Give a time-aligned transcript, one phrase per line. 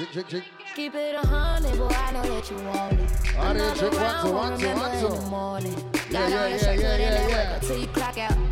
[0.00, 0.44] Chick, chick, chick.
[0.74, 3.10] Keep it a hundred, boy, I know that you want it.
[3.36, 5.74] Another round, won't remember in the morning.
[6.10, 7.54] Yeah, Got yeah, on yeah, shirt, yeah, yeah, yeah.
[7.56, 8.49] until you clock out.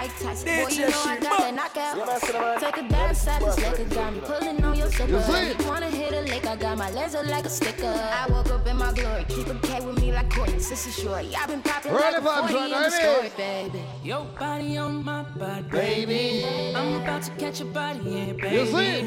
[0.00, 2.58] Mike Tyson, boy, you know I got that knockout.
[2.58, 4.18] Take a dive side, just like a gun.
[4.22, 5.10] Pulling on your zipper.
[5.10, 5.18] You?
[5.18, 7.84] You wanna hit a lick, I got my laser like a sticker.
[7.84, 11.36] I woke up in my glory, keep a K with me like Courtney, sissy shorty.
[11.36, 13.82] I've been popping Early like a 40 right in the story, baby.
[14.02, 16.46] Your body on my body, Baby.
[16.74, 18.56] I'm about to catch a body, yeah, baby.
[18.56, 19.02] You see?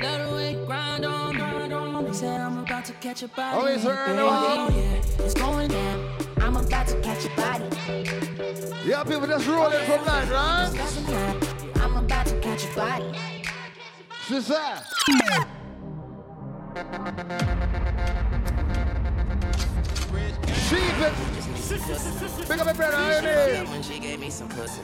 [0.00, 1.93] Let the way grind on, grind on.
[2.02, 3.56] They said I'm about to catch a body.
[3.56, 4.74] Oh, it's yeah, early on.
[4.74, 6.10] Yeah, it's going down.
[6.38, 7.64] I'm about to catch a body.
[8.84, 10.70] Yeah, people just rolling oh, from night, right?
[10.74, 11.82] That's a lie.
[11.84, 13.16] I'm about to catch a body.
[14.22, 14.54] Sister.
[14.54, 14.82] Uh.
[20.68, 20.94] Sheep.
[22.48, 23.70] Pick up my brother, how you doing?
[23.70, 24.82] When she gave me some pussy.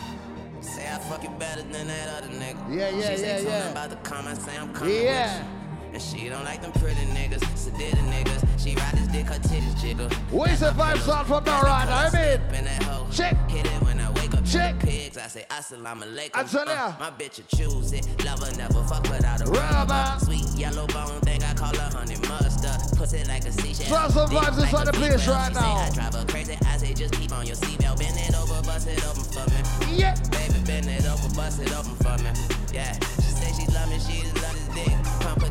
[0.61, 2.57] Say I fuck you better than that other nigga.
[2.69, 3.51] Yeah, yeah, she yeah, say yeah.
[3.51, 5.60] something about the comments, say I'm coming Yeah.
[5.91, 5.95] You.
[5.95, 8.63] And she don't like them pretty niggas, sedated niggas.
[8.63, 10.09] She ride this dick, her titties jiggle.
[10.31, 12.67] Where's the vibe sound from now right I mean?
[12.67, 13.11] In.
[13.11, 13.37] Check.
[13.51, 14.45] Hit it when I wake up.
[14.45, 14.79] Check.
[14.79, 16.31] Pigs, I say assalamu alaikum.
[16.35, 16.95] I tell uh, ya.
[17.01, 18.07] my bitch will choose it.
[18.25, 19.93] Love her, never fuck without a Rubber.
[19.93, 20.25] rubber.
[20.25, 22.97] Sweet yellow bone thing, I call her honey mustard.
[22.97, 23.87] Pussy like a seashell.
[23.89, 25.75] Try some vibes like inside the place right now.
[25.75, 26.57] I drive her crazy.
[26.67, 27.99] I say just keep on your seatbelt.
[27.99, 29.97] Bend it over, bust it open for me.
[29.99, 30.15] Yeah.
[30.31, 32.31] Baby, bend it over, bust it open for me.
[32.73, 32.95] Yeah.
[33.17, 34.95] She say she love me, she love this dick.
[35.21, 35.50] Come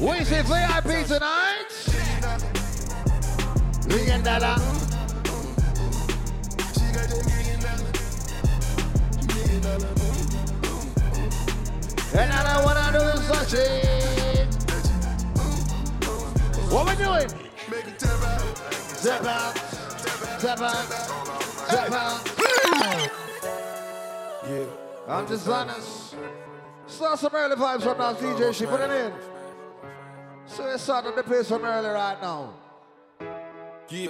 [0.00, 1.68] Where's the VIP tonight?
[3.86, 4.56] Million dollar.
[12.12, 14.48] And I wanna do is touch it.
[16.70, 17.28] What we doing?
[18.96, 19.58] Step out,
[20.38, 20.84] step out,
[21.68, 22.20] step out.
[24.48, 24.64] Yeah,
[25.08, 26.14] I'm just honest.
[26.90, 28.52] Start some early vibes from now, DJ.
[28.52, 29.12] She put it in.
[30.44, 32.52] So it's starting the place from early right now.
[33.88, 34.08] Yeah.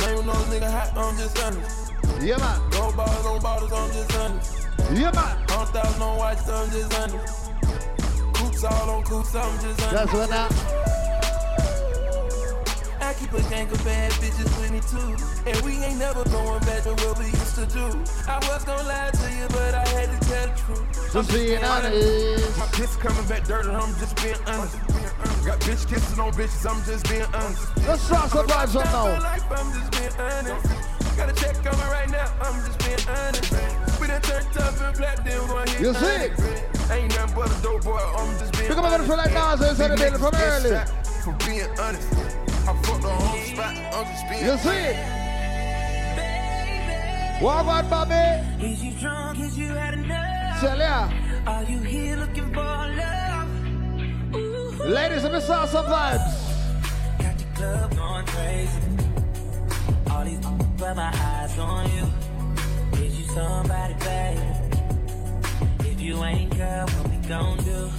[0.00, 1.92] Name those nigga hot, I'm just honest.
[2.20, 2.70] Yeah, man.
[2.70, 4.66] No bottles on bottles, I'm just honest.
[4.92, 5.48] Yeah, man.
[5.48, 7.50] Hundred thousand on watch, I'm just honest.
[8.34, 9.92] Coops all on coops, I'm just honest.
[9.92, 11.01] That's what now.
[13.12, 15.12] I keep a gang of bad bitches with me too.
[15.44, 17.84] And we ain't never going back to what we used to do.
[18.24, 21.12] I was gonna lie to you, but I had to tell the truth.
[21.12, 22.56] Just being honest.
[22.56, 24.80] My piss coming back dirty, I'm just being honest.
[25.44, 27.76] Got bitch kissing on bitches, I'm just being honest.
[27.84, 29.20] Let's start some vibes up My now.
[29.20, 31.16] life, I'm just being honest.
[31.18, 34.00] Got a check coming right now, I'm just being honest.
[34.00, 36.32] We done turned up and flat, then we gon' hit You see?
[36.88, 39.34] Ain't nothing but a dope boy, I'm just being Pick up a better feel like
[39.36, 40.80] Nas inside the building from early.
[41.20, 42.41] For being honest.
[42.64, 44.96] I fucked the whole spot, I'm just being You see it?
[47.42, 48.64] What about Bobby?
[48.64, 49.40] Is you drunk?
[49.40, 50.60] Is you had enough?
[50.60, 51.10] Tell ya.
[51.44, 53.48] Are you here looking for love?
[54.36, 56.34] Ooh, Ladies, let me start some vibes.
[57.18, 58.80] got the club going crazy.
[60.08, 60.38] All these
[60.78, 63.04] but my eyes on you.
[63.04, 64.40] Is you somebody, baby?
[65.90, 67.90] If you ain't, girl, what we gon' do?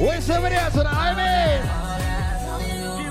[0.00, 1.60] Wait somebody else I mean.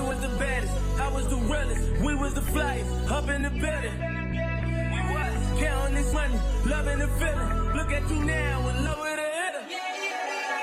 [0.08, 2.00] Was the baddest, I was the realest.
[2.02, 3.92] We was the flyest, up in the building.
[4.94, 7.76] We was counting this money, loving the feeling.
[7.76, 9.64] Look at you now, with love with a hitter.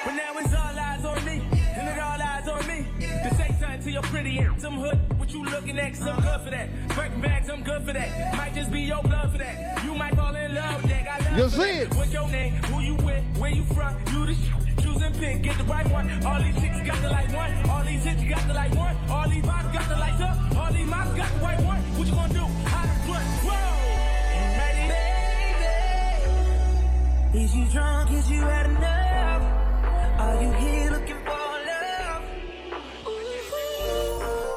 [0.03, 1.44] But now it's all eyes on me,
[1.78, 2.88] and it all eyes on me.
[3.00, 5.94] To say something to your pretty ass, some hood, what you looking at?
[5.94, 6.88] 'Cause I'm good for that.
[6.96, 8.35] Breaking bags, I'm good for that.
[8.35, 9.84] Might just be your blood for that.
[9.84, 11.08] You might fall in love with that.
[11.08, 11.94] I love You see it?
[11.94, 12.53] What's your name?
[12.64, 13.24] Who you with?
[13.38, 13.94] Where you from?
[14.12, 14.34] You the
[14.85, 16.09] choose pick, get the right one.
[16.25, 17.51] All these chicks got the like one.
[17.69, 18.96] All these hits got the like one.
[19.09, 20.38] All these vibes got the lights up.
[20.57, 21.81] All these moms got the white one.
[21.97, 22.46] What you gonna do?
[22.72, 23.23] How to put?
[23.46, 23.59] Whoa!
[24.59, 24.85] Ready?
[27.44, 28.12] Is you drunk?
[28.12, 29.44] Is you had enough?
[30.20, 32.23] Are you here looking for love?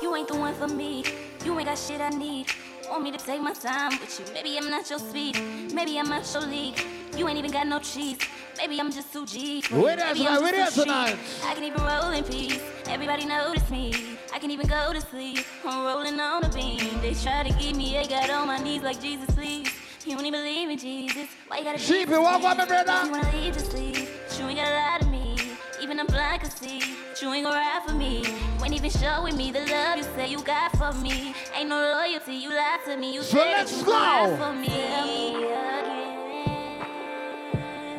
[0.02, 1.04] You ain't the one for me.
[1.44, 2.46] You ain't got shit I need.
[2.90, 4.32] Want me to take my time with you.
[4.32, 5.38] Maybe I'm not your speed.
[5.72, 6.80] Maybe I'm not your league.
[7.16, 8.18] You ain't even got no cheese.
[8.56, 9.62] Maybe I'm just too G.
[9.70, 10.40] Where Maybe tonight?
[10.40, 11.16] Where just there too chic.
[11.16, 11.16] tonight?
[11.44, 12.60] I can even roll in peace.
[12.88, 13.92] Everybody notice me.
[14.32, 15.44] I can even go to sleep.
[15.64, 17.00] I'm rolling on a beam.
[17.00, 17.92] They try to get me.
[17.94, 19.68] They got on my knees like Jesus, please.
[20.06, 21.28] You don't even believe in Jesus.
[21.48, 22.68] Why you gotta Sheep, you walk so on me, sweet?
[22.86, 23.04] brother.
[23.04, 23.98] You wanna leave, just leave.
[24.38, 25.36] You ain't gotta lie to me.
[25.82, 26.80] Even I'm blind can see.
[27.20, 28.24] You ain't gon' ride for me.
[28.68, 31.34] Ain't even showing me the love you say you got for me.
[31.56, 33.14] Ain't no loyalty, you lied to me.
[33.14, 33.92] You So said let's you go.
[33.92, 34.68] ride for me.
[34.68, 36.84] Tell me again.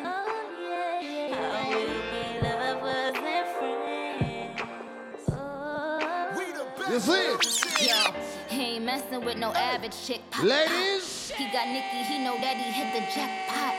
[0.06, 1.34] Oh, yeah, yeah.
[1.34, 1.74] How we
[2.12, 5.30] be lovers and friends.
[5.32, 6.88] Oh.
[6.88, 7.16] You see it?
[7.16, 7.42] Hey ain't
[8.90, 10.20] messing with no average chick.
[10.30, 11.30] Pop, Ladies.
[11.30, 13.74] He got Nicky, he know that he hit the jackpot.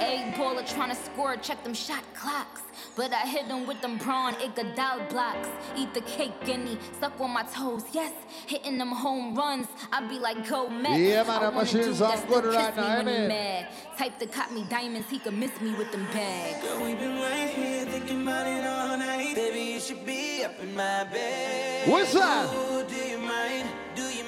[0.00, 2.62] Egg baller trying to score, check them shot clocks.
[2.96, 5.48] But I hit him with them prawn Iguodala blocks.
[5.76, 7.84] Eat the cake, guinea, suck on my toes.
[7.92, 8.12] Yes,
[8.46, 9.66] hitting them home runs.
[9.92, 10.98] I be like, go Mets.
[10.98, 13.28] Yeah, man, I that wanna machine do sound that, good right now, when ain't it?
[13.28, 13.68] mad.
[13.98, 16.66] Type to cop me diamonds, he could miss me with them bags.
[16.66, 19.34] Girl, we been right here thinking about it all night.
[19.34, 21.88] Baby, you should be up in my bed.
[21.88, 22.46] What's that?
[22.50, 22.84] Oh,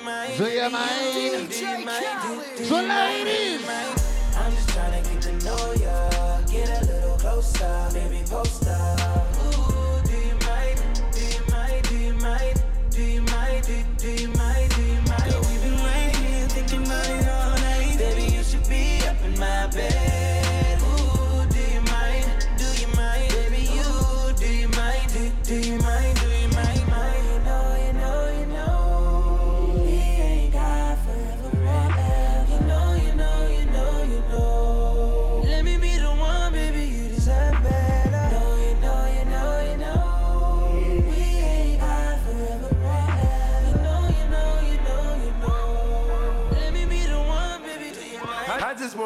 [0.07, 0.39] mind?
[0.39, 1.51] Do you Baby, mind?
[1.51, 2.05] Do you mind?
[2.23, 3.27] Do, do So you mind?
[3.27, 3.69] Do you ladies.
[4.37, 6.41] I'm just trying to get to know ya.
[6.47, 9.36] Get a little closer, baby, post up.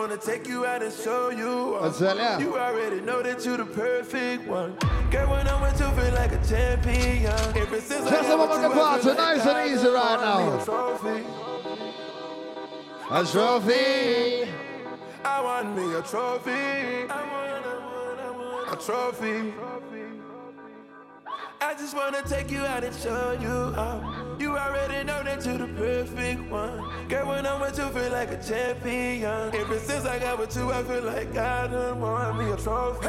[0.01, 1.77] Wanna take you out and show you.
[1.77, 2.39] I ya.
[2.39, 4.75] You already know that you the perfect one.
[5.11, 7.27] Girl, when I'm with you, feel like a champion.
[7.27, 9.71] Ever since I Just got a moment with you, to I party, like nice and
[9.71, 10.59] easy right now.
[10.59, 11.19] A trophy.
[13.11, 14.51] A trophy.
[15.23, 16.51] I want me a trophy.
[16.51, 19.70] I want, I want, I want a trophy.
[21.63, 24.41] I just wanna take you out and show you out.
[24.41, 27.09] You already know that you're the perfect one.
[27.09, 29.55] Girl, when I'm with you, feel like a champion.
[29.55, 33.09] Ever since I got with you, I feel like I done won me a trophy.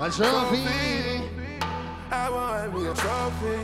[0.00, 1.30] A trophy.
[2.10, 3.58] I want me a trophy.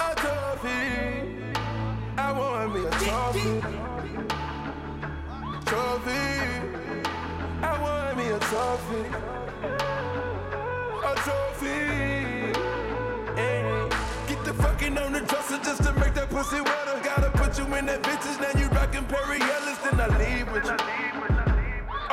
[0.00, 0.78] A trophy.
[2.16, 3.60] I want me a trophy.
[5.64, 6.24] Trophy.
[7.62, 10.07] I want me a trophy.
[11.04, 12.52] A trophy.
[14.26, 17.00] Get the fucking on the dresser just to make that pussy wetter.
[17.04, 18.40] Gotta put you in that bitches.
[18.40, 20.76] Now you rockin' Perry Ellis, then I leave with you.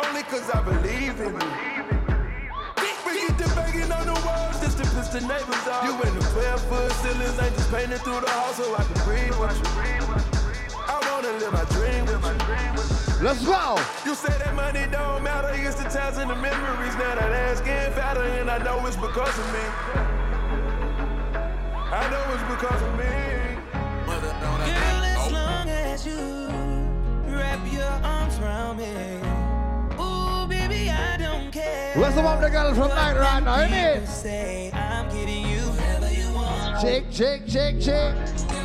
[0.06, 1.76] Only cause I believe in you.
[3.06, 5.84] We get the banging on the walls just to piss the neighbors off.
[5.84, 9.04] You in the 12 foot ceilings, ain't just painting through the house so I can
[9.06, 10.45] breathe with you.
[10.88, 12.24] I wanna live my dream with
[13.20, 13.26] you.
[13.26, 13.78] Let's go.
[14.06, 16.96] You say that money don't matter, it's the times and the memories.
[16.96, 19.66] Now that ass getting fatter, and I know it's because of me.
[21.92, 23.36] I know it's because of me.
[24.06, 25.30] Girl, as oh.
[25.34, 26.18] long as you
[27.36, 28.94] wrap your arms around me.
[30.00, 31.94] Ooh, baby, I don't care.
[31.96, 35.62] Where's the one the girl from night right now, People ain't say I'm getting you
[35.62, 36.84] whatever you want.
[36.84, 37.06] it?
[37.14, 38.65] Shake, shake, shake,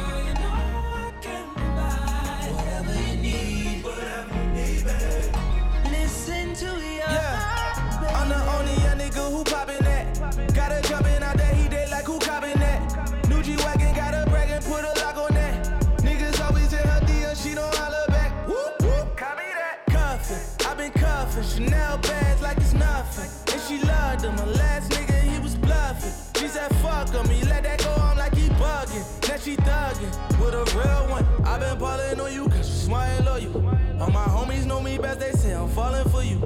[21.61, 23.29] Chanel bags like it's nothing.
[23.53, 26.13] And she loved him, my last nigga he was bluffing.
[26.41, 29.05] She said fuck him, he let that go on like he bugging.
[29.29, 31.27] Now she thuggin' with a real one.
[31.45, 33.69] I been ballin' on you cause you smart and loyal.
[34.01, 36.43] All my homies know me best, they say I'm falling for you.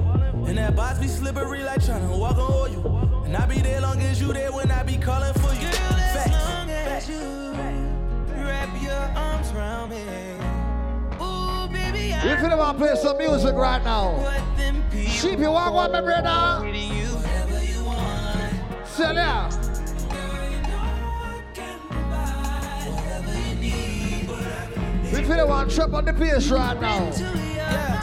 [0.47, 3.23] And that box be slippery like tryna walk on oil.
[3.25, 5.61] And I be there long as you there when I be calling for you.
[5.61, 6.31] Girl, as Facts.
[6.31, 7.53] long as you
[8.43, 10.54] wrap your arms around me.
[11.75, 15.39] Ooh, baby, I If you want to play some music right now, what them sheep
[15.39, 16.71] you want one, my brother?
[16.71, 17.07] to you.
[17.07, 18.87] Whatever you want.
[18.87, 19.49] Sell ya.
[25.17, 27.05] If you want to trap on the pace right now,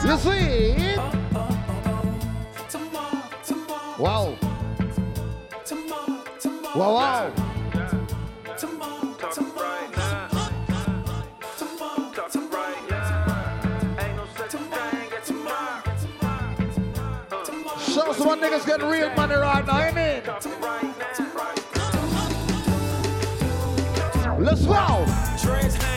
[0.03, 0.95] you see?
[3.99, 4.37] Wow.
[6.75, 7.52] Wow, wow.
[17.93, 20.25] Show some niggas getting real money right now, ain't it?
[24.39, 25.92] Let's go.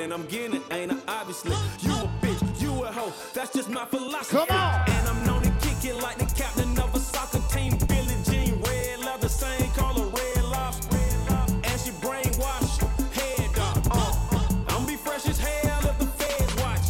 [0.00, 0.96] And I'm getting it, ain't I?
[1.20, 3.12] Obviously, you a bitch, you a hoe.
[3.34, 4.36] That's just my philosophy.
[4.36, 4.88] Come on.
[4.88, 7.76] And I'm known to kick it like the captain of a soccer team.
[7.86, 10.96] Billie Jean, red leather, same color, red lobster.
[10.96, 12.80] And she brainwashed,
[13.14, 13.86] head dog.
[13.90, 16.86] Uh, I'm be fresh as hell if the feds watch.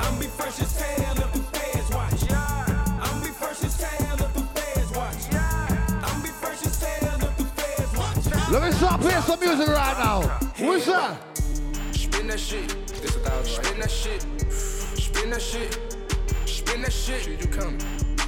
[0.00, 2.32] I'm be fresh as hell if the feds watch.
[2.32, 5.34] I'm be fresh as hell if the feds watch.
[6.08, 8.50] I'm be fresh as hell if the feds watch.
[8.50, 10.22] Let me start playing some music right now.
[10.58, 11.21] What's that?
[12.52, 12.86] Spin that shit.
[13.00, 13.64] This a thousand.
[13.64, 14.26] Spin that shit.
[14.52, 15.78] Spin that shit.
[16.44, 17.40] Spin that shit.
[17.40, 17.78] You come.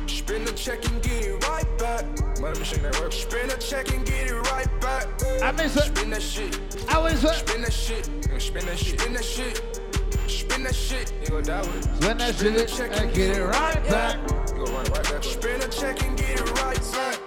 [0.07, 2.07] Spin the check and get it right back.
[2.41, 3.13] Money machine that work.
[3.13, 5.09] Spin the check and get it right back.
[5.43, 5.95] I miss it.
[5.95, 6.59] Spin that shit.
[6.89, 7.35] I miss it.
[7.35, 8.05] Spin that shit.
[8.41, 8.99] Spin that shit.
[8.99, 9.81] Spin that shit.
[10.27, 11.13] Spin that shit.
[11.21, 12.35] You gon' die with it.
[12.35, 14.17] Spin that shit and get it right back.
[14.49, 15.23] You gon' run right back.
[15.23, 17.21] Spin a check and get it right back.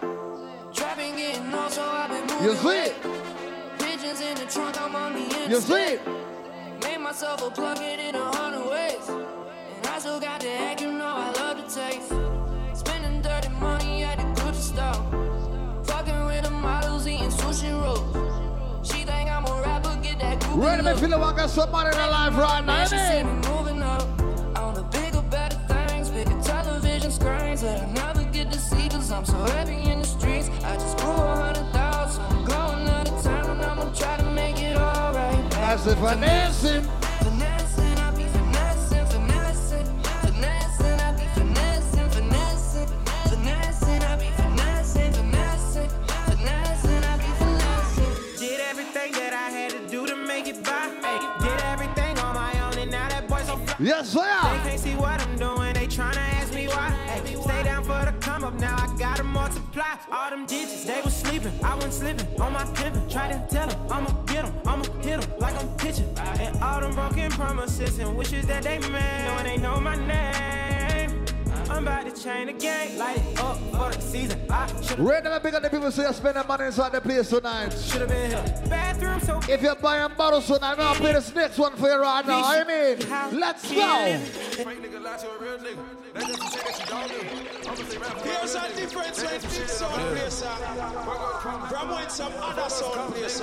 [0.74, 2.44] Trapping getting on, so I've been moving.
[2.44, 2.96] You see it?
[3.77, 5.50] Pigeons in the trunk, I'm on the inside.
[5.51, 6.01] You see it?
[7.20, 9.10] Myself a plug it in a hundred ways.
[9.10, 12.14] And I still got the act, you know I love the taste.
[12.80, 15.84] Spending dirty money at the Gucci store.
[15.86, 18.88] Fucking with the models, eating sushi rolls.
[18.88, 21.90] She think I'm a rapper, get that Ready to feel like I got some money
[21.90, 22.68] in life right now.
[22.68, 23.50] Man, she see me innit?
[23.50, 24.04] moving up
[24.60, 29.12] on the bigger, better things, bigger television screens that I never get to see cause
[29.12, 30.50] I'm so heavy in the streets.
[30.64, 34.62] I just grew a hundred thousand, going out of town and I'ma try to make
[34.62, 35.50] it alright.
[35.50, 36.84] That's financing.
[36.84, 37.07] Finessing,
[53.80, 54.24] Yes, They sir.
[54.64, 56.92] can't see what I'm doing, they tryna ask me why.
[57.10, 59.84] Ay, stay down for the come up, now I gotta multiply.
[60.12, 63.08] All them digits, they was sleeping, I wasn't slipping on my pimpin'.
[63.12, 66.10] Try to tell them, I'ma get them, I'ma hit them like I'm pitching.
[66.18, 70.77] And all them broken promises and wishes that they made, knowing they know my name.
[71.70, 74.40] I'm about to change the game, light it up for the season.
[74.50, 77.30] I should've, Ready to big up the people say you're spending money inside the place
[77.30, 77.74] tonight.
[77.74, 78.44] should've been here.
[78.70, 82.26] Bathroom so If you're buying bottles tonight, I'll play this next one for you right
[82.26, 82.42] now.
[82.44, 82.98] I mean,
[83.40, 84.18] let's go.
[84.18, 85.86] Fake nigga lie to a real nigga.
[86.14, 87.70] That's just to say that you don't do.
[87.70, 88.22] I'ma say rap.
[88.22, 90.44] Here's a difference when this sound plays
[91.72, 93.40] from when some other sound plays.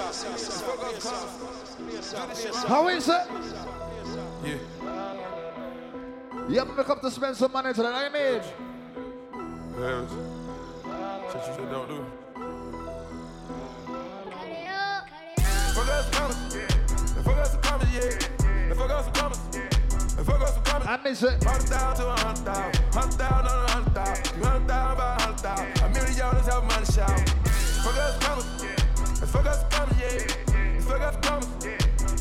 [2.67, 3.27] How is it?
[4.45, 5.34] Yeah.
[6.49, 8.07] Yep, we come to spend some money tonight.
[8.07, 8.43] I mean,
[9.81, 10.11] Yes.
[11.33, 12.05] Shit you don't do.
[15.75, 16.55] Fuck us some commas.
[16.55, 17.23] Yeah.
[17.23, 18.75] Fuck us some commas, yeah.
[18.75, 19.39] Fuck us some commas.
[20.27, 20.87] Fuck us some commas.
[20.89, 21.43] I miss it.
[21.43, 22.95] Hundred thousand to a hundred thousand.
[22.95, 24.25] Hundred thousand on a hundred thousand.
[24.25, 25.83] Two hundred thousand by a hundred thousand.
[25.83, 27.29] A million dollars have money shout.
[27.83, 29.31] Fuck us some commas.
[29.33, 30.81] Fuck us some commas, yeah.
[30.81, 31.54] Fuck us some commas.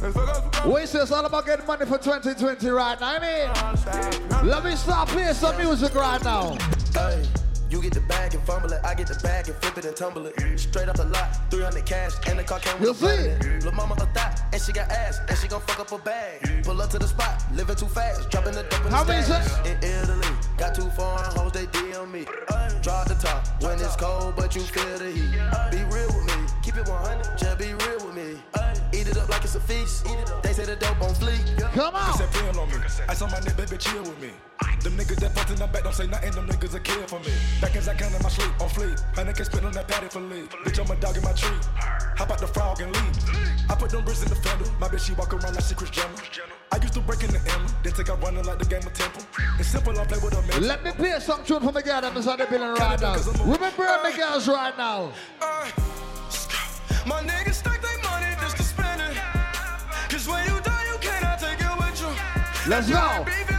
[0.03, 3.07] We say it's all about getting money for 2020 right now.
[3.07, 6.57] I mean, let me start playing some music right now.
[6.93, 7.24] Hey,
[7.69, 8.81] you get the bag and fumble it.
[8.83, 10.60] I get the bag and flip it and tumble it.
[10.60, 13.60] Straight up the lot, 300 cash, and the car came with You a see?
[13.65, 16.65] Lil' mama a thot, and she got ass, and she gon' fuck up a bag.
[16.65, 19.24] Pull up to the spot, living too fast, dropping the dope in How the many
[19.24, 19.65] stash.
[19.65, 22.25] In Italy, got two foreign hoes, they DM me.
[22.81, 25.31] Drop the top when it's cold, but you feel the heat.
[25.72, 28.41] Be real with me, keep it 100, just be real with me.
[29.23, 30.05] Eat it up like it's a feast.
[30.43, 31.59] They say the dope on fleek.
[31.73, 32.17] Come on.
[32.17, 32.75] That pill on me.
[33.07, 34.31] I saw my nigga, baby, chill with me.
[34.81, 37.19] Them niggas that fucked in the back don't say nothing, them niggas a kill for
[37.19, 37.31] me.
[37.61, 38.99] Back as I can in my sleep, on fleek.
[39.15, 40.49] Honey can spit on that patty for leave.
[40.49, 41.57] Bitch, I'm a dog in my tree.
[42.17, 43.69] Hop out the frog and leave.
[43.69, 44.65] I put them bricks in the fender.
[44.79, 46.09] My bitch, she walk around like she Kris Jenner.
[46.71, 48.93] I used to break in the emblem, then take out running like the game of
[48.93, 49.23] Temple.
[49.59, 50.67] It's simple, I play with a man.
[50.67, 53.15] Let me play some tune for my girl that is on the building right now.
[53.45, 55.13] Remember the girls right now.
[55.39, 55.69] Uh,
[57.05, 57.92] My niggas stack they
[62.65, 63.52] Let's go.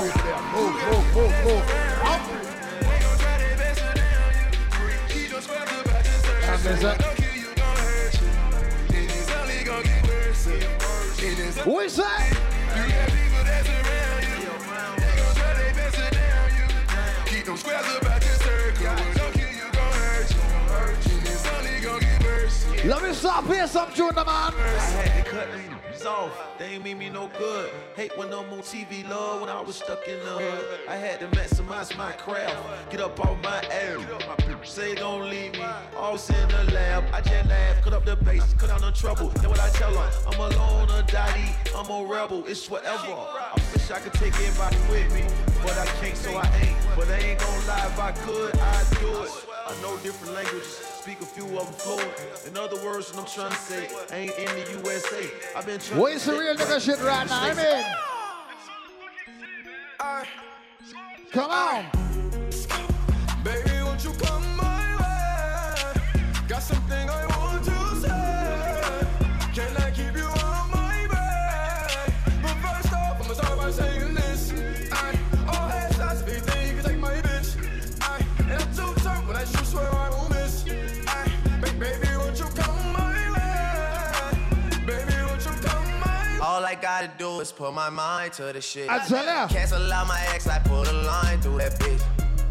[0.00, 1.64] Move, move, move, move.
[6.62, 6.94] There's a-
[11.64, 12.36] Who is that?
[22.86, 25.79] Let me stop here some tune, man.
[26.06, 26.32] Off.
[26.58, 27.70] They ain't mean me no good.
[27.94, 30.80] Hate when I'm on TV, love when I was stuck in the hood.
[30.88, 32.56] I had to maximize my craft.
[32.90, 34.00] Get up off my ass.
[34.62, 35.64] Say don't leave me.
[35.96, 37.04] Always in the lab.
[37.12, 37.82] I just laugh.
[37.82, 38.54] Cut up the bass.
[38.54, 39.28] Cut down the trouble.
[39.28, 40.10] Then what I tell her.
[40.26, 41.54] I'm alone or daddy.
[41.76, 42.44] I'm a rebel.
[42.46, 43.12] It's whatever.
[43.12, 45.24] I wish I could take everybody with me.
[45.62, 46.76] But I can't, so I ain't.
[46.96, 47.86] But I ain't gonna lie.
[47.86, 49.30] If I could, I'd do it.
[49.66, 50.89] I know different languages.
[51.00, 52.12] Speak a few of them fluent.
[52.46, 55.30] In other words, what I'm trying to say, I ain't in the USA.
[55.56, 57.40] I've been trying Where's the real nigga shit right now?
[57.40, 57.86] I mean,
[61.32, 61.99] come on.
[87.00, 88.90] Gotta do is put my mind to the shit.
[88.90, 89.48] I tell ya.
[89.48, 92.02] Cancel out my ex, I put a line through that bitch.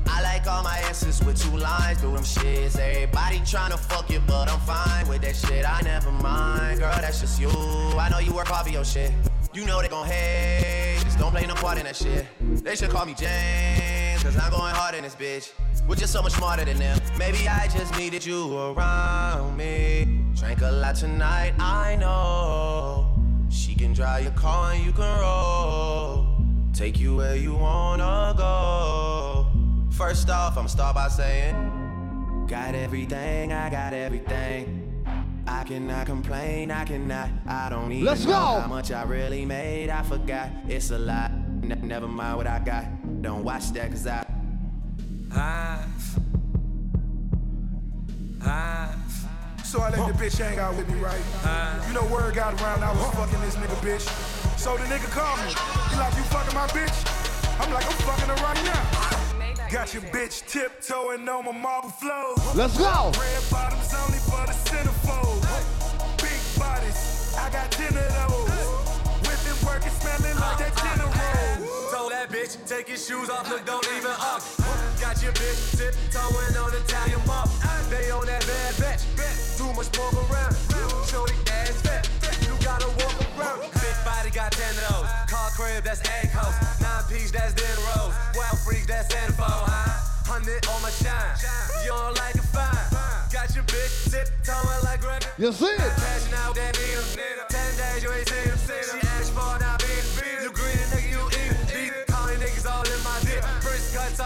[0.07, 2.77] I like all my exes with two lines through them shits.
[2.77, 5.69] Everybody tryna fuck you, but I'm fine with that shit.
[5.69, 7.49] I never mind, girl, that's just you.
[7.49, 9.11] I know you work hard for your shit.
[9.53, 12.25] You know they gon' hate, just don't play no part in that shit.
[12.63, 15.51] They should call me James, cause I'm going hard in this bitch.
[15.87, 16.99] We're just so much smarter than them.
[17.17, 20.23] Maybe I just needed you around me.
[20.35, 23.08] Drank a lot tonight, I know.
[23.49, 26.27] She can drive your car and you can roll.
[26.73, 29.47] Take you where you wanna go.
[29.91, 35.03] First off, I'ma start by saying, Got everything, I got everything.
[35.45, 38.59] I cannot complain, I cannot, I don't even Let's know go.
[38.61, 39.89] how much I really made.
[39.89, 41.31] I forgot, it's a lot.
[41.63, 43.21] Ne- never mind what I got.
[43.21, 44.25] Don't watch that, cause I.
[49.69, 51.21] So I let the bitch hang out with me, right?
[51.45, 51.77] Uh.
[51.87, 54.01] You know, word got around, I was fucking this nigga bitch.
[54.57, 55.53] So the nigga called me.
[55.93, 56.97] He like, you fucking my bitch?
[57.61, 59.69] I'm like, I'm fucking her right now.
[59.69, 62.33] Got your bitch tiptoeing on my marble floor.
[62.55, 63.11] Let's go.
[63.13, 65.45] Red bottoms only for the centerfold.
[66.17, 68.49] Big bodies, I got ten of those.
[69.21, 71.05] Whipping, working, smelling like that dinner roll.
[71.05, 71.08] Told
[72.19, 74.43] that bitch, take your shoes off, look, don't even up.
[74.99, 77.47] Got your bitch tiptoeing on Italian mop.
[77.87, 79.07] They on that bad batch.
[79.55, 80.51] Too much pork around.
[81.07, 82.03] Shorty ass fat.
[82.43, 83.61] You gotta walk around.
[83.71, 85.07] Big body got ten of those.
[85.31, 86.59] Car crib, that's egg house.
[86.83, 88.11] Nine piece, that's Den Rose.
[88.35, 89.47] Wild freaks, that's info.
[90.27, 91.39] Hundred on my shine.
[91.87, 92.83] You don't like it fine.
[93.31, 95.23] Got your bitch tiptoeing like Greg.
[95.37, 95.79] You see it?
[95.79, 97.47] Cashing out that needle.
[97.47, 99.08] Ten days you ain't seen him.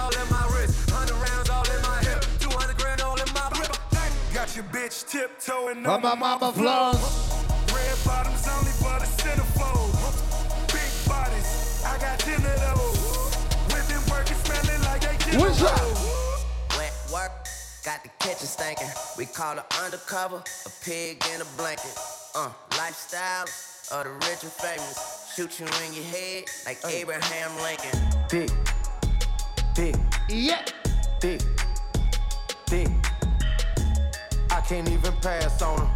[0.03, 0.89] All in my wrist.
[0.91, 2.19] Hundred rounds all in my hip.
[2.39, 3.71] Two hundred grand all in my whip.
[4.33, 6.99] Got your bitch tiptoeing On my mama floors.
[7.71, 9.91] Red bottoms only for the centerfold.
[10.75, 12.99] Big bodies, I got ten of those.
[13.71, 15.79] Women working, smelling like they get What's up?
[16.77, 17.31] Wet work,
[17.85, 18.91] got the kitchen stinking.
[19.17, 21.95] We call it undercover, a pig in a blanket.
[22.35, 23.47] Uh, lifestyle
[23.91, 25.31] of the rich and famous.
[25.35, 27.97] Shoot you in your head like Abraham Lincoln.
[28.29, 28.51] Dick,
[29.75, 29.95] dick,
[30.29, 30.62] Yeah.
[31.19, 31.41] dick,
[32.67, 32.88] dick.
[34.51, 35.93] I can't even pass on her.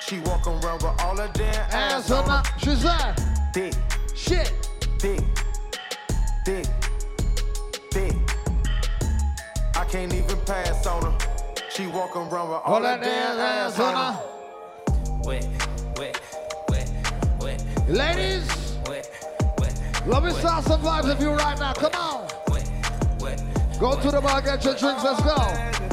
[0.00, 2.52] She walk around with all her damn ass Ass on on her.
[2.58, 3.52] the Shazam.
[3.52, 3.74] Dick,
[4.16, 4.52] Shit.
[4.98, 5.20] dick,
[6.44, 6.66] dick,
[7.90, 8.16] dick.
[9.76, 11.18] I can't even pass on her.
[11.70, 14.00] She walk around with all, All her that damn ass ass on her.
[14.00, 15.22] on her.
[15.24, 15.46] Wet,
[15.96, 16.20] wet,
[16.68, 16.90] wet,
[17.40, 19.08] wet, Ladies, wet,
[19.58, 21.72] wet, let me start some vibes with you right now.
[21.74, 22.28] Come on.
[23.80, 25.02] Go to the bar, get your drinks.
[25.02, 25.89] Let's go.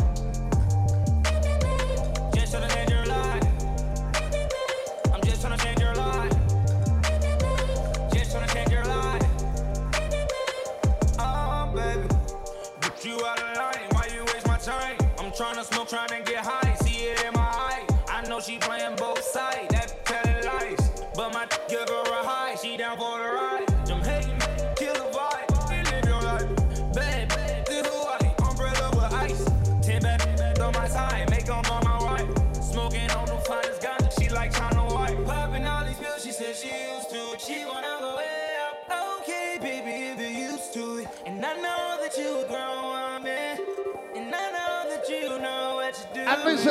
[46.28, 46.68] Baby.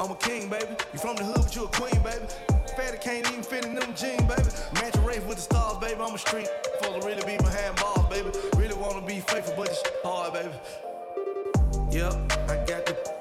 [0.00, 0.66] I'm a king, baby.
[0.92, 2.26] You from the hood, but you a queen, baby.
[2.74, 4.48] Fatty can't even fit in them jeans, baby.
[4.74, 6.00] Match a race with the stars, baby.
[6.00, 6.48] I'm a street.
[6.78, 8.30] Supposed to really be my handball, baby.
[8.56, 10.50] Really wanna be faithful, but it's hard, baby.
[11.90, 12.14] Yep,
[12.48, 13.13] I got the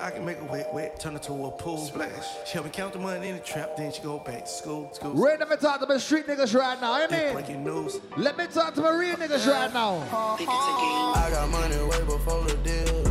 [0.00, 1.76] I can make a wet, wet, turn it to a pool.
[1.76, 2.26] Splash.
[2.46, 4.90] She help me count the money in the trap, then she go back to school.
[4.94, 5.12] school.
[5.12, 7.34] Ready to talk to my street niggas right now, Then amen.
[7.34, 8.00] breaking news.
[8.16, 10.06] Let me talk to my real niggas right now.
[10.10, 13.04] I got money way before the deal.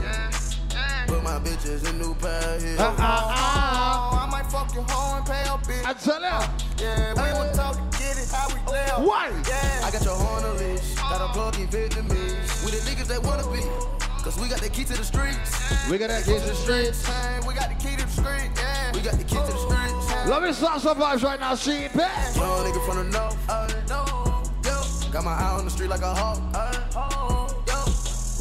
[1.05, 2.79] Put my bitches in new pair of heels.
[2.79, 4.25] Uh, uh, uh.
[4.25, 5.85] I might fuck your hoe and pay your bitch.
[5.85, 6.47] I tell ya.
[6.79, 9.07] Yeah, we were talking, get it, how we live.
[9.07, 9.29] Why?
[9.47, 9.85] Yeah.
[9.85, 10.95] I got your horn on leash.
[10.95, 12.65] Got a plug in Vietnamese.
[12.65, 13.98] We the niggas that wanna be.
[14.23, 15.89] Cause we got the key to the streets.
[15.89, 17.07] We got that kid to the streets.
[17.47, 18.91] We got the key to the street, yeah.
[18.93, 20.27] We got the key to the streets.
[20.27, 22.35] Let me start some vibes right now, see it back.
[22.35, 23.37] Young nigga from the north.
[23.49, 24.43] Uh, no.
[24.65, 25.11] Yo.
[25.11, 26.39] Got my eye on the street like a hawk.
[26.53, 27.85] Uh, yo.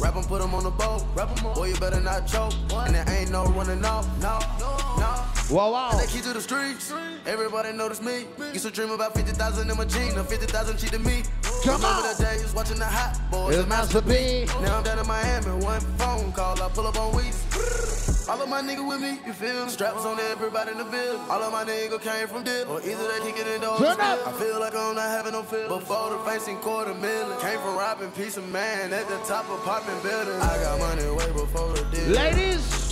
[0.03, 1.03] Rap 'em, put 'em on the boat.
[1.15, 2.53] Rap 'em, boy, you better not choke.
[2.71, 4.05] And there ain't no running off.
[4.21, 5.38] No, no, no.
[5.49, 5.91] Wow, wow.
[5.97, 6.93] They key to the streets.
[7.25, 8.25] Everybody notice me.
[8.53, 10.15] Used to dream about 50,000 in my jeans.
[10.15, 11.23] Now 50,000 cheated me.
[11.63, 12.15] Come Remember on.
[12.17, 13.55] the days watching the hot boys.
[13.55, 14.45] It's and Master P.
[14.61, 18.29] Now I'm down in Miami, one phone call, I pull up on Weezy.
[18.29, 19.71] All of my niggas with me, you feel me?
[19.71, 21.19] Straps on everybody in the building.
[21.31, 24.27] All of my niggas came from dip, or either they kicking Turn up.
[24.27, 25.67] I feel like I'm not having no feel.
[25.67, 29.63] Before the facing quarter million, came from robbing piece of man at the top of
[29.65, 30.39] popping building.
[30.41, 32.09] I got money way before the deal.
[32.09, 32.88] Ladies,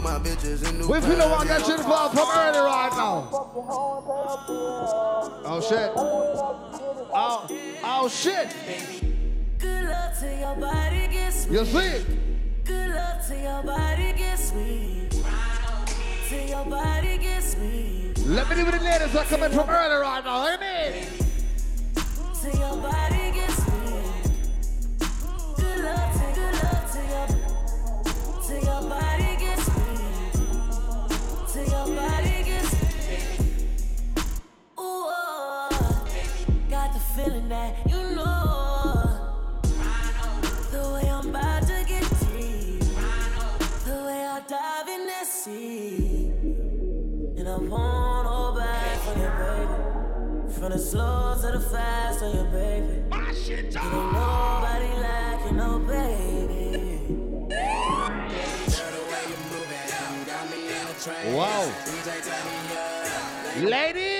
[0.00, 1.70] Put my bitches in new we pair finna of want that heels.
[1.72, 3.28] shit involved from early right now.
[5.44, 5.92] Oh shit.
[7.12, 7.46] Oh,
[7.84, 8.48] oh shit.
[9.58, 12.64] Good luck to your body gets You see it?
[12.64, 15.10] Good luck to your body gets sweet.
[16.28, 18.18] Till your body gets sweet.
[18.24, 21.06] Let me know where the ladies are coming from early right now, amen.
[22.40, 24.32] Till your body gets sweet.
[25.58, 27.26] Good luck to, good luck to your,
[28.46, 29.29] till your body
[35.10, 36.04] oh,
[36.68, 39.30] got the feeling that you know.
[40.70, 42.80] The way I'm about to get deep.
[43.84, 46.32] The way I dive in that sea.
[47.38, 50.54] And I won't hold back for you, baby.
[50.54, 53.02] From the slow to the fast on you, baby.
[53.50, 56.20] Ain't nobody like you, no baby.
[61.34, 61.72] Wow.
[63.58, 64.19] Ladies,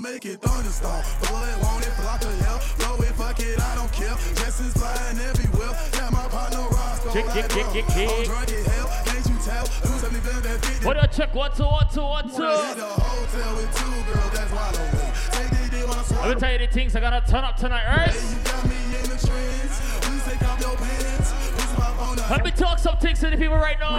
[0.00, 1.02] song, so I'ma make it thunderstorm.
[1.20, 2.60] Blow it, want it, block it, hell.
[2.78, 4.16] Blow it, fuck it, I don't care.
[4.34, 5.76] Jessens flying everywhere.
[5.94, 7.12] Yeah, my partner Roscoe.
[7.12, 8.26] Kick, kick, kick, kick, I'm kick.
[8.26, 8.88] drunk as hell.
[9.04, 9.66] Can't you tell?
[9.66, 10.84] Who's only been that fit?
[10.84, 11.34] What do you check?
[11.34, 12.42] One, two, one, two, one, two.
[12.42, 15.12] Hit the hotel with two girls, that's why I don't wait.
[15.32, 16.28] Take this dick when I swallow.
[16.28, 18.14] Let me tell you the things I gotta turn up tonight, right?
[18.14, 19.74] You got me in the trends.
[20.04, 21.32] Please take off your pants.
[21.32, 23.96] Please pop on the Let me talk some things to the people right now.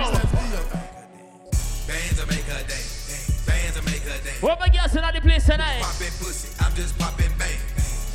[1.88, 2.91] Bands will make her dance.
[4.42, 5.82] What my girls in the place tonight?
[5.82, 7.62] Popping pussy, I'm just popping bang.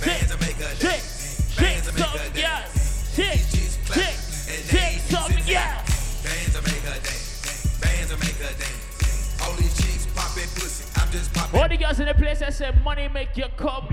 [0.02, 0.82] Bands will make dance.
[0.82, 3.14] shake Bands will make some her yes.
[3.14, 3.14] dance.
[3.14, 3.46] Shake,
[3.94, 4.18] shake,
[4.66, 5.30] shake some.
[5.30, 7.78] Bands will make dance.
[7.78, 9.38] Bands will make dance.
[9.40, 11.60] All these chicks popping pussy, I'm just popping.
[11.60, 13.86] All the girls in the place, I say money make you come.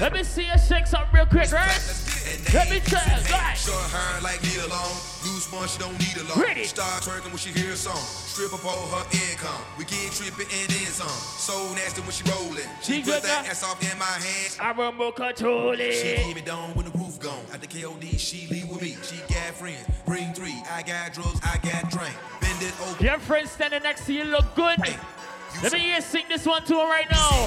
[0.00, 2.11] Let me see you shake something real quick, right?
[2.54, 3.56] Let me tell you, right?
[3.56, 4.92] Short hair like Nia Long.
[5.24, 6.40] Loose one, she don't need a long.
[6.40, 6.64] Ready.
[6.64, 7.96] Start twerking when she hear a song.
[7.96, 9.62] Strip up all her income.
[9.78, 11.06] We get tripping and then some.
[11.38, 12.68] So nasty when she rolling.
[12.82, 14.56] She, She put good that ass off in my hand.
[14.60, 16.24] I remote control She it.
[16.26, 17.44] keep it down when the roof gone.
[17.52, 18.96] At the KOD, she leave with me.
[19.02, 19.84] She got friends.
[20.06, 20.56] Bring three.
[20.70, 21.40] I got drugs.
[21.44, 22.14] I got drink.
[22.40, 23.04] Bend it over.
[23.04, 24.78] Your friend standing next to you look good.
[25.62, 27.46] Let me hear sing this one to him right now.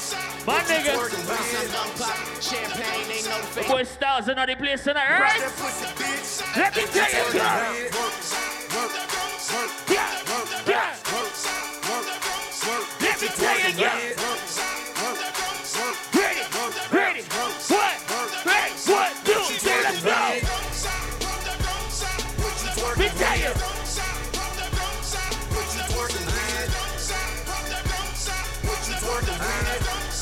[0.45, 0.97] My nigga.
[2.41, 3.67] Champagne ain't no fake.
[3.67, 5.39] Boy Styles in the place tonight, Drop alright?
[5.39, 6.57] that pussy, bitch.
[6.57, 7.41] Let me tell you, girl.
[9.91, 10.95] Yeah, yeah.
[13.01, 14.20] Let me tell you, girl.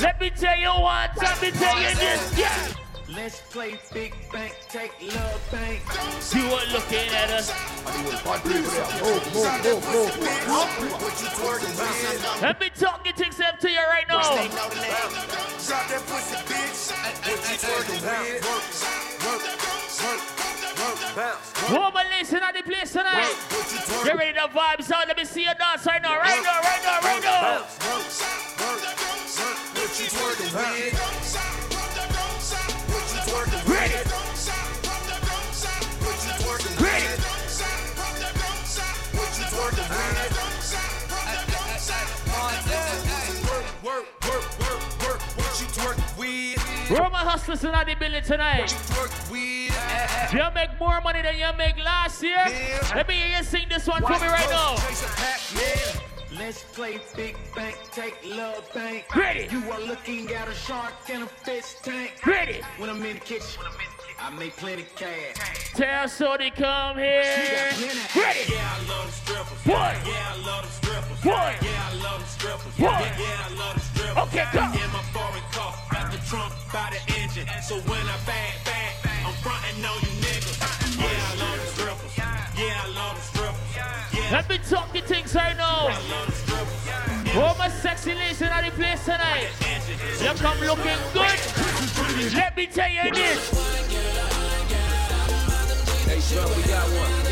[0.01, 2.73] Let me tell you one time, me tell you this, yeah.
[3.09, 5.81] Let's play big bank, take love bank.
[6.33, 7.51] You are looking at us.
[12.41, 14.21] Let me talk things up to you right now.
[14.21, 14.45] Drop
[15.89, 16.91] that pussy, bitch.
[17.27, 18.43] What you twerking with?
[18.45, 19.43] Work,
[20.05, 20.21] work,
[20.79, 21.71] work, bounce.
[21.71, 23.35] Woman, listen at the place tonight.
[24.05, 25.07] Get ready to vibes out.
[25.07, 29.09] Let me see you dance right now, right now, right now, right now.
[30.51, 30.93] What with?
[31.69, 33.69] What you twerking with?
[33.69, 33.93] Ready,
[36.01, 37.05] What you twerking ready.
[37.05, 37.21] with?
[39.13, 41.19] What you twerking with?
[43.83, 45.21] Work, work, work, work, work.
[45.38, 46.89] What you twerking with?
[46.99, 48.69] Roman hustlers in the building tonight.
[48.89, 50.33] Twerk with.
[50.33, 52.43] You make more money than you make last year.
[52.95, 54.77] Let me hear you sing this one for me right now.
[56.38, 59.15] Let's play big bank, take love bank.
[59.15, 59.48] Ready.
[59.52, 62.24] You are looking at a shark in a fish tank.
[62.26, 62.62] Ready.
[62.78, 63.63] When I'm in the kitchen,
[64.20, 65.74] I make plenty cash.
[65.74, 67.24] Tell Shorty come here.
[67.24, 68.20] She got plenty.
[68.20, 68.54] Ready.
[68.54, 69.65] Yeah, I love strippers.
[69.65, 69.96] One.
[70.06, 71.26] Yeah, I love strippers.
[71.26, 71.56] One.
[71.62, 72.78] Yeah, I love strippers.
[72.78, 73.02] One.
[73.02, 74.18] Yeah, yeah, I love strippers.
[74.18, 74.63] Okay, go.
[74.65, 77.48] In my foreign car, got the trunk by the engine.
[77.63, 78.54] So when I bang,
[84.32, 85.88] Let me talk you things right now.
[85.88, 87.36] I love the strippers.
[87.36, 89.50] All my sexy ladies in the place tonight.
[90.22, 92.34] You come looking good.
[92.36, 93.50] Let me tell you this.
[96.06, 97.29] Hey, Sean, we got one.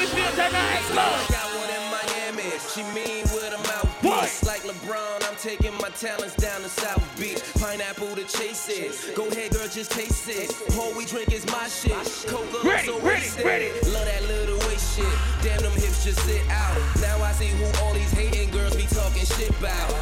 [0.00, 0.80] We feel tonight.
[0.96, 1.28] Look.
[1.28, 2.50] Got one in Miami.
[2.72, 4.42] She mean with a mouthpiece.
[4.44, 7.42] Like LeBron, I'm taking my talents down to South Beach.
[7.60, 9.14] Pineapple to chase it.
[9.14, 10.48] Go ahead, girl, just taste it.
[10.78, 11.92] All we drink is my shit.
[12.30, 13.44] Coca, Ready, so ready, wasted.
[13.44, 13.68] ready.
[13.92, 15.14] Love that little waist shit.
[15.42, 16.76] Damn, them hips just sit out.
[17.00, 19.92] Now I see who all these hating girls be talking shit about.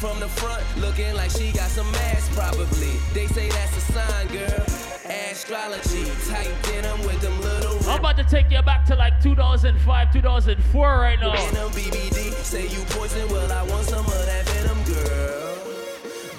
[0.00, 2.88] From the front, looking like she got some ass, probably.
[3.12, 4.64] They say that's a sign, girl.
[5.04, 10.10] Astrology, tight denim with them little I'm about to take you back to like 2005,
[10.10, 11.32] 2004 right now.
[11.32, 15.58] Venom BBD, say you poison, well I want some of that venom, girl.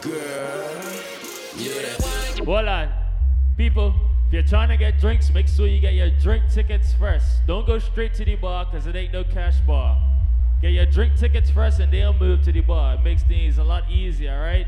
[0.01, 0.81] Girl.
[1.55, 2.43] Yeah.
[2.43, 2.91] Hold on.
[3.57, 3.93] People,
[4.25, 7.45] if you're trying to get drinks, make sure you get your drink tickets first.
[7.45, 10.10] Don't go straight to the bar because it ain't no cash bar.
[10.61, 12.93] Get your drink tickets first and they'll move to the bar.
[12.93, 14.67] It makes things a lot easier, right?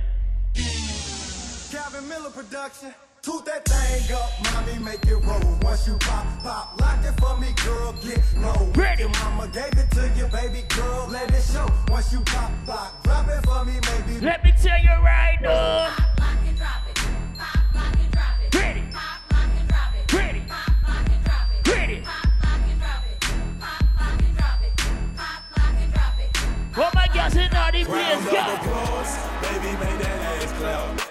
[1.72, 2.96] Calvin Miller production.
[3.22, 5.40] Toot that thing up, mommy, make it roll.
[5.62, 8.72] Once you pop, pop, lock it for me, girl, get low.
[8.74, 9.04] Ready.
[9.04, 11.66] Your mama gave it to you, baby girl, let it show.
[11.88, 14.20] Once you pop, pop, drop it for me, maybe.
[14.20, 15.86] Let me tell you right now.
[15.86, 16.04] Ready.
[27.26, 28.36] Oh in all the place, Round go.
[28.36, 31.10] of applause, baby, make that ass clap.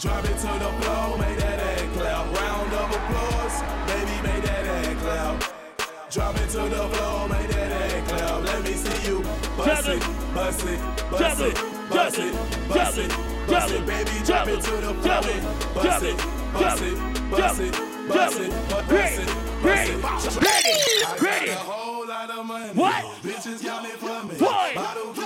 [0.00, 2.26] Drop it to the floor, make that ass clap.
[2.40, 6.10] Round of applause, baby, make that ass clap.
[6.10, 8.42] Drop it to the floor, make that ass clap.
[8.42, 9.22] Let me see you
[9.56, 10.00] bust it,
[10.34, 11.54] bust it, bust it,
[11.88, 12.34] bust it,
[12.68, 13.10] bust it,
[13.46, 14.10] bust it, baby.
[14.26, 16.16] Drop it to the floor, bust it, bust it,
[16.52, 16.98] bust it,
[17.30, 17.72] bust it,
[18.08, 18.50] bust it,
[18.90, 20.42] bust it, bust it.
[20.42, 21.50] Ready, ready.
[21.50, 22.70] A whole lot of money.
[22.74, 23.04] What?
[23.22, 24.34] Bitches counting for me.
[24.36, 24.72] Boy.
[24.74, 25.23] Bottle keep popping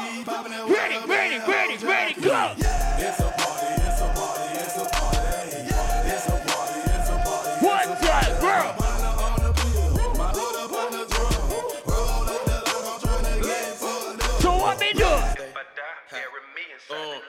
[16.90, 17.20] Oh,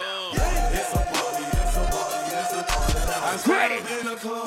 [0.00, 0.32] oh.
[3.48, 3.74] Ready.
[3.74, 4.46] In the club,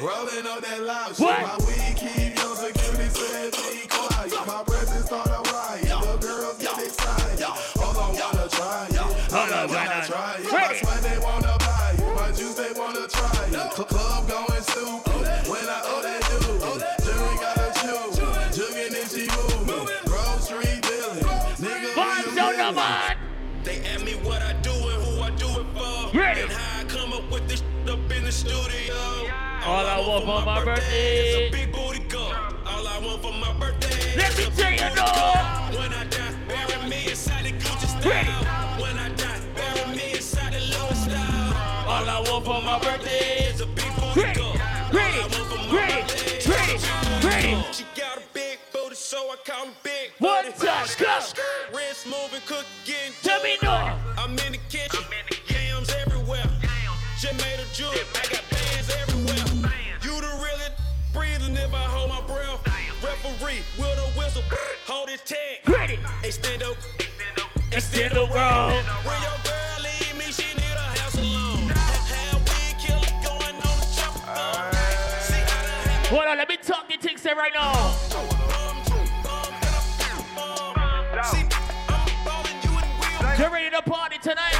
[0.00, 1.26] rolling up that loud shit.
[1.26, 1.42] What?
[1.42, 4.46] My weed keep your security said be quiet.
[4.46, 5.88] My presence start a riot.
[5.88, 7.42] The girls get excited.
[7.42, 9.32] All I wanna try it.
[9.32, 10.01] All I wanna
[29.72, 31.28] All I want for my birthday.
[31.28, 32.36] is a big booty girl.
[32.66, 34.16] All I want for my birthday.
[34.18, 35.08] Let me tell you girl.
[35.72, 38.44] When I die, bury me inside the Gucci style.
[38.82, 41.88] When I die, bury me inside the Louis style.
[41.88, 44.52] All I want for my birthday is a big booty girl.
[44.52, 47.52] All I want for my birthday ready, is a big ready.
[47.52, 47.72] girl.
[47.72, 51.18] She got a big booty, so I call her big One time, go.
[51.74, 53.96] Wrist moving, cook getting Tell me no.
[54.18, 54.61] I'm in the
[63.24, 64.42] Referee with a whistle,
[64.84, 65.68] hold his tag.
[65.68, 65.98] Ready.
[66.24, 66.76] Extend up,
[67.70, 68.72] Extend the world.
[69.06, 71.68] When your girl leave me, she need a house alone.
[71.70, 74.76] Have weed killer going on the chopper.
[75.22, 77.92] See, I done had Hold on, let me talk your things right now.
[81.22, 81.46] See,
[82.66, 83.38] you in wheel.
[83.38, 84.58] You ready to party tonight?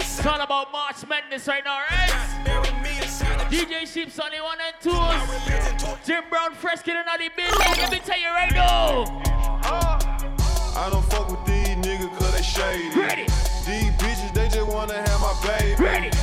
[0.00, 2.55] It's all about March Madness right now, right?
[3.50, 5.96] Bury me inside the DJ 1 and 2.
[6.04, 7.58] Jim Brown, Fresh Kidd in all the building.
[7.58, 9.04] Let me tell you right now.
[10.76, 12.98] I don't fuck with these niggas cause they shady.
[12.98, 13.22] Ready.
[13.22, 15.82] These bitches, they just wanna have my baby.
[15.82, 16.15] Ready.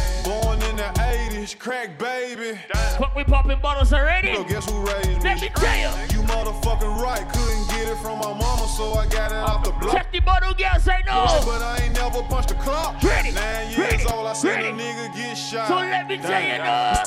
[1.44, 2.60] Born in the 80s, crack baby.
[2.98, 4.34] What we popping bottles already?
[4.36, 5.16] So guess who raised me?
[5.24, 5.90] Let me tell you.
[6.14, 7.28] You motherfucking right.
[7.34, 9.92] Couldn't get it from my mama, so I got it off the block.
[9.94, 11.26] Check the bottle girls say no.
[11.46, 13.02] But I ain't never punched a clock.
[13.04, 13.32] Ready.
[13.32, 14.06] Nine years Ready.
[14.06, 14.68] old, I seen Ready.
[14.70, 15.68] a nigga get shot.
[15.68, 17.04] So let me tell you now.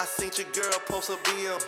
[0.00, 1.60] I seen your girl post a BM.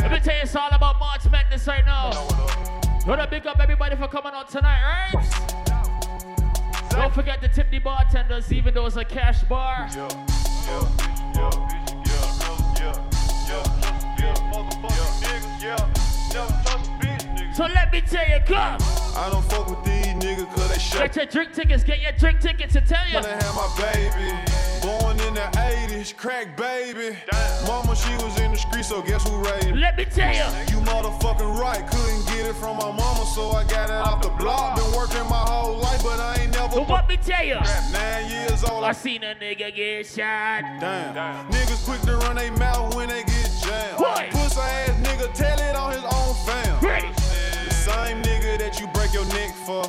[0.00, 2.37] Let me tell you, it's all about March Madness right now.
[3.08, 5.14] Wanna big up everybody for coming out tonight, right?
[6.90, 9.88] Don't forget to tip the bartenders, even though it's a cash bar.
[9.88, 10.06] So
[17.64, 18.76] let me tell you, come.
[19.16, 22.12] I don't fuck with these niggas cause they shut Get your drink tickets, get your
[22.12, 23.14] drink tickets to tell you.
[23.14, 24.67] Wanna have my baby.
[24.82, 27.16] Born in the 80s, crack baby.
[27.66, 29.76] Mama, she was in the street, so guess who raised?
[29.76, 30.48] Let me tell you.
[30.72, 31.86] You motherfucking right.
[31.90, 34.76] Couldn't get it from my mama, so I got it off the block.
[34.76, 36.76] Been working my whole life, but I ain't never.
[36.76, 37.58] But what me tell you?
[37.92, 40.62] Nine years old, I I seen a nigga get shot.
[40.80, 41.50] Damn.
[41.52, 43.98] Niggas quick to run their mouth when they get jammed.
[43.98, 44.28] Boy.
[44.30, 46.80] Pussy ass nigga, tell it on his own fam.
[46.80, 47.27] Ready.
[47.78, 49.82] The same nigga that you break your neck for.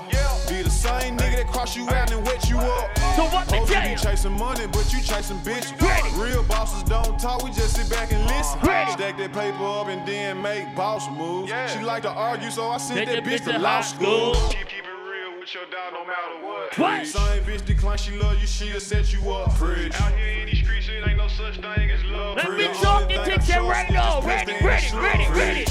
[0.48, 2.98] Be the same nigga that cross you out and wet you up.
[3.16, 3.98] So what me Supposed to tell be you?
[3.98, 5.74] chasing money, but you chasing bitches.
[5.82, 6.10] Ready.
[6.16, 8.60] Real bosses don't talk, we just sit back and listen.
[8.62, 8.92] Ready.
[8.92, 11.52] Stack that paper up and then make boss moves.
[11.74, 14.36] She like to argue, so I sent Take that bitch bitch to to law school.
[14.36, 14.50] school.
[14.50, 16.78] Keep, keep it real with your dog no matter what.
[16.78, 17.08] What?
[17.08, 19.54] Same bitch decline, she love you, she'll set you up.
[19.56, 20.00] Preach.
[20.00, 22.38] Out here in these streets, it ain't no such thing as love.
[22.38, 24.22] Let me talk Only your thing tickets I in trust right now.
[24.22, 25.66] Ready, ready, ready, ready.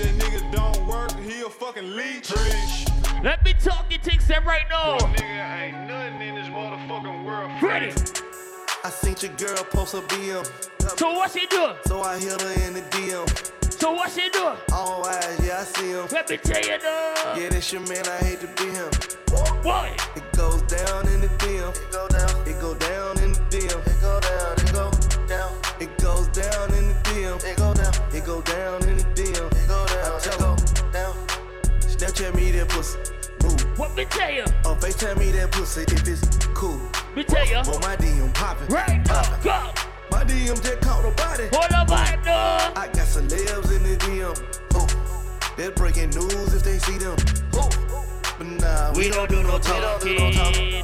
[0.00, 2.28] If that nigga don't work, he a fucking leech.
[2.28, 2.86] Preach.
[3.24, 4.96] Let me talk your tickets in right now.
[4.98, 7.50] Nigga ain't nothing in this motherfucking world.
[7.60, 7.90] Ready.
[8.84, 10.46] I seen your girl post a BM.
[10.96, 11.74] So what she doing?
[11.86, 13.26] So I hit her in the DM.
[13.72, 14.56] So what she doing?
[14.72, 16.06] All eyes, yeah, I see him.
[16.12, 17.34] Let me tell you now.
[17.36, 18.90] Yeah, that's your man, I hate to be him.
[19.64, 19.96] Boy.
[20.14, 21.74] It goes down in the DM.
[21.74, 22.46] It go down.
[22.46, 23.84] It go down in the DM.
[23.84, 24.52] It go down.
[24.58, 24.90] It go
[25.26, 25.52] down.
[25.80, 27.44] It goes down in the DM.
[27.44, 27.92] It go down.
[28.14, 29.17] It go down in the DM.
[32.18, 32.98] Snapchat me that pussy.
[33.44, 33.78] Move.
[33.78, 34.42] What me tell you?
[34.64, 36.80] Or FaceTime me that pussy if it's cool.
[37.14, 37.62] Me tell you.
[37.64, 38.66] Well, my DM poppin'.
[38.66, 39.72] Right now, go.
[40.10, 41.44] My DM just caught a body.
[41.44, 42.72] Up, I know.
[42.74, 44.34] I got celebs in the DM.
[44.74, 44.88] Oh,
[45.56, 47.16] they're breaking news if they see them.
[47.54, 47.70] Oh,
[48.36, 50.82] but nah, We don't do no talking.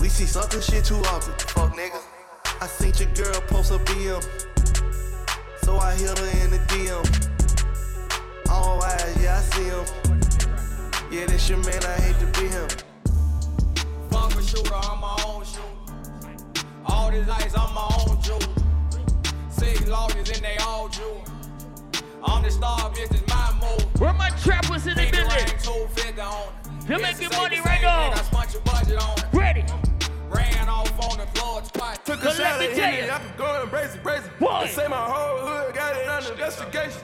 [0.00, 1.34] We see something shit too often.
[1.54, 2.02] Fuck nigga.
[2.60, 4.22] I seen your girl post a BM.
[5.62, 7.30] So I hit her in the DM.
[8.50, 10.23] All oh, eyes, yeah, I see him.
[11.14, 12.68] Yeah, this your man, I hate to be him.
[14.10, 16.66] Fuck a shooter, I'm my own shooter.
[16.86, 18.40] All these lights, I'm my own jewel.
[19.48, 21.22] Six lawyers and they all jewel.
[22.24, 24.00] I'm the star, bitch, it's my move.
[24.00, 25.36] Where my trappers in the Big building?
[25.36, 26.48] ring, two figure on
[26.82, 26.88] it.
[26.88, 28.10] You're making money the right now.
[28.10, 29.26] I spent your budget on it.
[29.32, 29.64] Ready.
[30.28, 31.98] Ran off on the floor twice.
[32.04, 33.12] Took a let shot me at tell Henny, you.
[33.12, 34.70] I could go and brace it, brace it.
[34.70, 37.02] Say my whole hood got it under investigation.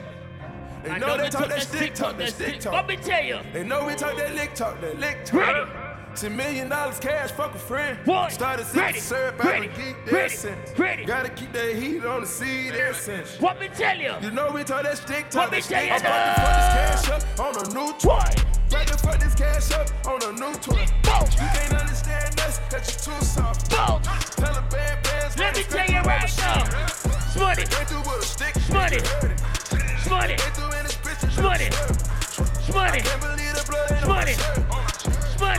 [0.83, 2.72] They I know they you talk that stick talk, that stick talk.
[2.72, 3.39] Let me tell you.
[3.53, 5.41] They know we talk that lick talk, that lick talk.
[5.41, 5.70] Ready.
[6.16, 7.99] Ten million dollars cash, fuck a friend.
[8.05, 8.33] What?
[8.33, 9.45] Started sipping syrup.
[9.45, 9.76] I geek
[10.07, 10.11] Ready.
[10.11, 10.78] that sense.
[10.78, 11.05] Ready.
[11.05, 13.39] Gotta keep that heat on the seed essence.
[13.41, 14.14] What me tell you?
[14.22, 17.05] You know we talk that stick What talk, me tell you I'm about to fuck
[17.05, 18.43] this cash up on a new toy.
[18.68, 20.81] About to fuck this cash up on a new toy.
[20.81, 23.70] You can't understand us, that you too soft.
[23.70, 26.64] Taliban bands, Let me tell you right now.
[27.31, 27.64] Smutty.
[27.64, 28.61] They.
[28.61, 29.89] Smutty.
[30.11, 30.36] Smutty.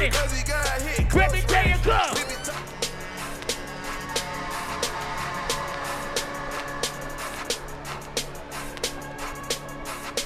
[0.09, 1.13] Because he got hit.
[1.15, 1.99] Let me tell you, go.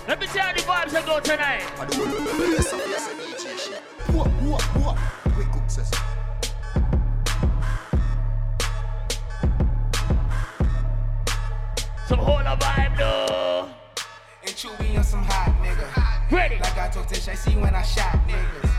[0.07, 1.61] Let me tell you the vibes that go tonight.
[4.11, 4.97] What, what.
[12.07, 13.74] Some whole of vibe, though.
[14.55, 16.31] And Chewy on some hot nigga.
[16.31, 16.55] Ready.
[16.59, 18.71] Like I told Tish, I see when I shot niggas.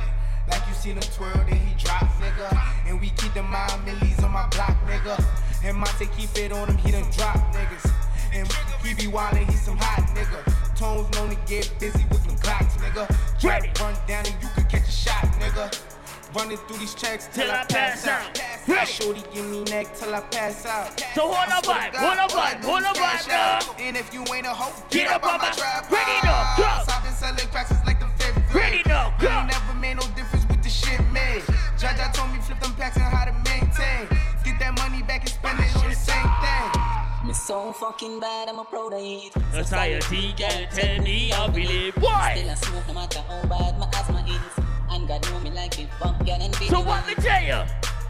[0.48, 2.48] Like you seen him twirl, then he drop, nigga.
[2.86, 5.22] And we keep the mind millies on my block, nigga.
[5.64, 7.92] And Monte keep it on him, he done drop niggas.
[8.32, 8.48] And
[8.82, 10.40] he be wildin', he some hot nigga.
[10.76, 13.04] Tones known to get busy with them Glocks, nigga.
[13.38, 15.95] Try to run down and you could catch a shot, nigga.
[16.36, 18.38] Running through these checks till, I pass, out.
[18.68, 18.92] Ready.
[18.92, 21.00] Shorty give me neck till I pass out.
[21.14, 22.94] So hold I on swear to vibe, hold on all I vibe, hold is on
[22.94, 25.90] cash vibe, And if you ain't a hoe, Get up on my- trap.
[25.90, 26.92] Ready now, go.
[26.92, 28.64] I've been selling cracks like the fifth grade.
[28.64, 29.32] Ready now, We go.
[29.32, 31.42] ain't never made no difference with the shit made.
[31.80, 34.04] Jaja told me flip them packs and how to maintain.
[34.44, 37.26] Get that money back and spend it on the same thing.
[37.28, 39.32] Me so fucking bad, I'm a proud of it.
[39.54, 41.94] Society can tell me I believe.
[41.96, 42.36] Why?
[42.36, 44.65] Still a smoke no matter how bad my asthma is.
[45.08, 47.62] And God know me like it, girl and So what me tell you?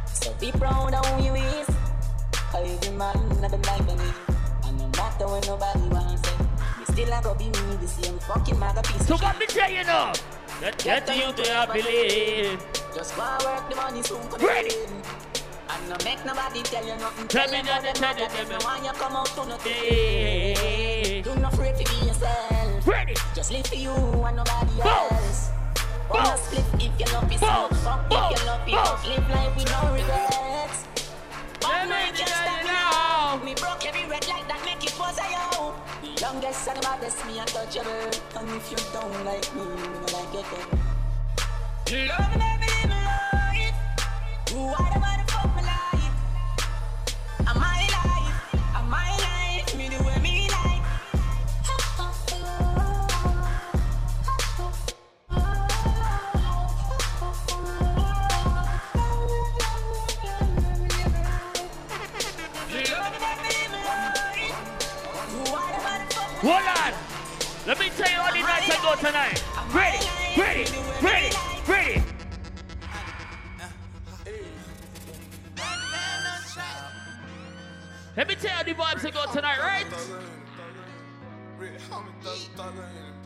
[0.07, 1.67] So be proud of who you is.
[2.33, 4.15] Cause every man have a life in it.
[4.65, 6.41] And no matter what nobody wants it.
[6.79, 9.71] Me still a go be me, the same fucking maga piece So what me tell
[9.71, 10.15] you now?
[10.63, 12.65] That get you to I believe.
[12.95, 14.75] Just go and work the money soon come Ready.
[15.69, 17.29] And no make nobody tell you nothing.
[17.29, 18.37] Tell me them nothing, tell me, matter.
[18.37, 18.65] tell me.
[18.65, 21.23] When you come out to nothing.
[21.25, 22.87] Do not afraid to be yourself.
[22.87, 23.15] Ready.
[23.35, 25.51] Just live for you and nobody else.
[26.11, 27.71] Wanna split if you love.
[27.83, 30.85] Fuck if you love just live life with no regrets.
[31.61, 33.41] Can't stop me now.
[33.45, 35.75] Me broke every red light that make it was a yo.
[36.03, 38.11] The youngest and baddest, me untouchable.
[38.39, 42.07] And if you don't like me, me no like you.
[42.09, 43.75] Love me, baby, live life.
[44.51, 45.26] Who I
[78.27, 79.87] Let me tell you the vibes I go tonight, right?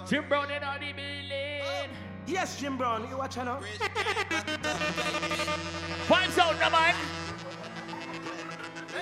[0.06, 1.90] Jim Brown in all the building.
[2.26, 3.60] Yes, Jim Brown, you watch now.
[6.06, 6.94] Vibes out, now, man.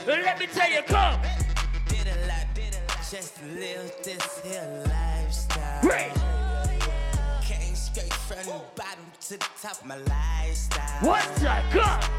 [0.06, 1.20] Let me tell you, come.
[1.88, 5.82] Did a lot, did a lot just live this here lifestyle.
[5.82, 6.12] Great.
[7.42, 11.08] Came straight from the bottom to the top of my lifestyle.
[11.08, 11.68] What's that?
[11.72, 12.18] Come.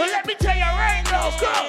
[0.00, 1.68] So let me tell you right now, come.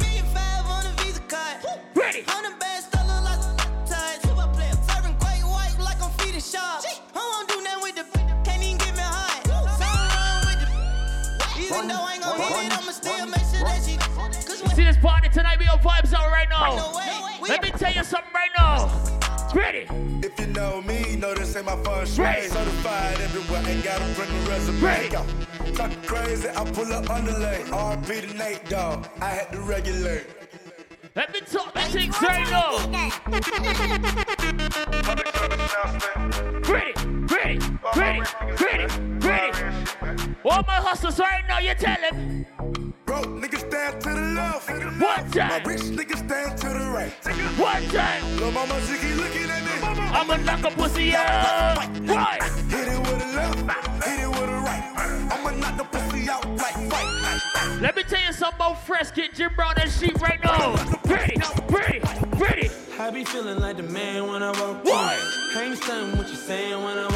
[0.00, 1.64] Million five on a Visa card.
[1.94, 2.24] Ready.
[2.28, 3.40] Hundred bands, still look like
[3.88, 4.20] ties.
[4.20, 6.84] Super player, serving great white like I'm feeding sharks.
[6.84, 8.04] I won't do nothing with the
[8.44, 9.40] can't even get me high.
[9.48, 10.76] Something wrong with the
[11.56, 14.76] even though I ain't gon' hit it, I'ma still make sure that she.
[14.76, 16.92] See this party tonight, we on vibes out right now.
[17.48, 19.11] Let me tell you something right now.
[19.54, 19.86] Ready.
[20.22, 22.48] If you know me, know this ain't my first Ready.
[22.48, 24.80] Certified everywhere, ain't gotta bring the resume.
[24.80, 25.08] Ready.
[25.10, 25.26] Yo,
[25.74, 27.62] Talking crazy, I pull up underlay.
[27.64, 29.08] RP to Nate, dog.
[29.20, 30.26] I had to regulate.
[31.14, 32.78] Let me talk the things right now.
[36.72, 36.92] Ready,
[37.26, 37.58] ready,
[37.94, 38.22] ready,
[38.58, 38.86] ready,
[39.18, 40.36] ready.
[40.44, 42.91] All my hustlers right now, you tell them.
[43.12, 44.70] Broke niggas stand to the left.
[44.70, 45.48] One time.
[45.48, 47.12] My rich niggas stand to the right.
[47.58, 48.36] One time.
[48.38, 50.00] Lil' mama Ziggy looking at me.
[50.16, 51.76] I'ma knock a pussy out.
[52.08, 52.42] Right.
[52.72, 55.28] Hit it with a left, hit it with a right.
[55.30, 57.80] I'ma knock the pussy out like fight.
[57.82, 59.10] Let me tell you something about fresh.
[59.10, 60.72] Get Jim Brown and sheep right now.
[61.04, 61.36] Ready,
[61.68, 62.00] ready,
[62.38, 62.70] ready.
[62.98, 64.90] I be feeling like the man when I walk through.
[64.90, 65.18] Why?
[65.54, 67.11] I ain't stunning what you saying when I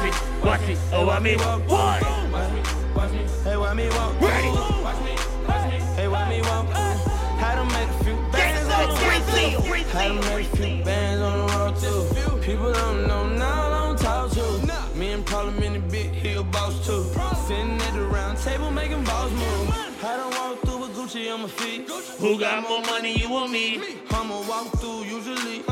[0.00, 1.76] Watch me, watch me, oh, I mean, walk through.
[2.32, 2.62] Watch me,
[2.96, 4.18] watch me, hey, why me walk?
[4.18, 4.48] Ready.
[4.48, 5.12] Watch me,
[5.46, 6.66] watch me, hey, why me walk?
[7.36, 9.82] Had to make a few bands on the walk through.
[9.92, 12.40] Had to make a few bands on the walk through.
[12.40, 14.96] People don't know now, I don't talk to.
[14.96, 17.04] Me and Problem in the big hill boss too.
[17.46, 19.68] Sitting at the round table making balls move.
[20.02, 21.86] I don't walk through with Gucci on my feet.
[22.20, 23.82] Who got more money, you or me?
[24.10, 25.62] I'ma walk through usually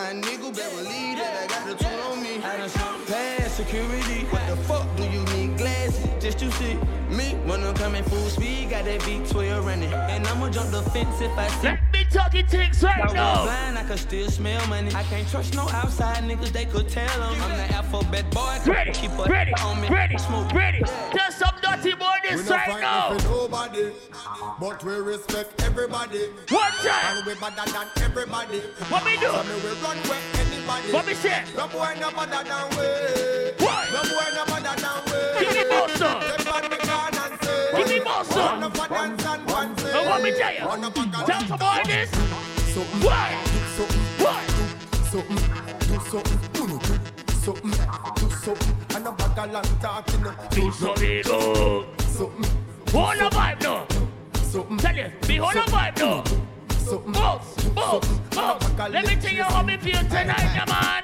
[0.00, 2.42] my nigga Beverly that I got the on me.
[2.42, 4.24] I done past security.
[4.32, 6.78] What the fuck do you need glasses just to see
[7.20, 8.70] me when I'm coming full speed?
[8.70, 11.68] Got that V12 running, and I'ma jump the fence if I see.
[11.68, 13.44] Let me talking things right I was now.
[13.44, 14.90] blind, I can still smell money.
[14.94, 17.40] I can't trust no outside niggas, they could tell them.
[17.42, 18.58] I'm the alphabet boy.
[18.66, 19.88] Ready, keep a ready, on me.
[19.88, 20.52] ready, Smoke.
[20.52, 20.82] ready.
[21.12, 23.18] Tell some dirty boy We this no right now.
[23.18, 23.92] for nobody,
[24.60, 26.26] but we respect everybody.
[26.50, 27.16] One time.
[27.18, 28.60] And we better than everybody.
[28.90, 29.26] What we do?
[29.30, 30.92] So me we run where anybody.
[30.92, 31.42] What me say?
[31.56, 33.64] No boy no better than we.
[33.64, 33.84] What?
[33.92, 35.46] No boy no better than we.
[35.46, 36.36] Give me more, sir.
[37.76, 38.40] Give me more, sir.
[38.40, 40.66] One up a dance and one what me tell you?
[40.66, 41.26] One up a dance.
[41.26, 42.10] Tell some boy this.
[42.10, 43.30] Mm, what?
[43.76, 44.00] Something.
[44.00, 44.44] Mm, what?
[45.10, 45.36] Something.
[45.36, 46.38] Mm, Do something.
[46.52, 46.64] Do
[47.34, 47.70] something.
[48.16, 48.76] Do something.
[48.96, 50.22] And a bag of long talking.
[50.50, 51.22] Do something.
[51.24, 52.50] Something.
[52.92, 53.86] Hold the vibe now.
[54.42, 54.78] Something.
[54.78, 56.24] Tell you, be hold the vibe now.
[56.78, 57.12] Something.
[57.12, 58.90] Boss, boss, boss.
[58.90, 61.02] Let me tell you how me feel tonight, man.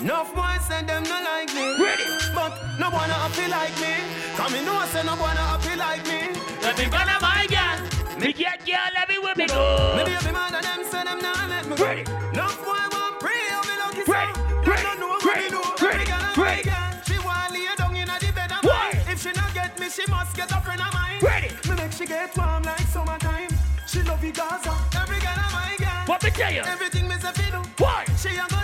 [0.00, 1.74] Enough boys say them not like me.
[1.82, 2.04] Ready.
[2.34, 3.94] But no wanna happy like me.
[4.36, 6.20] Come in, no say no wanna happy like me.
[6.62, 7.76] Let me go to my girl.
[8.20, 9.94] Me get girl, let me with me go.
[9.96, 11.84] Me baby man and them say them not let me go.
[11.84, 12.02] Ready.
[12.34, 14.12] Enough boy want pray, how me lucky so.
[14.12, 15.62] Ready, Them ready, don't know what ready, me do.
[15.86, 16.70] ready, Every ready.
[16.70, 17.02] every.
[17.06, 18.98] She want lay down in the bed of mine.
[19.12, 21.18] If she not get me, she must get a friend of mine.
[21.22, 21.50] Ready.
[21.68, 23.50] Me make she get warm like summertime.
[23.86, 24.74] She love you Gaza.
[24.94, 26.02] Every girl and my girl.
[26.06, 26.62] What me tell you?
[26.62, 27.62] Everything me say fi do.
[27.82, 28.04] Why?
[28.18, 28.58] She a go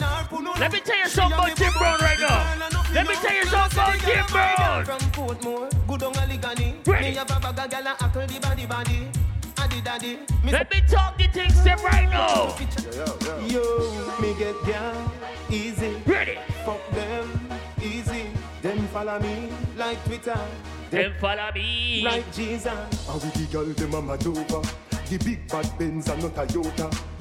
[0.00, 1.72] Let me tell you something about Jim.
[1.74, 2.54] Brown right now.
[2.54, 4.56] girl a nothing Let me tell you something about Jim Brown.
[4.56, 6.86] girl From Portmore, good on a ligani.
[6.86, 7.10] Ready.
[7.10, 9.08] Me have a bag of gal a the body body.
[9.58, 10.18] Addy daddy.
[10.42, 12.56] Me Let me talk the things them right now.
[13.46, 15.12] Yo, me get gal
[15.50, 15.94] easy.
[16.06, 16.38] Ready.
[16.64, 17.50] Fuck them
[17.82, 18.26] easy.
[18.62, 20.40] Them follow me like Twitter.
[20.90, 22.02] Them follow me.
[22.02, 22.72] Like Jesus.
[23.06, 24.62] How we the girl them a mad over
[25.10, 27.12] The big bad Benz and not a Toyota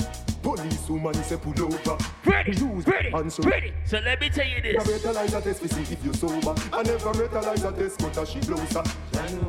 [0.55, 3.73] Police woman say pull over Ready, Use ready, and so ready.
[3.85, 4.83] So let me tell you A this.
[4.87, 8.83] metalizer test we see if you sober I never metalizer test but a she closer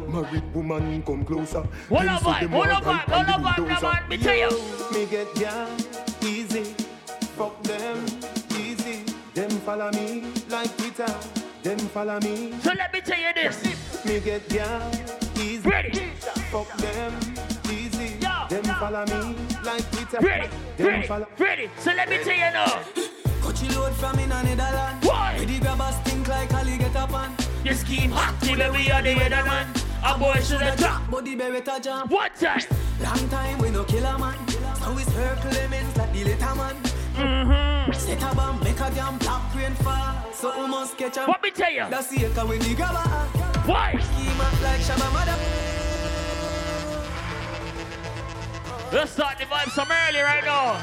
[0.09, 3.27] Married woman come closer Hold Them on, say vibe, them hold want vibe, ride hold
[3.29, 3.87] on, on vibe, now, bulldozer.
[3.87, 4.09] man.
[4.09, 4.51] Me tell you.
[4.93, 5.69] Me get gal
[6.23, 6.65] easy.
[7.37, 8.07] Fuck them
[8.59, 9.05] easy.
[9.35, 11.15] Them follow me like Twitter.
[11.63, 12.53] Them follow me.
[12.63, 14.05] So let me tell you this.
[14.05, 14.91] Me get gal
[15.41, 15.69] easy.
[15.69, 16.11] Ready.
[16.53, 17.13] Fuck them
[17.71, 18.19] easy.
[18.21, 19.37] Yo, them yo, follow me
[19.73, 20.19] like Twitter.
[20.21, 21.27] Ready, Them ready, follow.
[21.39, 21.71] ready.
[21.79, 22.83] So let me tell you now.
[23.43, 25.07] Coachy load from in a Netherlands.
[25.07, 25.37] Why?
[25.39, 27.35] Ready grabbers think like Ali get up on.
[27.65, 29.67] You scheme hot, the baby are the weather man.
[30.05, 31.11] A boy should have dropped.
[31.11, 32.11] Body beretta jump.
[32.11, 32.61] One time.
[33.01, 34.37] Long time we no kill a man.
[34.83, 36.77] So it's her Clemens like the little man.
[37.17, 37.93] Mm-hmm.
[37.93, 40.33] Set a bomb, make a damn black rain fall.
[40.33, 41.25] So we must catch a.
[41.25, 41.87] What me tell you?
[41.89, 43.09] That's the echo when the grabber.
[43.67, 43.93] Why?
[43.93, 45.82] Scheme up like Shabba Mother.
[48.93, 50.79] Let's start the vibe some early right now.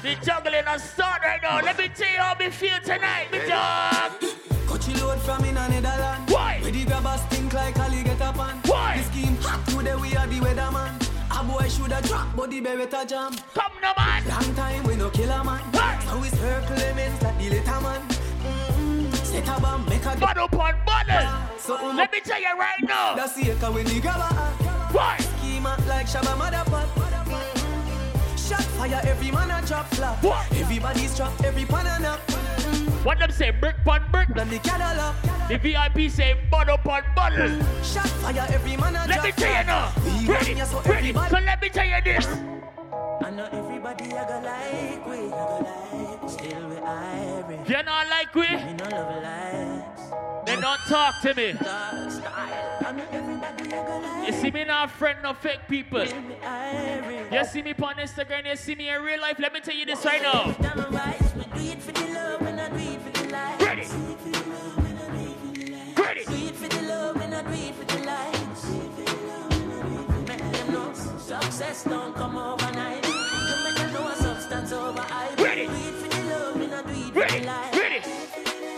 [0.00, 1.60] The juggling and start right now.
[1.60, 4.12] Let me tell you how me feel tonight, me dog.
[4.68, 6.32] Coachy load from in Netherlands.
[6.32, 6.60] Why?
[6.62, 8.58] Where the grabbers think like Ali get up on.
[8.66, 8.98] Why?
[8.98, 10.94] The scheme hot today we are the weatherman.
[11.34, 13.34] A boy shoulda drop, but the beretta jam.
[13.54, 14.28] Come now, man.
[14.28, 15.62] Long time we no kill a man.
[15.72, 15.98] Why?
[16.04, 18.02] So it's her Clemens like the little man.
[18.46, 19.14] Mm-mm.
[19.26, 21.28] Set a bomb, make a Bottle upon bottle.
[21.58, 23.16] So um, Let me tell you right now.
[23.16, 24.69] That's the echo when the grabber.
[24.92, 25.16] Why?
[25.18, 26.88] Scheme up like Shabba Motherpot.
[28.36, 30.22] Shot fire, every man a drop flap.
[30.24, 30.44] What?
[30.56, 32.20] Everybody's trapped, every pan a knock.
[33.04, 33.50] What them say?
[33.50, 34.28] Brick pon brick.
[34.34, 35.14] Then the Cadillac.
[35.48, 37.48] The VIP say bottle upon bottle.
[37.82, 39.92] Shot fire, every man a Let drop me tell you now.
[40.04, 41.12] We Ready, so ready.
[41.12, 42.26] So let me tell you this.
[42.26, 47.68] I know everybody I go like we, I go like Still we irie.
[47.68, 49.89] You not like we, Me no love likes.
[50.44, 51.54] Then don't talk to me.
[51.60, 56.04] I I You see me not a friend no fake people.
[56.04, 59.38] You see me on Instagram, you see me in real life.
[59.38, 60.54] Let me tell you this right now.
[63.60, 63.86] Ready.
[65.96, 66.24] Ready.
[71.30, 73.02] Success don't come overnight.
[73.92, 75.38] Know a substance over hype.
[75.38, 75.68] Ready.
[77.14, 78.00] Ready, ready.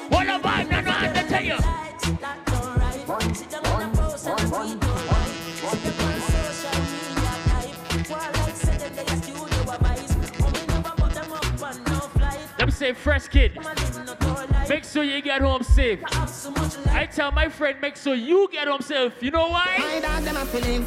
[0.09, 2.17] What a vibe, no, no, I have to tell you.
[2.19, 3.37] That don't right.
[3.37, 5.33] Sit down on the post and tweet don't right.
[5.57, 7.77] Sit them on social media type.
[8.11, 10.13] While like say them they a studio advice.
[10.17, 12.41] Me never put them up on no flight.
[12.59, 13.55] Let me say, Fresh Kidd.
[13.55, 14.69] Them a live no tour life.
[14.69, 16.01] Make sure you get home safe.
[16.05, 16.89] I have so much life.
[16.89, 19.15] I tell my friend, make sure you get home safe.
[19.23, 19.77] You know why?
[19.79, 20.87] My dog them a feeling.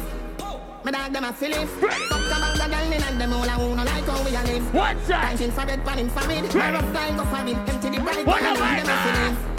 [0.84, 1.66] My dog them a feeling.
[1.66, 4.74] Fuck about the girl in them all a who no like how we a live.
[4.74, 5.30] What's that?
[5.30, 6.54] Dancing for bed, panning for mid.
[6.54, 7.36] My rough line go for.
[7.36, 8.26] Empty the bright.
[8.26, 9.55] What am I them a feeling.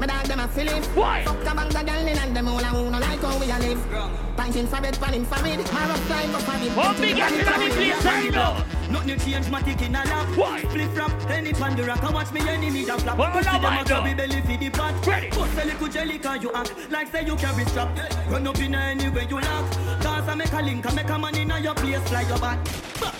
[0.00, 0.82] My dog them a feeling.
[0.94, 1.24] Why?
[1.24, 3.58] Fuck about the girl in and them all a who no like how we a
[3.58, 3.80] live.
[4.36, 5.58] Dancing for bed, panning for mid.
[5.72, 6.72] My rough line go for mid.
[6.74, 7.40] Oh, Empty the big ass bright.
[7.40, 8.64] in My the dog place them a right now.
[8.90, 10.36] Nothing change, my tick in a lap.
[10.36, 10.60] Why?
[10.62, 12.02] Flip flop, any pan the rock.
[12.02, 13.18] I watch me enemy that flap.
[13.18, 15.06] What Push am them I a grab belly for the pot.
[15.06, 15.30] Ready.
[15.30, 17.96] Bust a little jelly cause you act like say you carry strap.
[18.28, 19.70] Run up in anywhere you lock.
[20.02, 22.58] Cause I make a link, I make a man in your place, fly your back.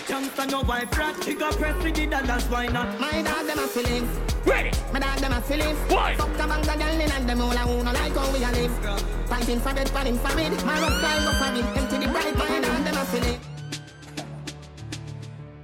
[0.09, 1.23] Youngster no wife rat.
[1.23, 2.99] He got press with the dollars, why not?
[2.99, 4.34] My dog them a feeling.
[4.45, 4.71] Ready.
[4.93, 5.75] My dog them a feeling.
[5.89, 6.15] Why?
[6.15, 8.51] Fuck about the girl in and them all a who no like how we a
[8.51, 9.27] live.
[9.27, 10.51] Dancing for bed, panning for mid.
[10.65, 11.65] My rough line go for mid.
[11.77, 12.35] Empty the bright.
[12.37, 13.39] My dog them a feeling.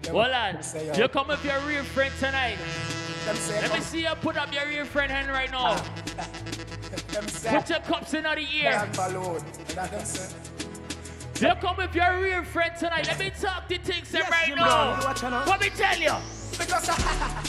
[0.09, 0.57] Hold on.
[0.97, 2.57] You come with your real friend tonight.
[3.25, 5.75] Let me see you put up your real friend hand right now.
[7.11, 8.89] Put your cups in the ear.
[11.39, 13.07] You come with your real friend tonight.
[13.07, 14.97] Let me talk the things them right you now.
[14.97, 15.05] bro.
[15.07, 15.47] Watch out.
[15.47, 16.13] Let me tell you.
[16.57, 16.89] Because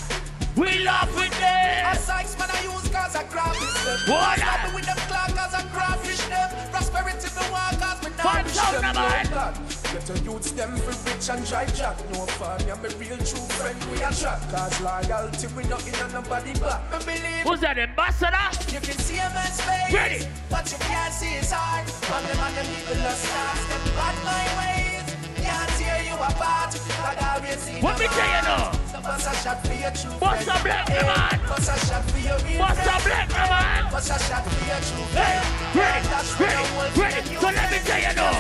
[0.57, 1.97] We love with a them.
[1.97, 4.39] size man I use cause I grab this What?
[4.39, 9.29] Stop with them clock cause I crawfish them Prosperity me want cause me not wish
[9.33, 9.55] them.
[9.93, 13.47] Get a youths them for rich and drive jack No fun, I'm a real true
[13.57, 17.61] friend we a track Cause loyalty we not in on nobody back Me believe Who's
[17.61, 18.49] that ambassador?
[18.73, 20.27] you can see a man's face Ready.
[20.51, 24.17] But you can't see his heart But them and them people are stars Them bad
[24.25, 28.72] my ways Can't tear you apart God always see What me tell you now?
[29.13, 30.97] So bust a shot for your true Bust a black man.
[30.97, 33.93] Eh, bust a shot for your real Bust a black eh, man.
[33.93, 35.37] Bust a shot for your true Hey,
[35.73, 35.77] friend.
[35.77, 36.65] ready, That's ready,
[36.97, 37.37] ready.
[37.37, 38.33] So let me tell you now.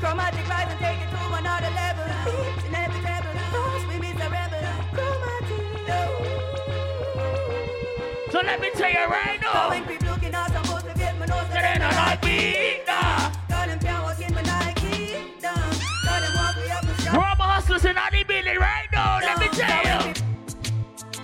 [0.00, 2.04] Chromatic and take it to another level.
[2.68, 3.68] Inevitable.
[4.04, 4.68] Miserable.
[4.92, 5.64] Chromatic.
[8.32, 9.70] So let me tell you right So now.
[9.70, 11.48] when people looking out, I'm supposed to my nose.
[11.48, 12.80] That ain't no like me,
[18.54, 19.20] in the building right now.
[19.20, 20.14] Let me tell you.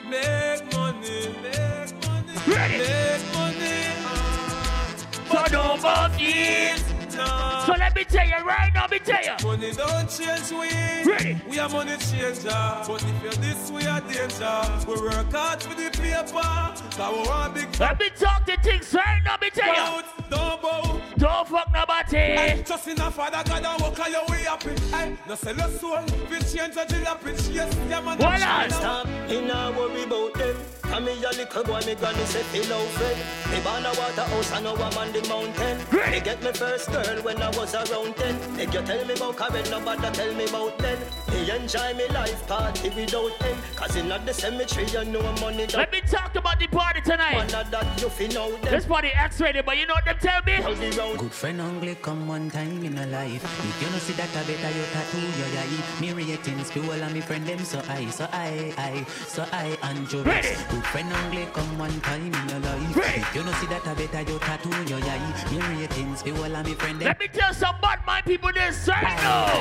[0.09, 2.79] Make money, make money, Ready.
[2.79, 3.87] make money.
[4.05, 5.47] Uh.
[5.47, 6.83] So don't buck it.
[7.17, 7.67] Nah.
[7.67, 8.83] So let me tell you right now.
[8.83, 9.47] Let me tell you.
[9.47, 11.11] Money don't change we.
[11.11, 11.41] Ready.
[11.49, 12.85] We are money changer.
[12.87, 14.61] But if you're this, we are danger.
[14.89, 16.33] We work hard for the paper.
[16.33, 19.33] Cause we want big Let me talk the things right now.
[19.33, 20.03] Let me tell you.
[20.31, 21.01] Don't bow.
[21.17, 21.90] Don't fuck nobody.
[22.11, 24.71] Hey, Trust in a father God and walk on your way happy.
[24.91, 26.03] Hey, no sell your soul.
[26.29, 27.55] We change a jalopy.
[27.55, 28.19] Yes, yeah, man.
[28.21, 28.71] Hold on.
[28.71, 30.80] Stop, me nah worry about them.
[30.93, 33.17] And me a little boy, me granny say feel out fed.
[33.53, 35.79] Me born a water house and now I'm on the mountain.
[35.91, 36.11] Ready.
[36.11, 38.35] Me get me first girl when I was around ten.
[38.59, 40.99] If you tell me about Karen, nobody tell me about then.
[41.31, 43.59] Me enjoy me life party without end.
[43.77, 47.35] Cause in the cemetery you know money that Let me talk about the party tonight.
[47.35, 48.73] one of that you feel know them.
[48.73, 50.53] This party X-rated, but you know what them tell me?
[50.55, 53.45] How the round Good friend only come one time in a life.
[53.45, 56.01] If you no see that, I better you tattoo your eye.
[56.01, 60.13] Me ratings fuel and me friend them so I, so I, I, so I and
[60.13, 60.23] you.
[60.23, 60.57] Ready.
[60.81, 62.97] Good friend only come one time in a life.
[62.97, 65.45] If you no see that, I better you tattoo your eye.
[65.53, 66.99] Me ratings fuel and me friend.
[67.01, 69.61] Let me tell some bad mind people this right now.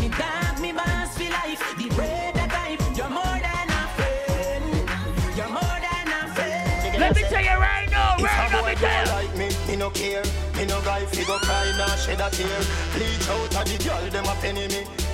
[0.00, 1.60] Me dog, me boss for life.
[1.76, 5.36] The way that I, you're more than a friend.
[5.36, 7.00] You're more than a friend.
[7.00, 9.12] Let me tell you right now, right now, me tell you.
[9.12, 10.24] like me, me no care.
[10.56, 12.60] Me no guy fi go cry nor shed a tear.
[12.96, 15.05] Bleach out a the girl them a penny me.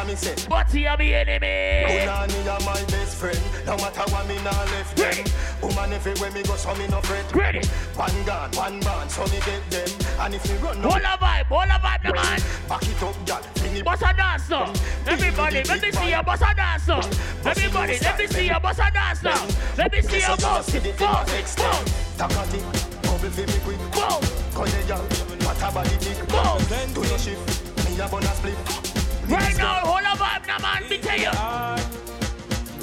[0.00, 0.34] I me say.
[0.48, 1.84] But he a me enemy.
[1.84, 3.38] Punani are my best friend.
[3.66, 5.24] No matter what me nah left them.
[5.60, 7.34] Woman everywhere me go so me no fret.
[7.34, 7.66] Ready.
[7.96, 9.88] One gun, one band, so me get them.
[10.20, 12.40] And if me run Hold a vibe, hold a vibe, the man.
[12.68, 13.42] back it up, girl.
[13.56, 14.72] Bring it Bust a dance now.
[15.06, 17.00] Everybody, let me see you bust a dance now.
[17.44, 19.48] Everybody, let me see you bust a dance now.
[19.76, 21.90] Let me see you bounce, bounce, bounce.
[22.16, 22.60] Takati,
[23.02, 23.78] bubble fi me quick.
[23.90, 24.22] Boom.
[24.54, 25.04] Call the girl,
[25.44, 26.18] what a body tick.
[26.28, 26.94] Boom.
[26.94, 28.99] Do your shift, me a bonus split.
[29.30, 31.30] Right now, hold up, up now, man, me tell you.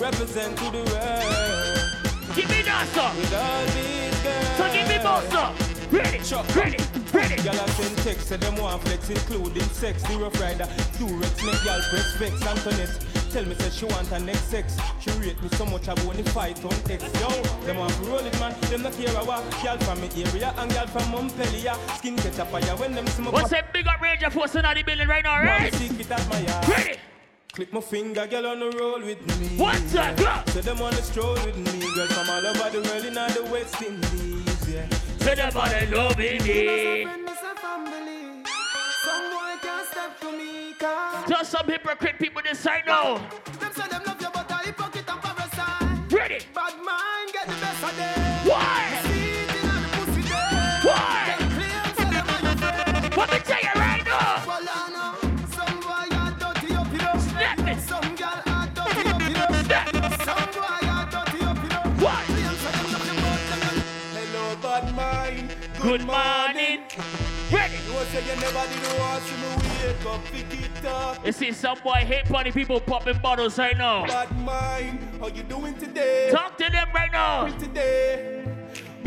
[0.01, 2.35] Represent to the world.
[2.35, 3.11] Give me that, sir.
[4.55, 5.66] So give me both, sir.
[5.97, 6.19] Ready,
[6.53, 6.77] ready,
[7.11, 7.41] ready.
[7.41, 10.03] Y'all a send text, say them want flex, including sex.
[10.03, 10.65] The rough rider,
[10.97, 12.45] Durex, make y'all press vex.
[12.45, 12.99] Antoinette,
[13.31, 14.77] tell me say she want her next sex.
[14.99, 17.01] She rate me so much I wanna fight on X.
[17.19, 17.29] Yo,
[17.65, 18.53] them want to roll it, man.
[18.69, 19.41] Them not care what.
[19.63, 21.73] Y'all from me area and y'all from Montpellier.
[21.95, 24.83] Skin catch a fire when them me What's that big up Ranger Force in the
[24.85, 25.73] building right now, right?
[25.73, 26.69] Secret at my yard.
[26.69, 26.99] Ready.
[27.53, 29.57] Clip my finger, girl on the roll with me.
[29.57, 30.43] What's that, girl?
[30.53, 33.43] Say them wanna stroll with me, girls from all over the world in all the
[33.51, 35.06] West Indies, yeah.
[40.21, 43.17] To me, cause Just some hypocrite people side now.
[43.59, 46.11] Them say them love you, but hypocrite and parasite.
[46.13, 46.39] Ready.
[46.55, 48.47] Bad mind get the best of them.
[48.47, 49.01] Why?
[49.03, 50.87] The.
[50.87, 51.35] Why?
[53.17, 53.76] Let me tell
[65.87, 66.81] Good morning.
[67.49, 67.77] Ready.
[67.77, 71.25] You say you never did want see me wake up, pick it up.
[71.25, 74.05] You see some boy hate funny people popping bottles right now.
[74.05, 76.27] Bad mind, how you doing today?
[76.29, 77.47] Talk to them right now.
[77.57, 78.56] Today.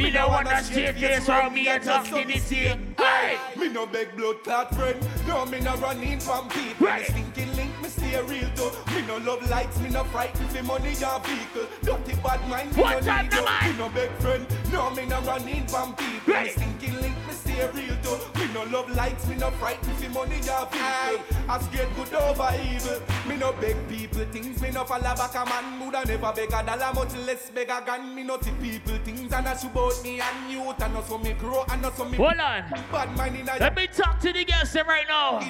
[0.01, 2.95] Me no want that straight face or me a talk to the same.
[2.97, 3.37] Hey!
[3.55, 4.99] Me no beg blood clot friend.
[5.29, 6.87] No, me no run in from people.
[6.87, 7.03] Right.
[7.03, 8.71] Me stinking link, me stay real too.
[8.95, 11.67] Me no love lights, me no frightened for money or vehicle.
[11.83, 13.73] Dirty bad mind, me What no time need the you.
[13.73, 14.47] Me no beg friend.
[14.73, 16.33] No, me no run in from people.
[16.33, 16.47] Right.
[16.47, 17.30] Me stinking link, me
[17.61, 18.19] stay real too.
[18.39, 21.25] Me no love lights, me no frightened for money or vehicle.
[21.49, 23.01] I scared good over evil.
[23.29, 24.61] Me no beg people things.
[24.61, 25.81] Me no follow back a man.
[25.81, 28.15] Woulda never beg a dollar, much less beg a gun.
[28.15, 30.61] Me no see people things and that's about me and you.
[30.63, 32.17] And not so me grow and not so me.
[32.17, 32.63] Hold on.
[32.93, 35.41] Bad mind in a Let me talk to the girls them right now.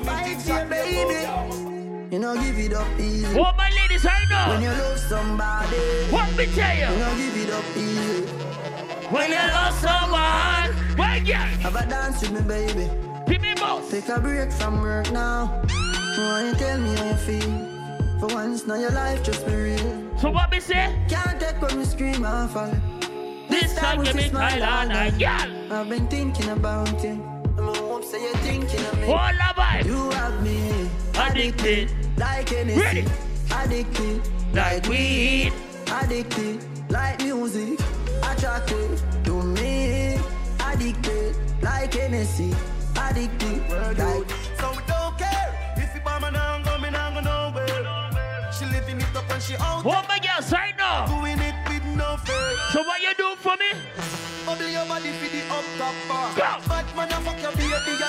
[2.10, 3.38] You know, give it up easy.
[3.38, 4.50] What my ladies right now?
[4.50, 5.76] When you love somebody,
[6.10, 6.98] What me tell you you?
[6.98, 8.50] know, give it up easy.
[9.10, 9.99] When you love someone,
[11.26, 12.88] when Have a dance with me, baby.
[13.26, 13.90] give me both.
[13.90, 15.62] Take a break from work now.
[16.16, 18.20] Why you tell me how you feel?
[18.20, 20.18] For once, now your life just be real.
[20.18, 20.94] So what me say?
[21.08, 22.70] Can't take when we scream and fall.
[23.48, 25.18] This time give me smile all I night.
[25.18, 25.72] girl.
[25.72, 27.14] I've been thinking about you.
[27.56, 29.06] My mom say you're thinking of me.
[29.06, 29.86] All.
[29.86, 31.90] You have me Addicted.
[32.18, 32.78] like anything.
[32.80, 33.04] Ready.
[33.52, 34.20] Addicted
[34.54, 35.52] Like weed.
[35.90, 37.78] Addicted like music.
[38.28, 39.09] Me.
[40.80, 42.56] Addicted like Hennessy.
[42.96, 43.68] Addicted
[43.98, 44.24] like
[44.56, 48.50] So we don't care if you bomb and I'm going, I'm going nowhere.
[48.50, 51.04] She living it up and she out What my girls right now?
[51.04, 52.56] doing it with no fear.
[52.72, 53.76] So what you do for me?
[54.46, 56.34] Bubble your body for the up top bar.
[56.34, 58.00] Bad man, I fuck your baby,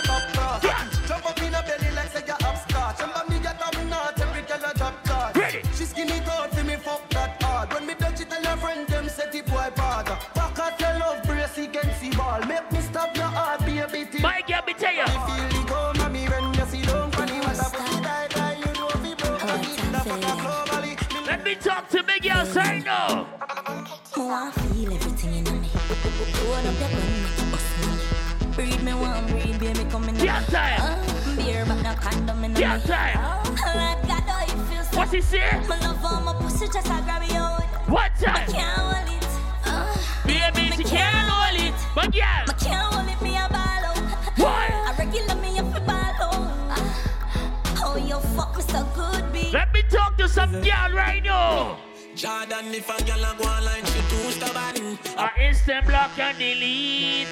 [23.24, 23.86] right now.
[24.18, 25.68] Oh, I feel everything in me.
[25.74, 28.48] Hold up your gun, make it bust me.
[28.56, 30.16] Breathe me one, breathe, baby, come in.
[30.18, 30.76] Yes, sir.
[30.80, 32.88] Uh, beer, but no condom in Yes, me.
[32.88, 33.12] sir.
[33.16, 34.90] Oh, like God, how it feels.
[34.90, 35.62] so- What he say?
[35.68, 37.62] My love for my pussy, just I grab it out.
[37.90, 38.48] What I time?
[38.52, 39.28] can't hold it.
[39.66, 41.74] Uh, Baby, she can't hold it.
[41.96, 43.98] But I can't hold it, me a ball out.
[44.38, 44.70] Why?
[44.88, 46.34] I regular me up a ball out.
[46.70, 49.50] Uh, oh, you fuck me so good, B.
[49.52, 51.78] let me talk to some girl right now.
[52.16, 55.00] Jordan, if a girl a go online, she too stubborn.
[55.18, 57.28] I instant block and delete.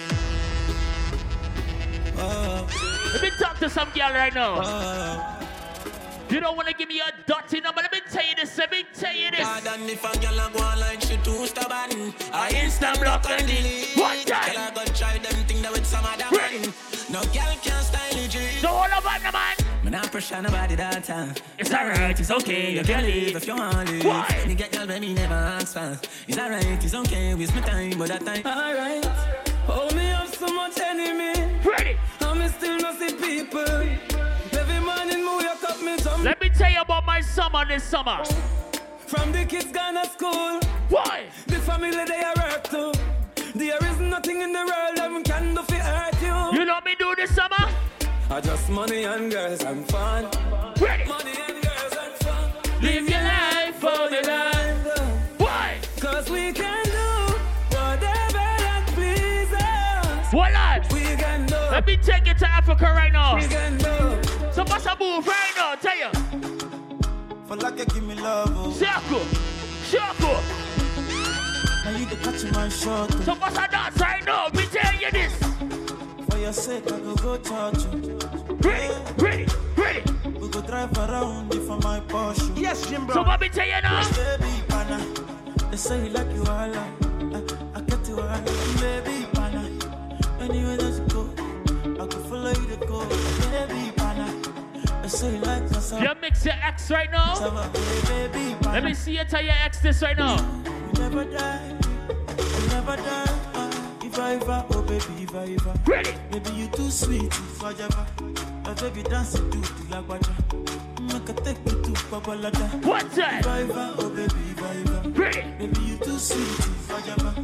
[2.17, 2.67] Oh.
[3.13, 4.61] Let me talk to some girl right now.
[4.63, 5.35] Oh.
[6.29, 7.81] You don't want to give me a dirty number.
[7.81, 8.57] Let me tell you this.
[8.57, 9.39] Let me tell you this.
[9.39, 12.13] Jordan, if a girl a go online, she too stubborn.
[12.31, 13.97] I instant block and delete.
[13.97, 14.53] One time.
[14.53, 16.73] Girl a go try them thing that with some other man.
[17.11, 18.61] No girl can style it.
[18.61, 19.58] So all about the man.
[19.83, 21.33] Me not pressure nobody that time.
[21.57, 24.03] It's alright, it's okay, you can leave if you want leave.
[24.03, 24.53] Why?
[24.57, 25.97] Get girl when me never ask for.
[26.27, 28.45] It's alright, it's okay, waste my time, but that time.
[28.45, 29.05] Alright.
[29.69, 31.33] Oh, me have so much enemy.
[31.63, 31.97] Ready.
[32.37, 33.61] Me still not see people.
[33.61, 36.23] Every morning me wake up me jump.
[36.23, 38.23] Let me tell you about my summer this summer.
[39.07, 40.59] From the kids gone to school.
[40.89, 41.25] Why?
[41.47, 42.91] The family they are hurt too.
[43.55, 46.59] There is nothing in the world that can do for hurt you.
[46.59, 47.67] You know me do this summer?
[48.31, 50.25] I just money and girls and fun.
[50.79, 51.05] Ready.
[51.05, 52.51] Money and girls and fun.
[52.79, 55.39] Live your life for the life.
[55.39, 55.77] Why?
[55.99, 57.33] Cause we can do
[57.75, 60.31] whatever that pleases us.
[60.31, 60.93] What lad?
[60.93, 61.55] We can do.
[61.55, 63.35] Let me take you to Africa right now.
[63.35, 64.21] We can do.
[64.53, 65.73] So what's a move right now?
[65.73, 66.11] Tell you.
[67.47, 68.71] For like you give me love, oh.
[68.71, 69.25] Circle.
[69.89, 70.39] Choco.
[71.83, 73.11] Now you the catch my shot.
[73.23, 74.49] So what's a dance right now?
[74.49, 75.38] Me tell you this.
[76.49, 78.17] For your sake, I go go touch you.
[78.61, 79.45] Ready, ready,
[79.77, 80.01] ready.
[80.39, 82.57] We go drive around you for my Porsche.
[82.57, 84.01] Yes, Jim So what me tell you now?
[84.09, 84.97] Baby, pana.
[85.69, 86.49] They say you like you all.
[86.49, 86.89] I,
[87.75, 88.41] I get you all.
[88.81, 89.69] Baby, pana.
[90.39, 93.05] Anywhere that you go, I could follow you to go.
[93.51, 94.33] Baby, pana.
[95.03, 96.01] They say you like my song.
[96.01, 97.35] You mix your ex right now.
[98.07, 100.37] Baby, Let me see you tell your ex this right now.
[100.65, 101.75] You never die.
[102.39, 103.58] You never die.
[104.19, 105.73] Ever, oh baby, ever.
[105.85, 106.11] Ready.
[106.31, 108.05] Baby, you too sweet, if I ever.
[108.63, 110.33] My baby dance it to the lagwaja.
[110.97, 112.85] Mm, make a take you to Babalada.
[112.85, 113.39] What time?
[113.39, 115.09] If I oh baby, ever.
[115.09, 115.41] Ready.
[115.57, 117.41] Baby, you too sweet, if I ever.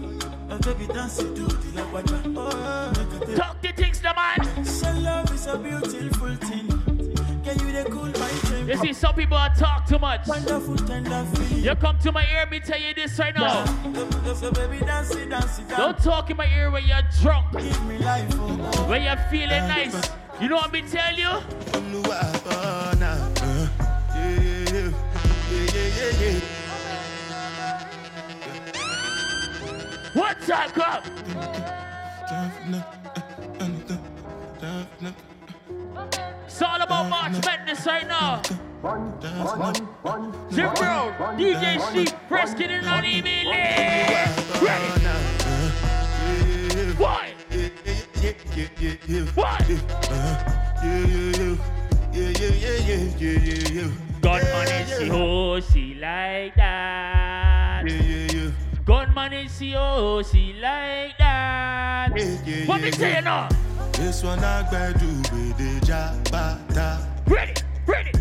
[0.50, 2.34] My baby dance it to the lagwaja.
[2.38, 3.36] Oh, make a take.
[3.38, 4.66] Talk the things, the man.
[4.66, 6.85] So love is a beautiful thing.
[7.46, 8.68] Can you the cool my?
[8.68, 10.26] You see, some people are talk too much.
[10.28, 11.64] Wonderful, tender feeling.
[11.64, 13.66] You come to my ear, me tell you this right now.
[14.34, 17.52] So baby, dance it, dance it, Don't talk in my ear when you're drunk.
[17.52, 18.90] Give me life, oh, oh.
[18.90, 20.10] When you're feeling nice.
[20.42, 21.30] You know what me tell you?
[30.16, 31.04] What's up, come?
[36.56, 38.42] It's all about March Madness right now.
[38.42, 38.58] Jim
[40.76, 43.52] Brown, DJ Sheep, Freskin and on email.
[44.64, 44.88] Ready?
[46.96, 47.28] What?
[49.36, 49.68] What?
[54.22, 57.84] Gunman is she oh she like that.
[58.86, 62.12] Gunman is she oh she like that.
[62.66, 63.50] What me say now?
[63.92, 67.00] This one I bedu with the jabata.
[67.28, 67.54] Ready,
[67.86, 68.12] ready.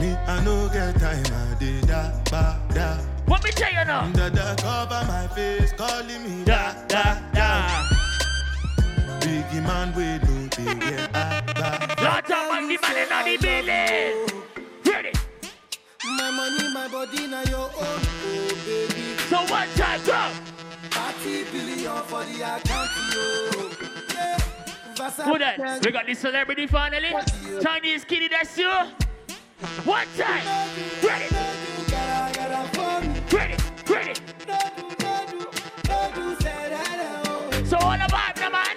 [0.00, 2.96] Me I no get time I did da ba da.
[3.26, 4.10] What me tell you now?
[4.12, 7.68] Da da cover my face, calling me Da da da.
[9.20, 12.02] Biggie man we do the yeah ba ba.
[12.02, 14.92] Lot of money man in the building.
[14.92, 15.12] Ready.
[16.04, 19.16] My money, my body, now your own, oh baby.
[19.28, 20.30] So one time go.
[20.90, 23.91] 30 billion for the account, yo.
[25.10, 25.84] Who that?
[25.84, 27.12] We got the celebrity finally.
[27.60, 28.70] Chinese kitty, that's you.
[29.84, 30.46] One time.
[31.02, 31.26] Ready.
[33.32, 33.56] Ready.
[33.88, 34.14] Ready.
[37.66, 38.76] So all about the man.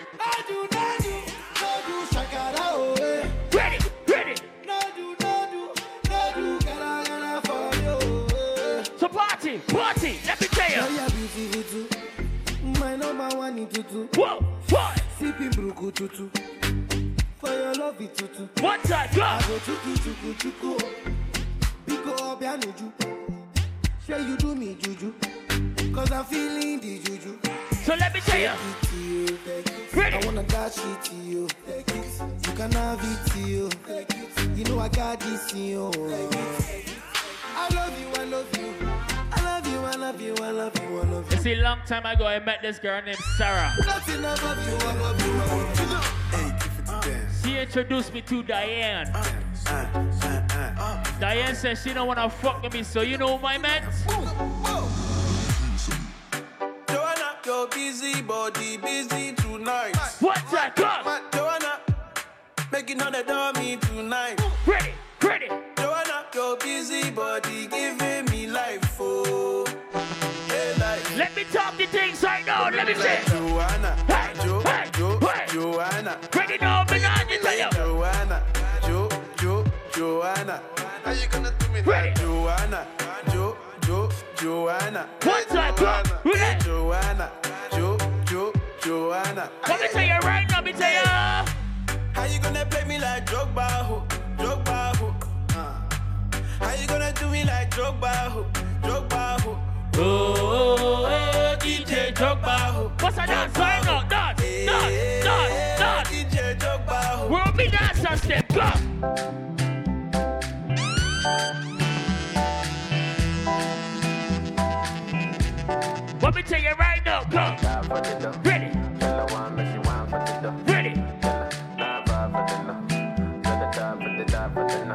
[3.55, 3.77] Ready.
[4.07, 4.35] Ready.
[8.97, 10.19] So party, party.
[10.25, 11.87] Let me tell you.
[12.79, 13.57] My number one.
[14.15, 14.94] Whoa, what?
[15.25, 16.29] Sipping bruku tutu.
[17.39, 18.47] For your love it tutu.
[18.61, 19.23] One time, go.
[19.23, 20.77] I go chuku chuku chuku.
[21.87, 22.91] Biko obianuju.
[24.05, 25.11] Say you do me juju.
[25.95, 27.39] Cause I'm feeling the juju.
[27.85, 28.49] So let me tell you.
[28.49, 29.95] Take it to you, take it.
[29.95, 30.15] Ready.
[30.15, 31.47] I wanna dash it to you.
[31.65, 32.21] Take it.
[32.45, 33.69] You can have it to you.
[33.87, 34.57] Take it.
[34.57, 35.91] You know I got this in you.
[35.91, 36.93] Take it.
[37.57, 38.94] I love you, I love you.
[39.75, 41.35] You, I love you, I love you, I love you.
[41.37, 43.73] You see, long time ago, I met this girl named Sarah.
[43.85, 45.45] Nothing I love you, I love you, I
[46.91, 47.15] love you.
[47.43, 49.11] She introduced me to Diane.
[49.13, 49.25] Uh,
[49.67, 50.41] uh,
[50.79, 53.83] uh, Diane says she don't wanna fuck with me, so you know my man.
[56.89, 59.97] Joanna, your busy body busy tonight.
[60.21, 61.19] What's that come?
[61.33, 61.81] Joanna,
[62.71, 64.41] making all the dummy tonight.
[64.65, 65.49] Ready, ready.
[65.77, 68.81] Joanna, your busy body giving me life,
[71.17, 72.69] Let me talk the things right now.
[72.69, 73.19] Let me say.
[73.27, 75.45] Joanna, Hey, Jo, hey, Jo, hey.
[75.49, 76.17] Joanna.
[76.33, 77.69] Ready now, me not to tell you.
[77.71, 78.43] Joanna,
[78.87, 80.61] Jo, Jo, Joanna.
[81.03, 82.09] How you gonna do me Ready.
[82.11, 82.19] that?
[82.21, 82.87] Joanna,
[83.33, 85.07] Jo, Jo, Joanna.
[85.23, 86.05] What's that come?
[86.31, 86.63] Ready.
[86.63, 87.31] Joanna,
[87.73, 89.49] Jo, Jo, Joanna.
[89.67, 91.09] Let me tell you right now, me tell you.
[92.13, 94.03] How you gonna play me like Drogba, ho,
[94.37, 94.94] Drogba, ho?
[96.65, 98.45] How you gonna do me like Drogba, ho,
[98.81, 99.57] Drogba, ho?
[99.97, 103.01] Oh, eh, DJ Drogba.
[103.01, 104.01] What's that dance right now?
[104.07, 106.09] Dance, dance, dance, dance.
[106.09, 107.27] DJ Drogba, ho.
[107.29, 108.81] We'll be dancing step, come.
[116.21, 118.54] Let me tell you right now, come.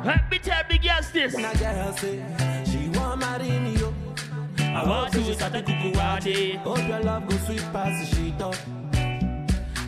[0.05, 1.35] Let me tell big ass this.
[1.35, 2.25] When a girl say
[2.65, 3.93] she want marry me, yo.
[4.59, 6.57] I want to start a party.
[6.57, 8.55] Hope your love go sweet past the sheet up.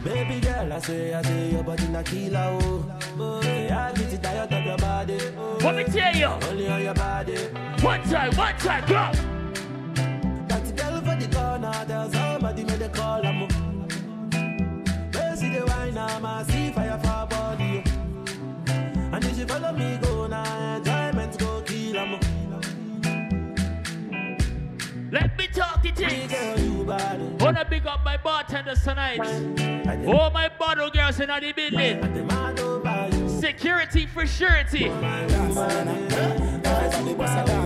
[0.04, 2.84] Baby girl, I say, I say, your body na killer, oh.
[3.20, 5.18] oh I get it out of your body.
[5.38, 5.58] Oh.
[5.62, 6.26] Let me tell you.
[6.26, 7.36] Only on your body.
[7.80, 9.12] One time, one time, go.
[10.48, 13.48] That girl for the corner, there's somebody made a call, I'm
[15.36, 17.84] see the wine, I see fire for body.
[17.86, 19.14] Oh.
[19.14, 19.98] And if you follow me,
[27.72, 29.18] big up my bartenders tonight.
[30.06, 31.98] All my bottle girls in the building.
[33.40, 34.88] Security for surety.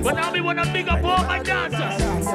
[0.02, 1.98] But now we wanna big up all my dancers.
[1.98, 2.26] Dance,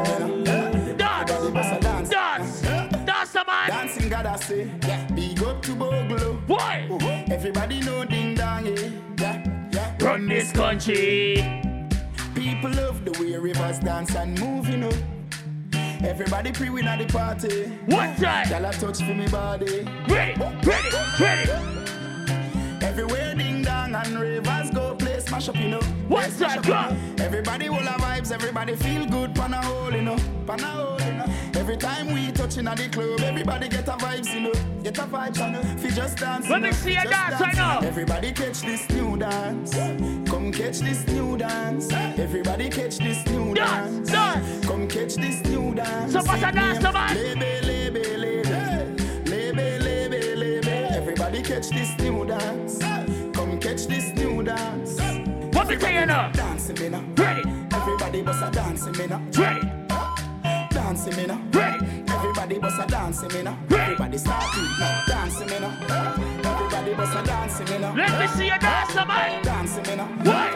[0.97, 2.62] dance,
[3.06, 3.70] dance, man.
[3.70, 5.08] Dancing gotta say, yeah.
[5.16, 6.34] Big up to Bogle.
[6.47, 7.24] Boy, uh-huh.
[7.32, 8.89] everybody know ding dong, yeah.
[9.18, 9.97] yeah, yeah.
[10.02, 11.36] Run this country.
[12.36, 14.91] People love the way rivers dance and move, you know.
[16.04, 17.66] Everybody pre-win at the party.
[17.86, 18.49] One time.
[18.49, 19.88] Y'all a touch for me body.
[20.08, 20.89] Ready, oh, ready,
[21.20, 21.52] ready.
[22.84, 25.82] Everywhere ding dong and rivers go play smash up, you know.
[26.08, 26.97] What's that gun?
[27.20, 30.18] Everybody will have vibes, everybody feel good, pan a hole, you know.
[30.47, 31.25] Pan a hole, you know.
[31.55, 34.53] Every time we touching at the club, everybody get a vibes, you know.
[34.83, 35.61] Get a vibes, you know.
[35.77, 36.49] Fi just dance.
[36.49, 36.75] Let you me know.
[36.75, 37.79] see you Just dance right now.
[37.79, 39.73] Everybody catch this new dance.
[40.29, 41.91] Come catch this new dance.
[41.91, 44.11] Everybody catch this new Dance, dance.
[44.11, 44.65] dance.
[44.65, 46.13] Come catch this new dance.
[46.13, 47.15] So what's a dance, man?
[47.15, 49.29] Lebe, lebe, lebe.
[49.29, 50.91] Lebe, lebe, lebe.
[50.91, 52.79] Everybody catch this new dance.
[53.35, 54.99] Come catch this new dance.
[55.55, 56.31] What me tell you now?
[56.31, 57.03] Dancing me now.
[57.15, 57.43] Ready.
[57.73, 59.21] Everybody bust a dancing me now.
[59.37, 59.80] Ready.
[61.02, 62.14] Dancing me now.
[62.14, 63.58] Everybody bust a dancing me now.
[63.72, 65.04] Everybody start it now.
[65.08, 65.74] Dancing me now.
[66.45, 67.95] Everybody bust a dancing me now.
[67.95, 69.43] Let me see you dance, man.
[69.43, 70.06] Dancing me now.
[70.06, 70.54] What?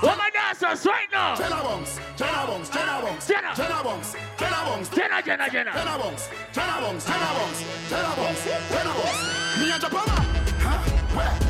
[0.00, 1.34] What my dancers right now?
[1.34, 3.52] Jenna Bunks, Jenna Bunks, Jenna Bunks, Jenna.
[3.56, 5.72] Jenna Bunks, Jenna Bunks, Jenna, Jenna, Jenna.
[5.72, 9.58] Jenna Bunks, Jenna Bunks, Jenna Bunks, Jenna Bunks, Jenna Bunks.
[9.58, 10.18] Me and Japama,
[10.62, 10.78] huh?
[11.16, 11.41] Where?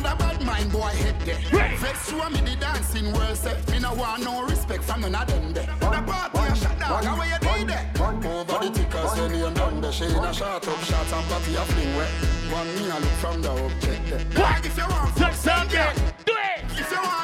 [0.00, 1.38] In a bad mind boy head there.
[1.52, 1.76] Ready.
[1.76, 3.54] Vex and me the dancing world say.
[3.70, 5.66] Me no want no respect from none of them there.
[5.66, 7.92] The party a shut down, how you do there?
[8.00, 9.92] Over the tickers, your name done there.
[9.92, 12.08] She in a shot up, shot and party a fling where.
[12.50, 14.60] One me a look from the object there.
[14.64, 15.76] If you want some something.
[15.76, 15.92] girl,
[16.24, 16.64] Do it.
[16.80, 17.19] if you want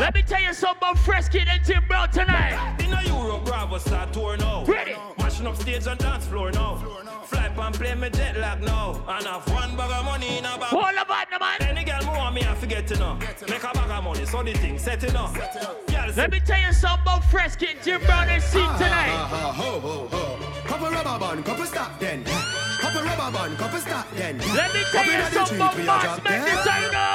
[0.00, 2.56] Let me tell you something about Fresh Kidd and Tim Brown tonight.
[2.80, 4.64] In a Europe, Bravo start tour now.
[4.64, 4.96] Ready.
[5.18, 6.76] Mashing up stage and dance floor now.
[7.26, 9.04] Fly pan play me jet lag now.
[9.06, 10.70] And have one bag of money in a bag.
[10.70, 11.68] Hold on, man.
[11.68, 13.18] Any girl more want me, I forget to know.
[13.46, 15.36] Make a bag of money, so the thing set it up.
[16.16, 20.59] Let me tell you something about Fresh Kidd, Jim Brown, and Scene ah, tonight.
[20.82, 21.10] Ah, ho, ho, ho.
[21.10, 22.24] Couple rubber band, couple stop then.
[22.80, 24.38] Couple rubber band, couple stop then.
[24.38, 26.56] Let me tell you something about we a Man.
[26.56, 27.10] Designer.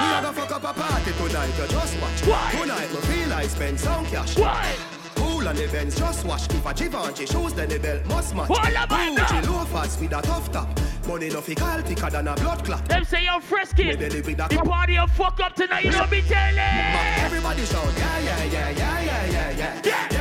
[0.00, 2.20] We a go fuck up a party tonight, you just watch.
[2.26, 2.50] Why?
[2.58, 4.38] Tonight we feel like spend some cash.
[4.38, 4.74] Why?
[5.16, 6.48] Cool on the Benz, just watch.
[6.50, 8.50] If a Givenchy shoes, then the belt must match.
[8.50, 10.68] Up, man, Gucci loafers with a tough top.
[11.06, 12.88] Money no fi call thicker than a blood clot.
[12.88, 14.00] Them say you're Fresh Kidd.
[14.00, 16.58] Me belly with a The party will fuck up tonight, you know me telling.
[16.58, 19.04] Everybody shout, yeah, yeah, yeah, yeah.
[19.04, 19.04] Yeah.
[19.04, 19.50] Yeah,
[19.84, 20.13] yeah, yeah,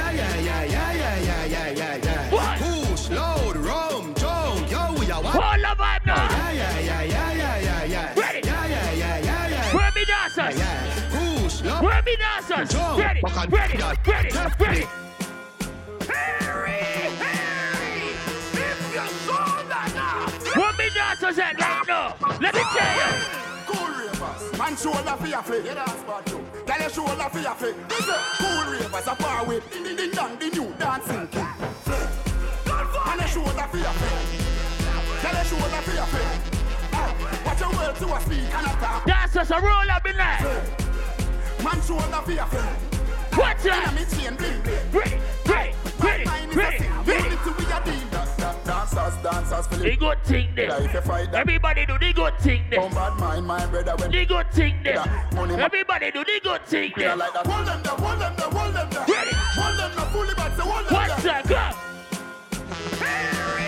[6.15, 6.51] now.
[6.51, 8.19] Yeah, yeah, yeah, yeah, yeah, yeah.
[8.19, 8.47] Ready.
[8.47, 9.75] Yeah, yeah, yeah, yeah, yeah.
[9.75, 10.59] Where me dancers?
[10.59, 11.11] Yeah,
[12.03, 12.69] me dancers?
[12.69, 12.99] Jump.
[12.99, 13.49] Ready, Fuck on.
[13.49, 13.93] ready, Yeah.
[14.07, 14.53] ready, Yeah.
[14.59, 14.87] ready.
[20.55, 22.15] Where me dancers at right now?
[22.39, 23.25] Let me tell you.
[23.65, 25.65] Cool ravers, man shoulder for your flick.
[25.65, 26.45] Yeah, that's bad too.
[26.65, 26.79] Tell
[27.41, 27.75] your flick.
[27.89, 31.47] Listen, cool ravers a power with ding ding ding dong, the new dancing king.
[31.83, 32.09] Flick.
[33.07, 34.42] And your shoulder for your flick
[35.53, 36.25] soul a free of it.
[36.93, 39.05] Ah, watch your words to a speak and a talk.
[39.05, 40.41] That's just a rule of the night.
[41.63, 42.53] Man soul a free of.
[43.37, 44.85] Watch your enemy chain bling bling.
[44.91, 47.23] Great, great, great, great, great.
[47.23, 48.09] Unity we are deemed.
[48.65, 49.83] Dancers, dancers, Philip.
[49.83, 50.69] They good thing there.
[50.69, 51.33] Like.
[51.33, 52.79] Everybody do the good thing there.
[52.79, 54.11] Don't bad mind my brother when.
[54.11, 55.03] The good thing there.
[55.33, 57.15] Everybody do the good thing there.
[57.15, 57.31] Like.
[57.31, 59.05] Hold them there, hold them there, hold them there.
[59.07, 59.31] Ready?
[59.33, 61.09] Hold them there, fully back, so hold them there.
[61.09, 63.05] Watch that, go.
[63.05, 63.62] Hey!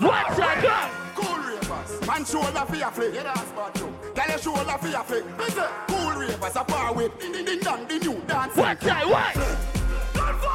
[0.00, 0.62] What's that?
[0.62, 1.22] Go.
[1.22, 3.14] Cool ravers, man shoulder for your flick.
[3.14, 3.92] Yeah, that's bad too.
[4.14, 5.24] Tell your shoulder for your flick.
[5.38, 8.56] Listen, cool ravers a power with ding ding ding dong, the new dance.
[8.56, 9.06] What's that?
[9.06, 9.36] What?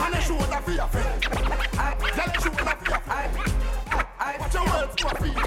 [0.02, 1.22] And your shoulder for your flick.
[1.22, 3.54] Tell your shoulder for your flick.
[4.40, 5.38] Watch your words to feet.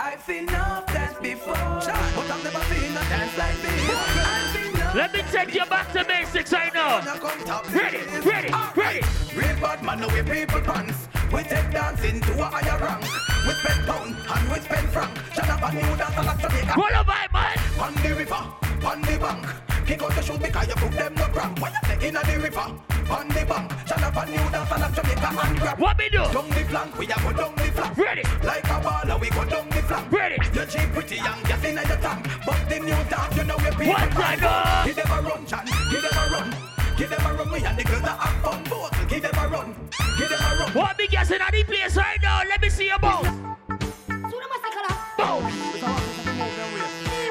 [0.00, 3.90] I've seen enough dance before, but I've never seen a dance like this.
[3.90, 6.98] I've seen enough Let me take you back to basics right now.
[6.98, 9.00] Wanna come top Ready, ready, ready.
[9.36, 11.08] Real bad man, no we people pants.
[11.32, 13.04] We take dancing to a higher rank.
[13.46, 15.12] We spend pound and we spend franc.
[15.34, 16.72] Shut up and new dance like Jamaica.
[16.74, 17.58] What a vibe, man.
[17.78, 18.44] On the river,
[18.86, 19.46] on the bank.
[19.86, 21.60] Kick out the shoes because you put them no cramp.
[21.60, 23.72] What you say in the river, on the bank.
[23.86, 25.78] Shut up and new dance like Jamaica and grab.
[25.78, 26.18] What me do?
[26.18, 27.96] Down the flank, we a go down the flank.
[27.98, 28.22] Ready.
[28.42, 30.10] Like a baller, we go down the flank.
[30.10, 30.36] Ready.
[30.54, 32.26] You cheap pretty young, gas in your tank.
[32.46, 33.92] But the new dance, you know we people.
[33.92, 34.86] What I go?
[34.86, 35.66] Give them a run, Chan.
[35.66, 36.67] Them a run.
[36.98, 38.64] Give them a run, me and the girls that have fun.
[38.64, 39.08] Both.
[39.08, 39.72] Give them a run.
[40.18, 40.72] Give them a run.
[40.72, 42.42] What big ass in the place right now?
[42.42, 43.28] Let me see your bounce.
[45.16, 45.54] Bounce.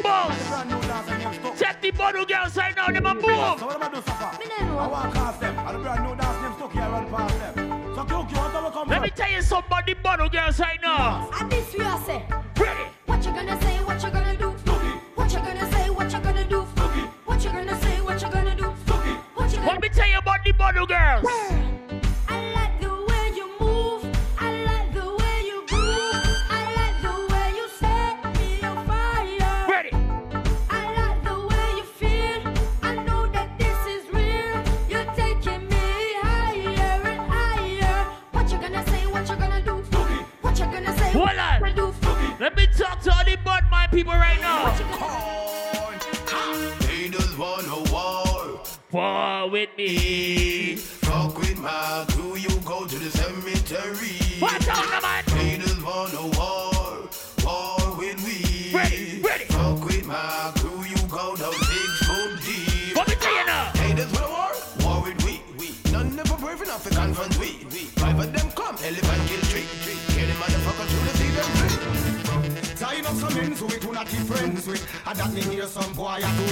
[0.02, 1.60] Bounce.
[1.60, 2.88] Check the bottle girls right now.
[2.88, 3.24] Them a move.
[3.26, 4.40] So what am I do, Safa?
[4.40, 5.58] I walk past them.
[5.60, 7.96] And the brand new dance name stuck here, I run past them.
[7.96, 10.60] So Q, Q, what am come Let me tell you something about the bottle girls
[10.62, 11.30] right now.
[11.42, 12.24] And this you are say.
[12.58, 12.84] Ready.
[13.06, 13.84] What you gonna say?
[13.84, 14.50] What you gonna do?
[15.16, 15.90] What you gonna say?
[15.90, 16.62] What you gonna do?
[16.62, 17.87] What you gonna say?
[19.78, 21.24] Let me tell you about the bottle girls.
[22.28, 24.06] I like the way you move.
[24.40, 26.16] I like the way you groove.
[26.50, 29.68] I like the way you set me on fire.
[29.70, 29.92] Ready.
[30.72, 32.42] I like the way you feel.
[32.82, 34.64] I know that this is real.
[34.90, 38.06] You're taking me higher and higher.
[38.32, 39.06] What you gonna say?
[39.06, 39.76] What you gonna do?
[40.42, 41.12] What you gonna say?
[41.12, 41.28] Hold.
[41.28, 41.94] What you gonna do?
[42.40, 43.38] Let me talk to all the
[43.70, 44.37] my people right
[49.58, 50.76] with me.
[50.76, 54.20] Fuck with my crew, you go to the cemetery.
[54.40, 55.02] Watch out,
[73.62, 74.88] up some men so we do not friends with.
[75.06, 76.48] And that me hear some boy a do.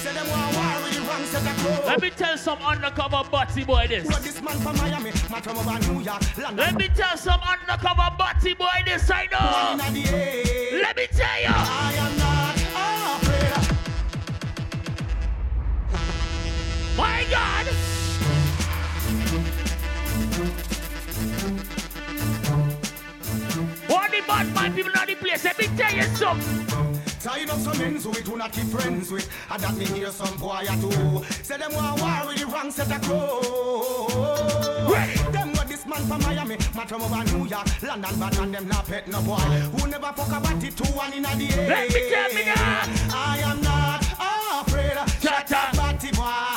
[0.00, 1.86] Say them want war with the wrong set of clothes.
[1.86, 4.06] Let me tell some undercover butty boy this.
[4.06, 6.56] But this man from Miami, man from over New York, London.
[6.56, 9.76] Let me tell some undercover butty boy this right now.
[9.76, 10.82] One in the air.
[10.82, 11.48] Let me tell you.
[11.48, 12.56] I am not
[13.22, 13.76] afraid.
[16.96, 17.95] My God.
[24.66, 25.44] Bad people know the place?
[25.44, 26.66] Let me tell you something.
[27.20, 29.28] Sign up some men so we do not be friends with.
[29.50, 31.24] And that me hear some boy a do.
[31.42, 34.12] Say them want war with the wrong set of clothes.
[35.32, 38.68] Them got this man from Miami, man from over New York, London, but and them
[38.68, 39.34] not pet no boy.
[39.34, 41.68] Who never fuck about it two one in a air.
[41.68, 42.82] Let me tell me now.
[43.12, 44.04] I am not
[44.62, 44.96] afraid.
[45.20, 46.55] Shut up, batty boy.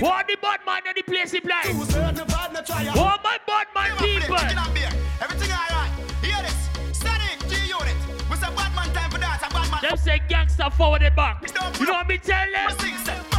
[0.00, 0.10] Pack.
[0.10, 1.62] What the bad man in the place he play?
[1.64, 2.86] Choose turn the vibe, no try.
[2.94, 4.36] Oh my bad man people.
[5.20, 5.90] Everything alright.
[6.22, 6.68] Hear this.
[7.48, 7.96] G unit.
[8.28, 9.42] Bad man time for dance.
[9.42, 9.80] and bad man.
[9.82, 11.42] Them say gangster forward the back.
[11.78, 13.29] You know what me tell them?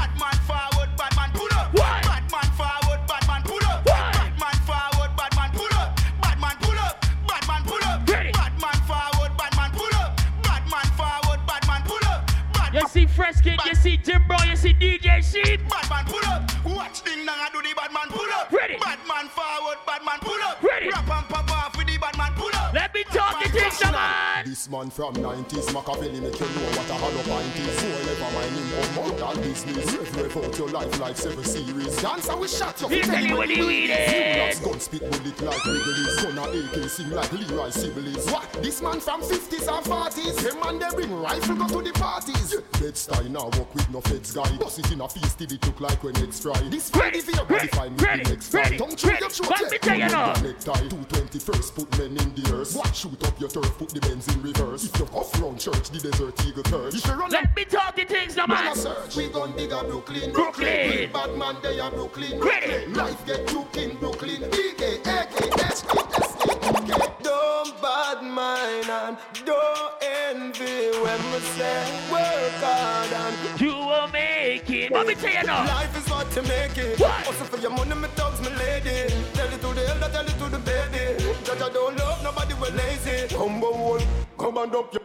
[12.92, 15.62] See Fresh Kidd, you see Jim Brown, you see DJ Sheep.
[15.70, 16.44] Bad man pull up.
[16.66, 18.52] Watch ding dong and do the bad man pull up.
[18.52, 18.76] Ready.
[18.84, 20.62] Bad man forward, bad man pull up.
[20.62, 20.90] Ready.
[20.90, 22.51] Rap and pop off with the bad man pull up.
[22.74, 24.46] Let me talk things, the man.
[24.46, 27.78] This man from 90s, Machiavelli make you know what a hollow pint is.
[27.78, 29.94] So never mind him on more than business.
[30.16, 32.02] Rev out your life like seven series.
[32.02, 32.88] Dancer we shot you.
[32.88, 34.60] He tell you what he weed is.
[34.60, 36.20] Gun spit bullet like Wrigley's.
[36.22, 38.32] Son of AK sing like Leroy Sibbles.
[38.32, 38.52] What?
[38.64, 40.36] This man from 50s and 40s.
[40.42, 42.56] Them man they bring rifle go to the parties.
[42.80, 44.50] Bed style now work with no feds guy.
[44.58, 46.58] Bust it in a feast till it look like when eggs fry.
[46.70, 48.78] This Friday for your body fine with the next fry.
[48.78, 50.34] Don't shoot your throat Let me tell you now.
[50.42, 52.61] Necktie 221st put men in the earth.
[52.62, 54.84] What shoot up your turf put the Benz in reverse.
[54.84, 56.94] If you off round church the desert eagle curse.
[56.94, 58.66] If you run Let me talk the things, the man.
[58.66, 59.16] Man a search.
[59.16, 60.32] We gon' dig a Brooklyn.
[60.32, 61.12] Brooklyn.
[61.12, 62.40] Bad man they a Brooklyn.
[62.40, 62.86] Ready.
[62.94, 64.44] Life get took in Brooklyn.
[64.44, 65.90] BK, AK, SK,
[66.24, 67.14] SK, OK.
[67.24, 74.70] Don't bad mind and don't envy when we say work hard and You will make
[74.70, 74.92] it.
[74.92, 75.66] Let me tell you now.
[75.66, 77.00] Life is what to make it.
[77.00, 77.26] What?
[77.26, 79.12] Also for your money, me thugs, me lady.
[79.34, 81.21] Tell it to the elder, tell it to the baby.
[81.52, 83.36] Judge, I don't love nobody, we lazy.
[83.36, 84.02] Combo one,
[84.38, 85.02] come and up your.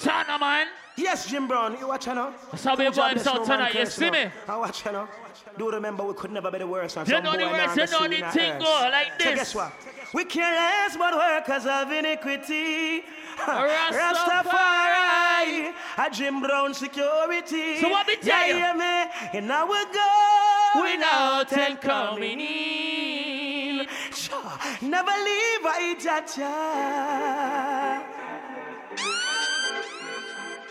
[0.00, 0.66] China, man.
[0.96, 2.34] Yes, Jim Brown, you watch now.
[2.50, 4.24] That's how we Good job, vibes there's out tonight, you curse see me?
[4.48, 5.08] I watch now.
[5.56, 6.96] Do remember we could never be the worst.
[7.06, 9.34] You know the boy worst, you know the the thing go oh, like So this.
[9.36, 9.72] guess what?
[10.12, 13.02] We care less but workers of iniquity.
[13.36, 13.92] Rastafari.
[13.92, 17.80] Rastafari, a Jim Brown security.
[17.80, 18.54] So what me tell you?
[18.56, 23.86] yeah, yeah, me, and now we go Without and coming in.
[24.26, 26.52] Sure, never leave I jaja.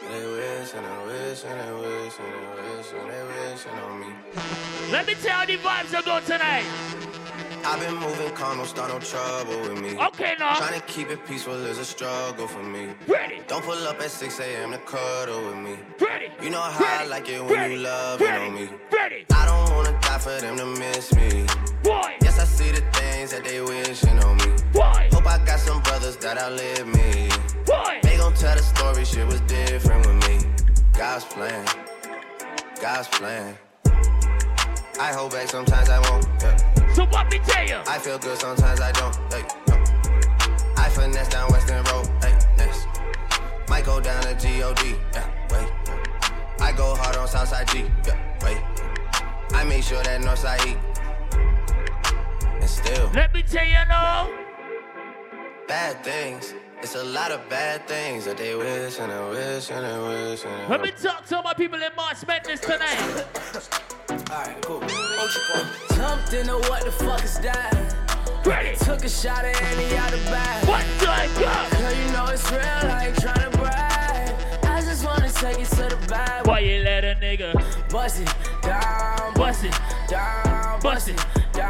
[0.02, 4.00] They wish and they wish and they wish and they wish and they wish on
[4.02, 4.08] me.
[4.92, 7.25] Let me tell you the vibes that go tonight.
[7.68, 9.98] I've been moving calm, don't start no trouble with me.
[10.00, 10.56] Okay, now.
[10.56, 12.90] Trying to keep it peaceful is a struggle for me.
[13.08, 13.42] Ready.
[13.48, 14.72] Don't pull up at 6 a.m.
[14.72, 15.76] to cuddle with me.
[16.00, 16.30] Ready.
[16.44, 17.74] You know how I like it when Ready.
[17.74, 18.46] you love it Ready.
[18.46, 18.70] on me.
[18.94, 19.26] Ready.
[19.34, 21.46] I don't wanna die for them to miss me.
[21.84, 22.16] Boy.
[22.22, 24.54] Yes, I see the things that they wishing on me.
[24.72, 25.10] Boy.
[25.12, 27.30] Hope I got some brothers that outlive me.
[27.66, 28.00] Boy.
[28.04, 30.38] They gon' tell the story, shit was different with me.
[30.98, 31.66] God's plan,
[32.80, 33.58] God's plan.
[35.00, 36.26] I hold back, sometimes I won't.
[36.42, 36.85] Yeah.
[36.96, 37.76] So what me tell you?
[37.88, 39.14] I feel good, sometimes I don't.
[39.30, 39.76] Hey, no.
[40.78, 42.08] I finesse down Weston Road.
[42.24, 42.88] Hey, next.
[43.68, 44.96] Might go down to G-O-D.
[45.12, 45.68] Yeah, wait.
[46.62, 47.84] I go hard on Southside G.
[48.08, 48.60] Yeah, wait.
[49.54, 50.78] I make sure that Northside eat.
[52.62, 54.32] And still, Let me tell you now.
[55.68, 56.54] bad things.
[56.82, 60.46] It's a lot of bad things that they wish and they wish and they wish
[60.46, 63.26] and Let me talk to all my people in March Madness tonight.
[64.32, 64.80] Alright, cool.
[66.26, 67.96] Jumped into what the fuck is that?
[68.46, 68.76] Ready.
[68.78, 70.68] Took a shot at Annie out the bag.
[70.68, 71.70] What the fuck?
[71.72, 74.34] Cause you know it's real, I ain't tryna brag.
[74.64, 76.48] I just wanna take it to the bag.
[76.48, 77.54] Why you let a nigga
[77.92, 78.34] Bust it
[78.64, 79.74] down, bust it?
[80.10, 81.18] down, Bust it.
[81.54, 81.70] down.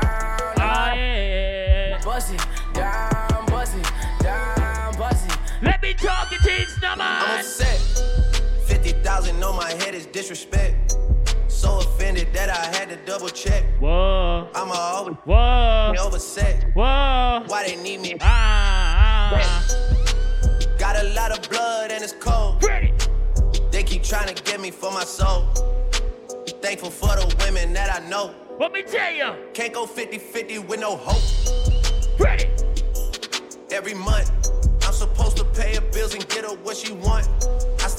[0.58, 2.00] Ah, yeah.
[2.06, 2.42] Bust it
[2.74, 5.38] down, bust it down, bust it.
[5.64, 7.40] Let me talk to things now, I'm man.
[7.40, 7.78] upset.
[8.68, 10.96] 50,000 on my head is disrespect.
[11.66, 13.64] So offended that I had to double check.
[13.80, 14.48] Whoa.
[14.54, 15.96] I'ma always Whoa.
[16.00, 16.64] overset.
[16.76, 17.42] Whoa.
[17.48, 18.18] Why they need me?
[18.22, 20.78] Ah, ah.
[20.78, 22.64] Got a lot of blood and it's cold.
[22.64, 22.94] Ready.
[23.72, 25.48] They keep trying to get me for my soul.
[26.62, 28.36] Thankful for the women that I know.
[28.60, 29.34] Let me tell you.
[29.56, 32.20] Can't go 50 50 with no hope.
[32.20, 32.46] Ready.
[33.72, 34.30] Every month,
[34.86, 37.28] I'm supposed to pay her bills and get her what she want.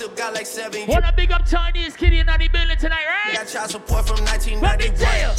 [0.07, 0.89] Still got like seven years.
[0.89, 3.35] Wanna big up Chinese kitty in the building tonight, right?
[3.35, 4.97] Got child support from Let 1991.
[4.97, 5.35] tell.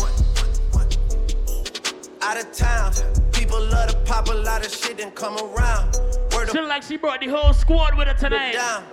[2.22, 2.92] Out of town,
[3.32, 5.96] people love to pop a lot of shit and come around.
[6.34, 8.52] Word Feel like she brought the whole squad with her tonight.
[8.56, 8.84] down.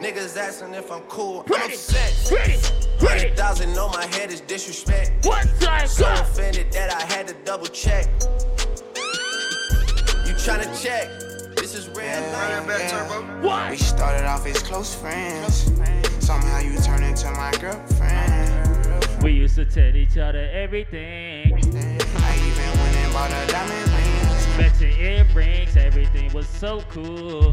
[0.00, 1.44] Niggas asking if I'm cool.
[1.48, 1.74] I'm Ready.
[1.74, 2.30] upset.
[2.32, 2.56] Ready.
[3.00, 5.26] 100,000 on my head is disrespect.
[5.26, 8.06] One time, So offended that I had to double check.
[10.24, 11.10] You tryna check?
[11.74, 13.42] This is real life.
[13.42, 13.78] We What?
[13.80, 15.72] started off as close friends.
[16.24, 19.24] Somehow you turned into my girlfriend.
[19.24, 21.52] We used to tell each other everything.
[21.52, 24.56] I even went and bought a diamond rings.
[24.56, 27.50] Matching earrings, everything was so cool.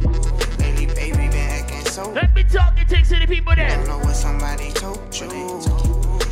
[0.60, 2.12] Lately, baby, been acting so.
[2.12, 5.30] Let me talk to Tech City people I don't know what somebody told you.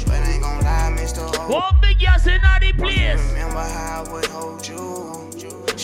[0.05, 1.25] But I ain't gon' lie, Mr.
[1.39, 1.51] O.
[1.51, 3.19] One big ass in the place.
[3.31, 5.18] Remember how I would hold you.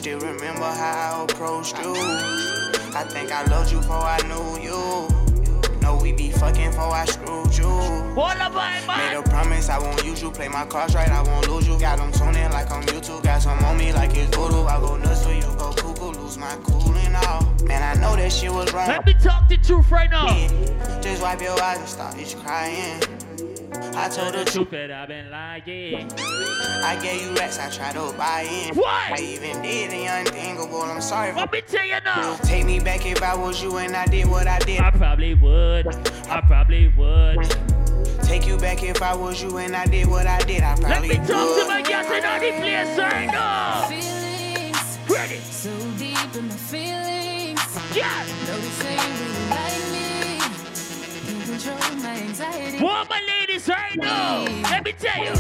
[0.06, 1.96] Still remember how I approached you.
[2.94, 5.82] I think I loved you before I knew you.
[5.82, 7.66] Know we be fucking before I screwed you.
[8.14, 9.18] What about Made man?
[9.18, 10.30] a promise I won't use you.
[10.30, 11.80] Play my cards right, I won't lose you.
[11.80, 13.24] Got them tuning like I'm YouTube.
[13.24, 14.66] Got some on me like it's voodoo.
[14.66, 16.12] I go nuts for you, go cuckoo.
[16.22, 17.52] Lose my cool and all.
[17.64, 18.88] Man, I know that shit was wrong.
[18.88, 20.28] Let me talk the truth right now.
[20.28, 21.02] Yeah.
[21.02, 23.02] Just wipe your eyes and stop this crying.
[23.96, 24.54] I told the truth.
[24.54, 26.12] Truth that I've been lying.
[26.84, 28.76] I gave you racks, I tried to buy in.
[28.76, 28.88] What?
[29.12, 30.82] I even did the unthinkable.
[30.82, 32.36] I'm sorry for Let me tell you now.
[32.38, 34.80] Take me back if I was you and I did what I did.
[34.82, 35.88] I probably would.
[36.30, 37.38] I probably would.
[38.24, 40.64] Take you back if I was you and I did what I did.
[40.64, 41.68] I probably Let probably me talk to would.
[41.68, 42.22] my guys in
[42.56, 43.88] the place right now.
[43.88, 45.38] Feelings Ready.
[45.40, 47.96] so deep in my feelings.
[47.96, 48.26] Yeah.
[48.48, 49.35] No,
[51.56, 52.84] Can't control my anxiety.
[52.84, 54.44] What my ladies right now.
[54.64, 55.32] Let me tell you.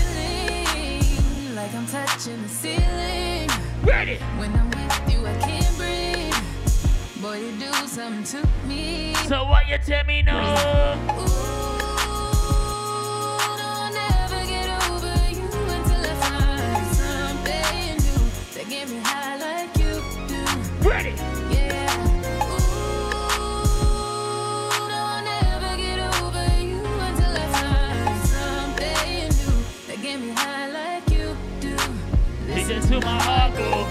[1.54, 3.50] Like I'm touching the ceiling.
[3.84, 4.16] Ready.
[4.38, 7.22] When I'm with you, I can't breathe.
[7.22, 9.14] Boy, you do something to me.
[9.28, 11.16] So what you tell me now?
[20.98, 21.35] I'll
[32.68, 33.88] Listen to my heart go.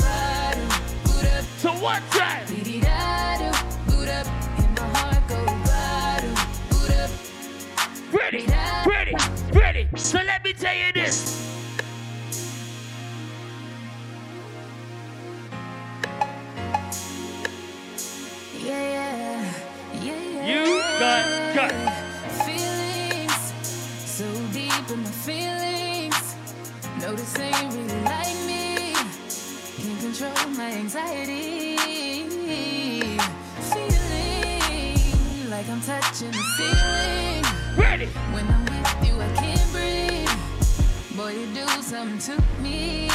[1.59, 2.45] So one time.
[8.13, 8.47] Ready.
[8.85, 9.15] Ready.
[9.53, 9.89] Ready.
[9.95, 11.55] So let me tell you this.
[18.59, 19.53] Yeah,
[20.03, 20.47] yeah, yeah.
[20.49, 21.73] You got got.
[22.45, 23.53] feelings
[24.05, 26.35] so deep in my feelings.
[27.01, 28.24] No, this ain't really like
[30.15, 31.77] control my anxiety.
[33.73, 37.45] Feeling like I'm touching the ceiling.
[37.77, 38.07] Ready.
[38.33, 40.31] When I'm with you, I can't breathe.
[41.17, 43.11] Boy, you do something to me.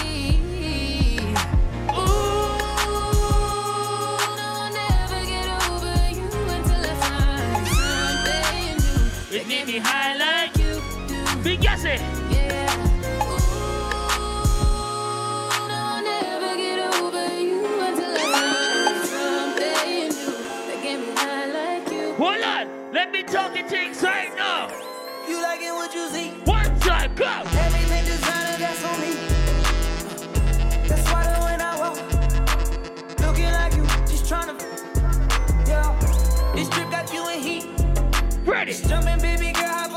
[9.31, 10.81] It made me high like you
[22.91, 24.67] Let me talk the things right now.
[25.27, 26.29] You liking what you see?
[26.45, 27.25] One time, go.
[27.25, 29.13] Everything designer, that's on me.
[30.87, 31.97] That's why that when I walk,
[33.21, 34.57] looking like you, just tryna.
[35.67, 35.95] Yeah,
[36.55, 37.67] this trip got you in heat.
[38.43, 38.71] Ready?
[38.71, 39.88] Just jumping, baby girl,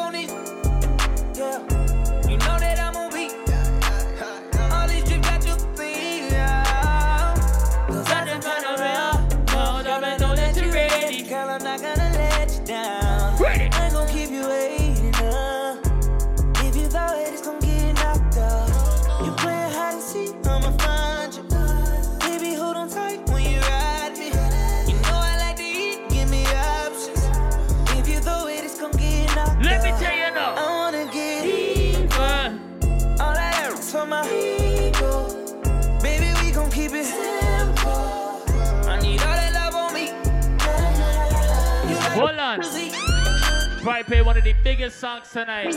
[44.13, 45.73] play one of the biggest songs tonight.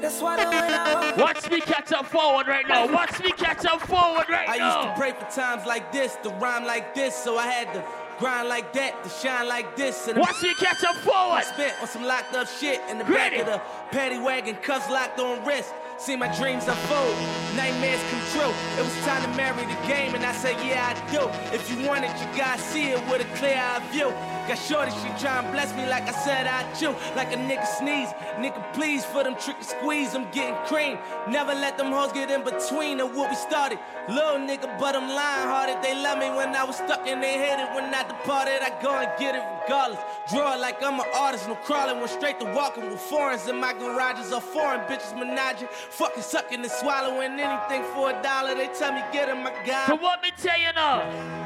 [0.00, 1.14] That's why I.
[1.18, 2.90] Watch me catch up forward right now.
[2.90, 4.64] Watch me catch up forward right I now.
[4.64, 7.70] I used to pray for times like this, to rhyme like this, so I had
[7.74, 7.84] to
[8.18, 10.08] grind like that, to shine like this.
[10.08, 11.36] And Watch me catch up forward.
[11.36, 13.36] I spent on some locked up shit in the Ready.
[13.36, 13.60] back of the
[13.94, 15.70] paddy wagon, cuffs locked on wrist.
[15.98, 17.16] See my dreams unfold,
[17.56, 18.54] nightmares come true.
[18.80, 21.28] It was time to marry the game, and I said, Yeah, I do.
[21.54, 24.08] If you want it, you gotta see it with a clear eye view.
[24.46, 26.94] Got shorty, she tryna bless me like I said I chew.
[27.16, 30.14] Like a nigga sneeze, nigga please for them tricky squeeze.
[30.14, 30.98] I'm getting cream.
[31.28, 33.78] Never let them hoes get in between of what we started.
[34.06, 35.82] Little nigga, but I'm lying hearted.
[35.82, 38.60] They love me when I was stuck and they hated when I departed.
[38.60, 40.00] I go and get it regardless.
[40.30, 41.96] Draw it like I'm an artist, no crawling.
[41.96, 45.68] Went straight to walking with foreigns in my garages or foreign bitches menaging.
[45.70, 48.54] Fucking sucking and swallowing anything for a dollar.
[48.54, 49.86] They tell me get him, my guy.
[49.86, 51.00] So what me tell you now?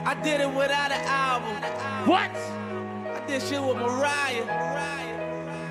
[0.04, 1.54] I did it without an album.
[2.08, 2.34] What?
[3.28, 5.27] Did shit with Mariah.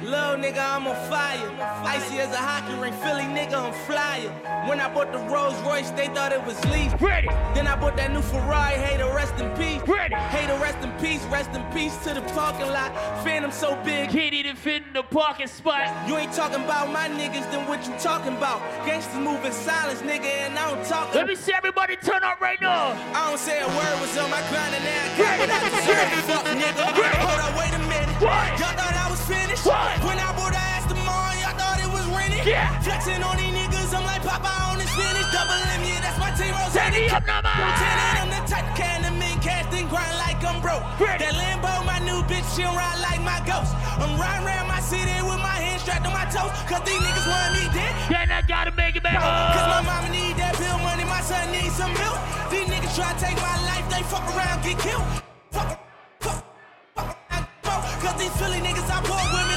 [0.07, 1.51] Little nigga, I'm on fire.
[1.83, 4.31] Icy as a hockey ring, Philly nigga, I'm flyer.
[4.63, 6.95] When I bought the Rolls Royce, they thought it was leaf.
[7.01, 7.27] Ready.
[7.51, 9.83] Then I bought that new Ferrari, hater, rest in peace.
[9.85, 10.15] Ready.
[10.15, 12.95] Hater, rest in peace, rest in peace to the parking lot.
[13.21, 14.09] Phantom so big.
[14.09, 15.91] Can't even fit in the parking spot.
[16.07, 18.63] You ain't talking about my niggas, then what you talking about?
[18.87, 21.13] Gangsters move in silence, nigga, and I don't talk.
[21.15, 22.95] Let me see everybody turn up right now.
[23.11, 25.59] I don't say a word was on my grind and now I got what I
[25.67, 26.23] deserve.
[26.31, 26.95] Fuck nigga.
[27.27, 28.15] Hold up, wait a minute.
[28.23, 28.47] What?
[28.55, 29.16] Y'all thought I was?
[29.67, 29.99] What?
[30.07, 32.47] When I bought the ass tomorrow, y'all thought it was rented?
[32.47, 32.71] Yeah.
[32.79, 35.27] Flexing on these niggas, I'm like Papa on his finish.
[35.35, 36.55] Double M, yeah, that's my team.
[36.55, 40.63] Rose it up now, I'm the type can the men cast and grind like I'm
[40.63, 40.87] broke.
[41.03, 41.19] Ready.
[41.19, 43.75] That Lambo, my new bitch, she don't ride like my ghost.
[43.99, 46.47] I'm riding around my city with my hands strapped on my toes.
[46.71, 47.91] Cause these niggas want me dead.
[48.07, 51.43] Then I gotta make it back Cause my mama need that bill money, my son
[51.51, 52.15] needs some milk.
[52.47, 55.03] These niggas try to take my life, they fuck around, get killed.
[55.51, 55.75] Fuck,
[56.23, 56.39] fuck,
[56.95, 57.73] fuck around, go.
[57.99, 59.56] Cause these Philly niggas, I poor women,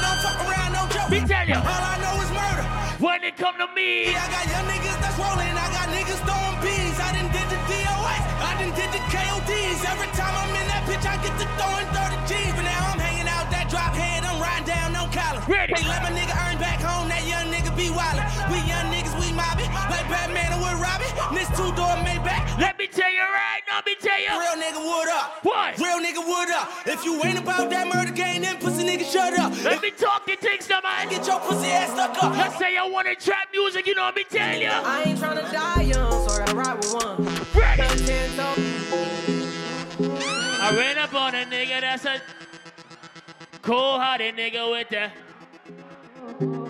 [1.11, 1.59] Me tell you.
[1.59, 2.63] All I know is murder.
[3.03, 6.23] When it come to me, Yeah, I got young niggas that's rolling, I got niggas
[6.23, 6.95] throwing bees.
[7.03, 9.79] I done did the DOS, I done did the KODs.
[9.91, 12.55] Every time I'm in that bitch, I get to throwing 30 G's.
[12.55, 15.43] But now I'm hanging out that drop head, I'm riding down no collar.
[15.51, 15.75] Ready.
[15.75, 18.23] They let my nigga earn back home, that young nigga be wildin'.
[18.47, 19.00] We young niggas, we mobbing, like
[20.11, 21.07] Batman and with Robin.
[21.33, 22.59] This two door Maybach.
[22.59, 24.29] let me tell you right now, me tell you.
[24.29, 25.39] Real nigga, what up?
[25.43, 25.77] What?
[25.79, 26.69] Real nigga, what up?
[26.85, 29.51] If you ain't about that murder game, then pussy nigga, shut up.
[29.63, 31.07] Let me talk the things now, man.
[31.09, 32.35] Get your pussy ass stuck up.
[32.35, 34.69] Let's say I want to trap music, you know what me tell you.
[34.69, 37.25] I ain't tryna die young, so I gotta ride with one.
[37.55, 38.05] Ready.
[38.05, 38.81] Ten toes.
[40.59, 42.21] I ran up on a nigga that's a
[43.61, 46.60] cold-hearted nigga with the.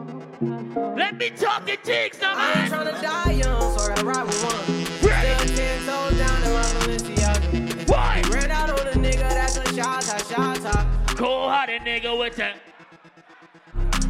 [0.76, 2.86] Let me talk the things now, I ain't man.
[2.86, 5.10] tryna die young, so I gotta ride with one.
[5.10, 5.48] Ready.
[5.48, 7.90] Still ten toes down and ride Balenciaga.
[7.90, 8.22] Why?
[8.30, 10.88] Ran out on a nigga that's a shot, shot, shot, shot.
[11.18, 12.54] Cold-hearted nigga with the.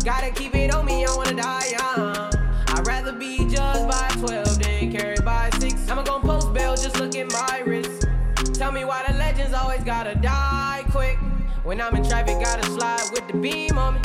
[0.06, 2.32] Gotta keep it on me, I wanna die young.
[2.68, 5.90] I'd rather be judged by 12 than carried by 6.
[5.90, 8.06] I'ma gon' post bail, just look at my wrist.
[8.54, 10.81] Tell me why the legends always gotta die.
[11.64, 14.02] When I'm in traffic, gotta slide with the beam on me.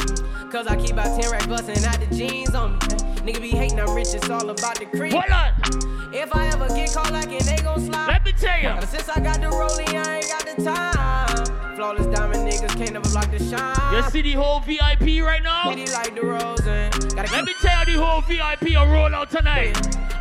[0.52, 2.78] Cause I keep about 10 rack bustin' out the jeans on me.
[3.24, 5.12] Nigga be hating, I'm rich, it's all about the cream.
[5.12, 6.14] Hold on.
[6.14, 8.08] If I ever get caught like it, they gon' slide.
[8.08, 8.68] Let me tell you.
[8.68, 11.76] Ever since I got the rollie, I ain't got the time.
[11.76, 13.94] Flawless diamond niggas can't never block the shine.
[13.94, 15.70] You see the whole VIP right now?
[15.70, 17.54] Like the rose and gotta Let me
[17.86, 19.74] the whole VIP a roll out tonight.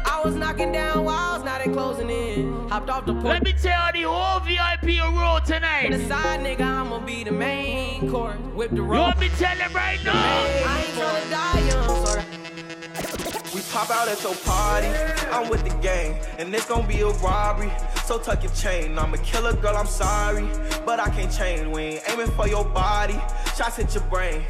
[0.06, 2.70] I was knocking down walls, now they closing in.
[2.70, 3.26] Hopped off the porch.
[3.26, 6.08] Let me tell the whole VIP a roll The tonight.
[6.08, 10.00] side nigga, I'ma be the main Acorn, whip the You want me tell him right
[10.04, 10.14] now?
[10.14, 14.88] I ain't tryna die young, so We pop out at your party.
[15.32, 17.72] I'm with the gang, and it's gonna be a robbery.
[18.06, 19.00] So tuck your chain.
[19.00, 19.76] I'm a killer, girl.
[19.76, 20.48] I'm sorry,
[20.86, 21.66] but I can't change.
[21.68, 23.20] We ain't aiming for your body.
[23.58, 24.44] Shots hit your brain.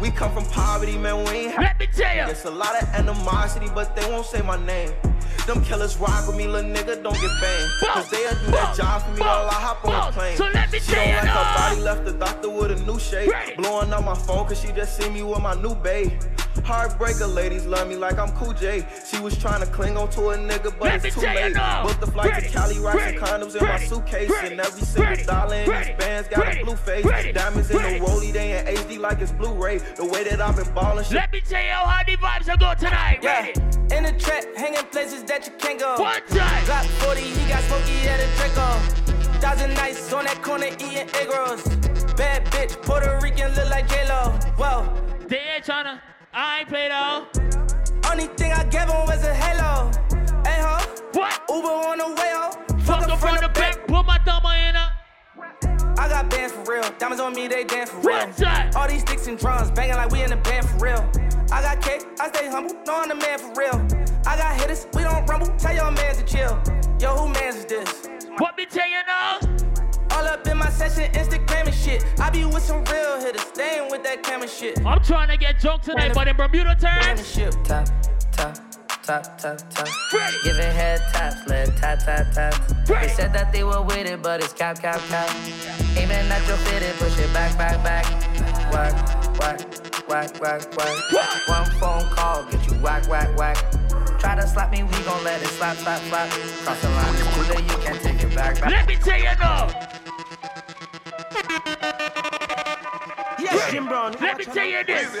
[0.00, 1.24] We come from poverty, man.
[1.24, 1.58] We ain't.
[1.58, 1.69] Let
[2.30, 2.44] me tell ya.
[2.44, 4.92] There's a lot of animosity, but they won't say my name.
[5.46, 7.70] Them killers rock with me, little nigga, don't get banged.
[7.80, 10.36] Cause they'll do that job for me while I hop on the plane.
[10.36, 13.30] So let me she don't like her body, left the doctor with a new shape.
[13.56, 16.12] Blowing up my phone cause she just seen me with my new babe.
[16.56, 18.86] Heartbreaker ladies love me like I'm Cool J.
[19.08, 21.40] She was trying to cling on to a nigga, but Let it's too tell you
[21.46, 21.54] late.
[21.54, 21.84] now.
[21.86, 24.30] Booked the flight Ready, to Cali, rocks and condoms in my suitcase.
[24.30, 27.04] ready, and every single ready, dollar in ready, these bands got ready, a blue face.
[27.04, 27.98] ready, Diamonds in ready.
[27.98, 29.78] the rollie, they in HD like it's Blu-ray.
[29.78, 31.14] The way that I've been ballin', shit.
[31.14, 33.20] Let me tell you how the vibes are go tonight.
[33.22, 33.52] Yeah, Ready?
[33.96, 35.96] in the trap, hanging places that you can't go.
[36.00, 36.64] One time.
[36.64, 38.78] Glock 40, he got smoky at a Draco.
[39.40, 41.62] Thousand nights on that corner eating egg rolls.
[42.14, 44.38] Bad bitch, Puerto Rican, look like J-Lo.
[44.56, 44.92] Whoa.
[45.26, 46.00] They ain't tryna.
[46.32, 47.36] I ain't played out.
[48.08, 49.90] Only thing I gave him was a halo.
[50.44, 50.78] Hey ho.
[51.12, 51.42] What?
[51.48, 52.50] Uber on the way ho.
[52.84, 54.92] Fuck up from the back, put my thumb in her.
[55.98, 56.88] I got bands for real.
[56.98, 58.26] Diamonds on me, they dance for real.
[58.38, 58.76] That?
[58.76, 61.10] All these sticks and drums banging like we in the band for real.
[61.52, 63.74] I got cake, I stay humble, no I'm the man for real.
[64.24, 65.48] I got hitters, we don't rumble.
[65.58, 66.62] Tell your man to chill.
[67.00, 68.08] Yo, who mans is this?
[68.38, 69.40] What me tell you now?
[70.20, 72.04] All up in my session, Instagram and shit.
[72.20, 74.78] I be with some real hitters, staying with that camera shit.
[74.84, 77.34] I'm trying to get drunk tonight, but in Bermuda terms.
[77.64, 77.88] Top,
[78.30, 78.54] top,
[79.02, 79.88] top, top, top.
[80.44, 82.52] Giving head taps, let tap, tap, tap.
[82.86, 85.34] They said that they were with it, but it's cap, cap, cap.
[85.96, 88.04] Aiming at your fitted, push it back, back, back.
[88.70, 88.92] Whack,
[89.40, 89.58] whack,
[90.06, 91.48] whack, whack, whack.
[91.48, 93.56] One phone call, get you whack, whack, whack.
[94.18, 96.28] Try to slap me, we gon' let it slap, slap, slap.
[96.28, 98.70] Cross the line, it's too late, you can't take it back, back.
[98.70, 99.99] Let me tell you now.
[101.82, 104.14] Yes, Jim Brown.
[104.20, 105.16] Let me tell you this.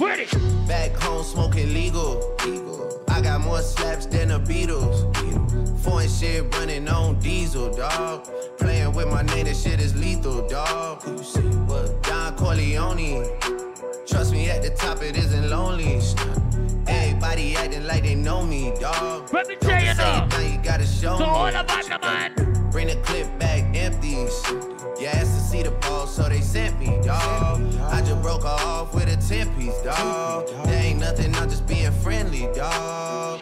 [0.00, 0.26] Ready?
[0.66, 2.36] Back home smoking legal.
[3.08, 5.04] I got more slaps than the Beatles.
[5.82, 8.28] Foreign shit running on diesel, dog.
[8.58, 11.02] Playing with my name, that shit is lethal, dog.
[11.02, 11.40] Who you see?
[11.40, 12.02] What?
[12.02, 13.26] Don Corleone.
[14.06, 16.00] Trust me, at the top it isn't lonely.
[16.88, 19.32] Everybody acting like they know me, dog.
[19.32, 20.38] Let me Don't tell you just now.
[20.40, 21.30] you gotta show So me.
[21.30, 22.70] all about the man.
[22.70, 24.32] Bring the clip back empties.
[25.00, 27.62] You asked to see the ball, so they sent me, dawg.
[27.80, 30.48] I just broke her off with a 10 piece, dawg.
[30.64, 33.40] There ain't nothing, I'm just being friendly, dawg.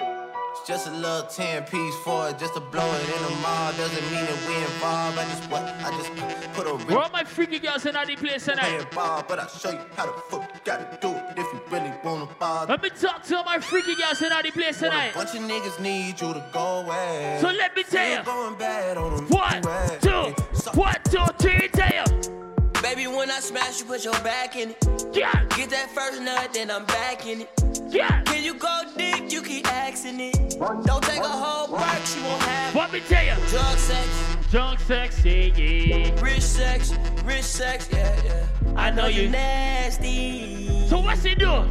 [0.67, 3.73] Just a little 10 piece for it, just to blow it in the mall.
[3.75, 5.17] Doesn't mean that we involved.
[5.17, 5.63] I just what?
[5.63, 6.13] I just
[6.55, 8.91] put a Where all my freaky girls in the place tonight?
[8.91, 11.93] ball, but I'll show you how the fuck you gotta do it if you really
[12.03, 12.67] wanna ball.
[12.69, 15.13] Let me talk to all my freaky girls in the place tonight.
[15.15, 17.39] A bunch of niggas need you to go away.
[17.41, 18.25] So let me tell you.
[18.25, 19.63] Going bad on them One,
[20.01, 20.35] two,
[20.75, 22.46] one, two, three, tell you.
[22.87, 25.07] Baby, when I smash, you put your back in it.
[25.13, 25.45] Yeah.
[25.57, 27.51] Get that first nut, then I'm back in it.
[27.89, 28.23] Yeah.
[28.23, 29.33] Can you go deep?
[29.33, 30.57] You keep asking it.
[30.61, 32.79] Don't take a whole break, she won't have it.
[32.79, 33.35] What me tell you?
[33.49, 34.09] Drug sex,
[34.53, 36.23] Drunk sexy, yeah.
[36.23, 36.95] rich sex,
[37.25, 38.47] rich sex, yeah, yeah.
[38.77, 39.31] I know you.
[39.31, 40.87] nasty.
[40.87, 41.69] So what's he doing?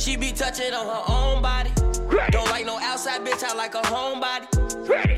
[0.00, 1.70] She be touching on her own body.
[2.30, 4.48] Don't like no outside bitch, I like a homebody.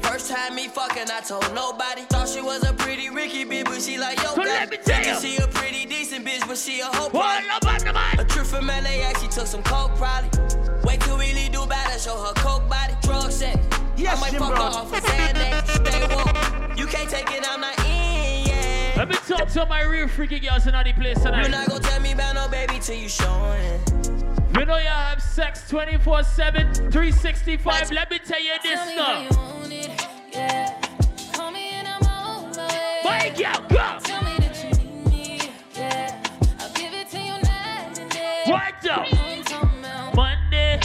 [0.05, 2.03] First time me fucking, I told nobody.
[2.11, 4.35] Thought she was a pretty Ricky bitch, but she like yo.
[4.35, 5.21] So let me tell ya.
[5.21, 7.11] She a pretty decent bitch, but she a hoe.
[7.11, 8.19] What about?
[8.19, 10.31] A trip from LA, she took some coke probably.
[10.83, 12.95] Wait till really do better, show her coke body.
[13.03, 13.59] Drug sex.
[13.97, 15.87] Yes, I might fuck her off a Xanax.
[15.87, 16.77] Stay woke.
[16.77, 18.12] You can't take it, I'm not in.
[19.03, 21.41] Let me talk to my real freaky girls in the place tonight.
[21.41, 23.61] You're not gonna tell me about no baby till you showing.
[23.61, 24.57] It.
[24.57, 27.91] You know you have sex 24 7, 365.
[27.91, 29.29] Let me tell you this now.
[33.05, 33.99] Wake up, go!
[38.47, 40.15] What up?
[40.15, 40.81] Monday,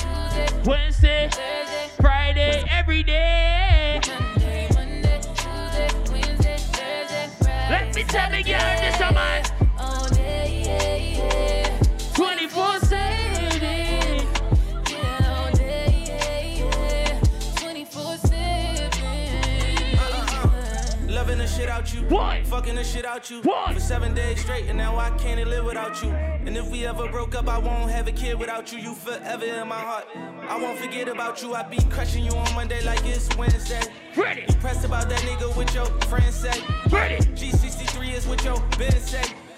[0.66, 3.67] Wednesday, Thursday, Friday, every day.
[7.70, 9.57] Let me tell me, girl, this a man.
[21.88, 22.16] Loving the shit out you.
[22.16, 22.48] What?
[22.48, 23.42] Fucking the shit out you.
[23.42, 23.74] What?
[23.74, 26.10] For seven days straight, and now I can't live without you.
[26.10, 28.80] And if we ever broke up, I won't have a kid without you.
[28.80, 30.06] You forever in my heart.
[30.16, 31.54] I won't forget about you.
[31.54, 33.82] I be crushing you on Monday like it's Wednesday.
[34.16, 34.46] Ready.
[34.48, 36.62] You pressed about that nigga with your friends say.
[36.90, 37.18] Ready.
[37.18, 39.24] G63 is what your Ben say.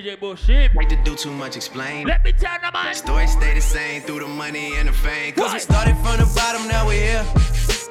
[0.00, 0.74] DJ bullshit.
[0.74, 2.06] Like to do too much explaining.
[2.06, 2.94] Let me tell man.
[2.94, 5.34] Story stay the same through the money and the fame.
[5.34, 7.24] Cause we started from the bottom, now we here.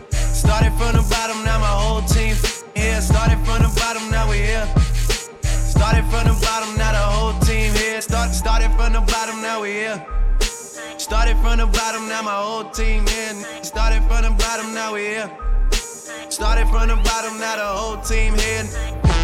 [0.09, 2.35] Started from the bottom, now my whole team
[2.75, 2.99] here.
[3.01, 4.67] Started from the bottom, now we here.
[5.43, 8.01] Started from the bottom, now the whole team here.
[8.01, 10.03] Start, started from the bottom, now we here.
[10.97, 13.35] Started from the bottom, now my whole team here.
[13.61, 15.29] Started from the bottom, now we here.
[16.29, 19.18] Started from the bottom, now the whole team here.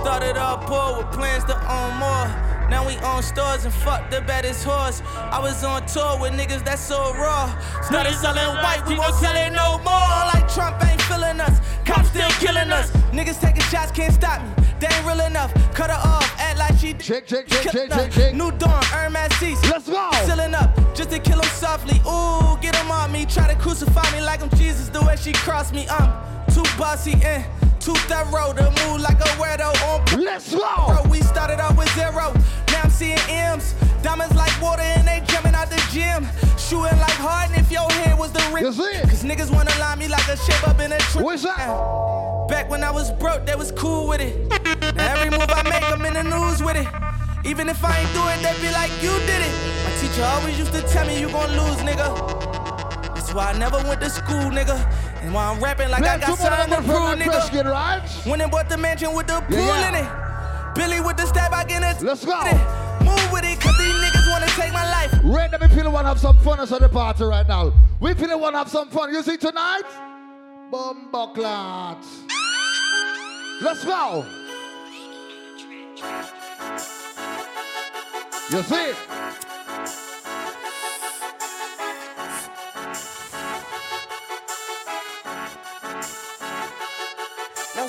[0.00, 2.51] Started off poor with plans to own more.
[2.72, 5.02] Now we own stores and fuck the baddest horse.
[5.14, 7.52] I was on tour with niggas that's so raw.
[7.82, 10.20] Started selling white, we won't sell it no more.
[10.32, 12.90] Like Trump ain't feeling us, cops still killing us.
[13.12, 14.64] Niggas taking shots, can't stop me.
[14.80, 15.52] They ain't real enough.
[15.74, 18.34] Cut her off, act like she check, check, check, check, check, check.
[18.34, 19.62] New dawn, Hermes seats.
[19.70, 20.10] Let's go.
[20.24, 22.00] Sealing up, just to kill him softly.
[22.08, 23.26] Ooh, get him on me.
[23.26, 24.88] Try to crucify me like I'm Jesus.
[24.88, 26.08] The way she crossed me, I'm
[26.54, 27.44] too bossy and
[27.82, 30.20] too thorough to move like a weirdo on.
[30.20, 30.86] Let's go.
[30.86, 32.32] Bro, we started off with zero.
[32.68, 33.74] Now I'm seeing M's.
[34.02, 36.28] Diamonds like water and they jumping out the gym.
[36.56, 38.62] Shooting like Harden if your head was the rim.
[38.62, 41.24] Cause niggas wanna line me like a shape up in a tree.
[41.24, 42.46] What's that?
[42.48, 44.48] Back when I was broke, they was cool with it.
[44.94, 46.86] Now every move I make, I'm in the news with it.
[47.44, 49.54] Even if I ain't do it, they be like, you did it.
[49.84, 52.51] My teacher always used to tell me you gon' lose, nigga.
[53.32, 54.76] That's why I never went to school, nigga.
[55.22, 57.64] And why I'm rapping like I got something to prove, nigga.
[57.64, 58.06] Right?
[58.26, 60.74] When they bought the mansion with the pool Yeah, in it.
[60.74, 62.02] Billy with the stab, I get it.
[62.04, 62.38] Let's go.
[63.02, 65.18] Move with it, cause these niggas wanna take my life.
[65.24, 67.72] Right now, we feeling want to have some fun at the party right now.
[68.00, 69.14] We feeling want to have some fun.
[69.14, 69.84] You see tonight?
[70.70, 72.04] Bumbleclot.
[73.62, 74.26] Let's go.
[78.50, 79.51] You see?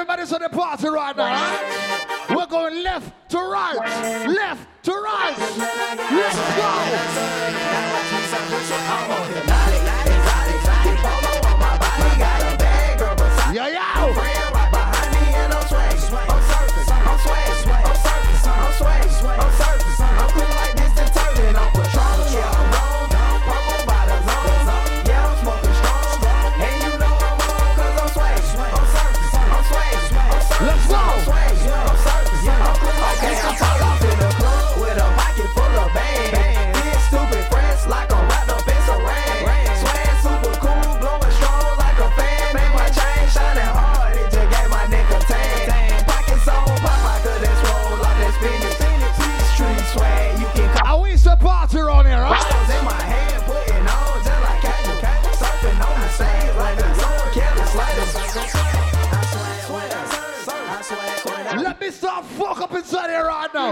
[0.00, 1.26] Everybody's on the party right now.
[1.26, 2.30] Right?
[2.30, 3.76] We're going left to right,
[4.26, 5.36] left to right.
[5.38, 6.72] Let's go.
[13.52, 13.80] Yo, yo.
[13.82, 19.89] I'm swag, swag, I'm surface, I'm swag, swag, I'm surface, I'm swag, swag, I'm surface.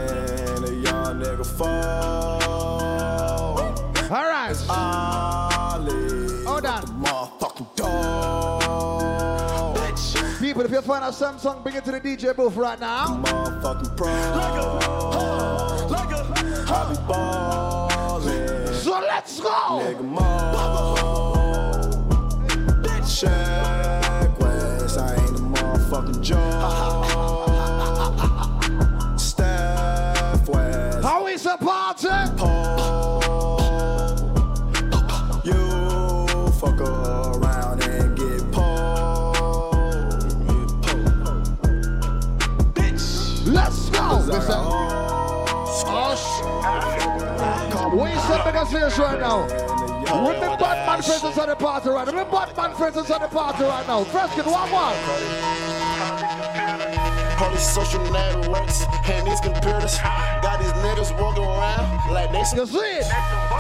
[0.65, 1.45] a young nigga.
[4.11, 4.51] All right.
[4.51, 5.93] It's Ali.
[6.45, 6.83] Hold on.
[7.03, 8.61] Motherfucking dog.
[10.41, 13.09] People, if you find a Samsung, bring it to the DJ booth right now.
[13.23, 14.09] Motherfucking pro.
[16.73, 18.75] I be ballin'.
[18.75, 19.51] So let's go.
[19.51, 20.90] Nigga
[23.21, 24.97] Check West.
[24.97, 26.41] I ain't a motherfucking joke.
[29.21, 31.05] Steph West.
[31.05, 32.09] How is the party?
[35.45, 39.75] You fuck around and get pulled.
[42.73, 43.47] Bitch.
[43.47, 44.17] Let's go.
[44.33, 44.65] Listen.
[45.93, 46.41] Oh, sh-
[47.95, 49.80] we step big as this right now.
[50.11, 52.19] With the Batman friends inside the party right now.
[52.19, 54.03] With Batman friends inside the party right now.
[54.03, 54.91] Fresh Kidd, one more.
[57.39, 59.97] All these social networks and these computers
[60.43, 63.07] got these niggas walking around like they You see it?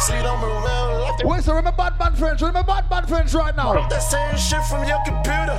[0.01, 2.43] See them around like they Wait, so remember Batman friends.
[2.43, 3.87] Remember Batman friends right now.
[3.89, 5.55] That same shit from your computer.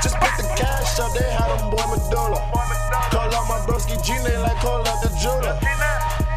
[0.00, 2.38] Just put the cash up, they had them boy medulla.
[3.10, 5.58] Call out my broski G, they like call out the Judah.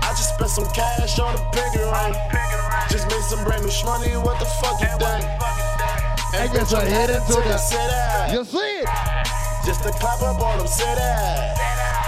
[0.01, 2.62] I just spent some cash on a piggy ring.
[2.89, 5.25] Just made some brand new money, what the fuck you think?
[6.35, 8.33] And yes, I hit it to the city.
[8.33, 8.87] You see it?
[9.65, 11.01] Just to clap up on them city.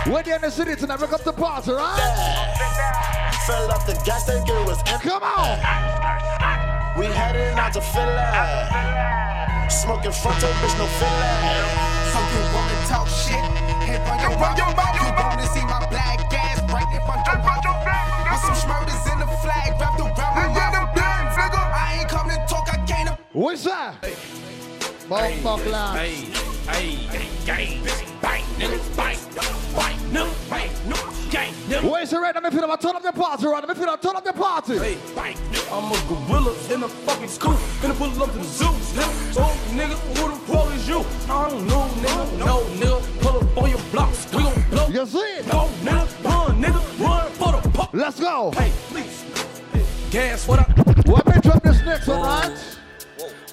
[0.10, 0.98] We're in the city tonight.
[1.00, 1.98] Break up the party, right?
[3.48, 5.10] Fell off the gas tank, it was empty.
[5.10, 5.58] Come on.
[6.98, 8.26] We heading out to Philly.
[9.70, 11.32] Smoking fronto, bitch, no Philly.
[12.10, 13.46] So you wanna talk shit?
[13.86, 14.96] Hey, run your mouth.
[14.98, 18.06] You wanna see my black ass right in front of your mouth?
[18.30, 19.15] With some schmurders in
[23.36, 23.96] What's that?
[25.10, 25.98] Bump, line.
[25.98, 27.84] Hey, hey, gang,
[28.22, 29.18] bang, nigga, bang,
[29.76, 30.96] bang, no, bang, no,
[31.30, 31.82] gang, no.
[31.82, 32.36] Where's the red?
[32.36, 32.80] Let me feel up.
[32.80, 33.62] Turn up the party, right?
[33.62, 34.02] Let me feel up.
[34.02, 34.78] Turn up the party.
[34.78, 35.36] Hey, bang,
[35.70, 37.58] I'm a gorilla in a fucking scoop.
[37.82, 38.68] Finna pull up to the zoo.
[38.68, 41.04] Oh, nigga, who the fuck is you?
[41.30, 42.38] I don't know, nigga.
[42.40, 44.34] No, nigga, pull up on your blocks.
[44.34, 44.88] We gon' blow.
[44.88, 45.52] You see it?
[45.52, 47.94] Go, nigga, run, nigga, run for the pop.
[47.94, 48.52] Let's go.
[48.52, 49.26] Hey, please.
[50.10, 50.70] Gas, what up?
[51.06, 52.78] Let me drop this next one, right?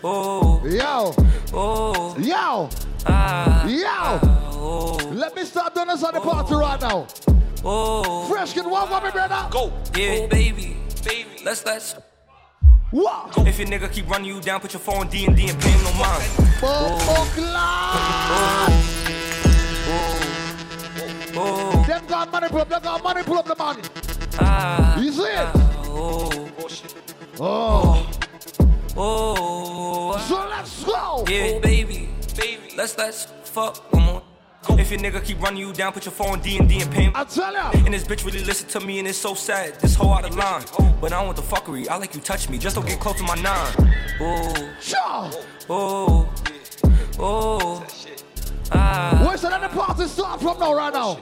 [0.05, 1.15] Oh, Yo.
[1.55, 2.69] oh, Yo.
[3.07, 4.19] ah, Yo.
[4.59, 7.07] oh, Let me start doing this on the party right now.
[7.65, 8.27] oh.
[8.29, 9.47] Fresh Kidd, one more, me brother.
[9.51, 9.73] Go.
[9.97, 11.95] Yeah, baby, baby, let's let's.
[12.91, 13.33] What?
[13.47, 15.71] If your nigga keep running you down, put your phone D and D and pay
[15.71, 16.31] him no mind.
[16.63, 17.33] Oh, oh,
[21.35, 21.85] oh.
[21.87, 22.69] Them got money, pull up.
[22.69, 23.83] Them got money, pull up the money.
[24.41, 25.49] Ah, You see it?
[25.87, 26.49] oh,
[27.41, 28.09] Oh.
[28.97, 30.19] Oh.
[30.29, 31.25] So let's go.
[31.29, 34.23] Yeah, baby, baby, let's let's fuck one more.
[34.79, 37.03] If your nigga keep running you down, put your phone D and D and pay
[37.05, 37.13] him.
[37.17, 37.71] I tell ya.
[37.75, 39.79] And this bitch really listen to me, and it's so sad.
[39.81, 40.63] This whole out of line.
[41.01, 41.89] But I don't want the fuckery.
[41.89, 43.95] I like you touch me, just don't get close to my nine.
[44.21, 45.31] Oh, Sure.
[45.69, 46.33] oh,
[47.19, 47.87] oh.
[48.71, 51.19] Ah, Where's the other party start from now, right now?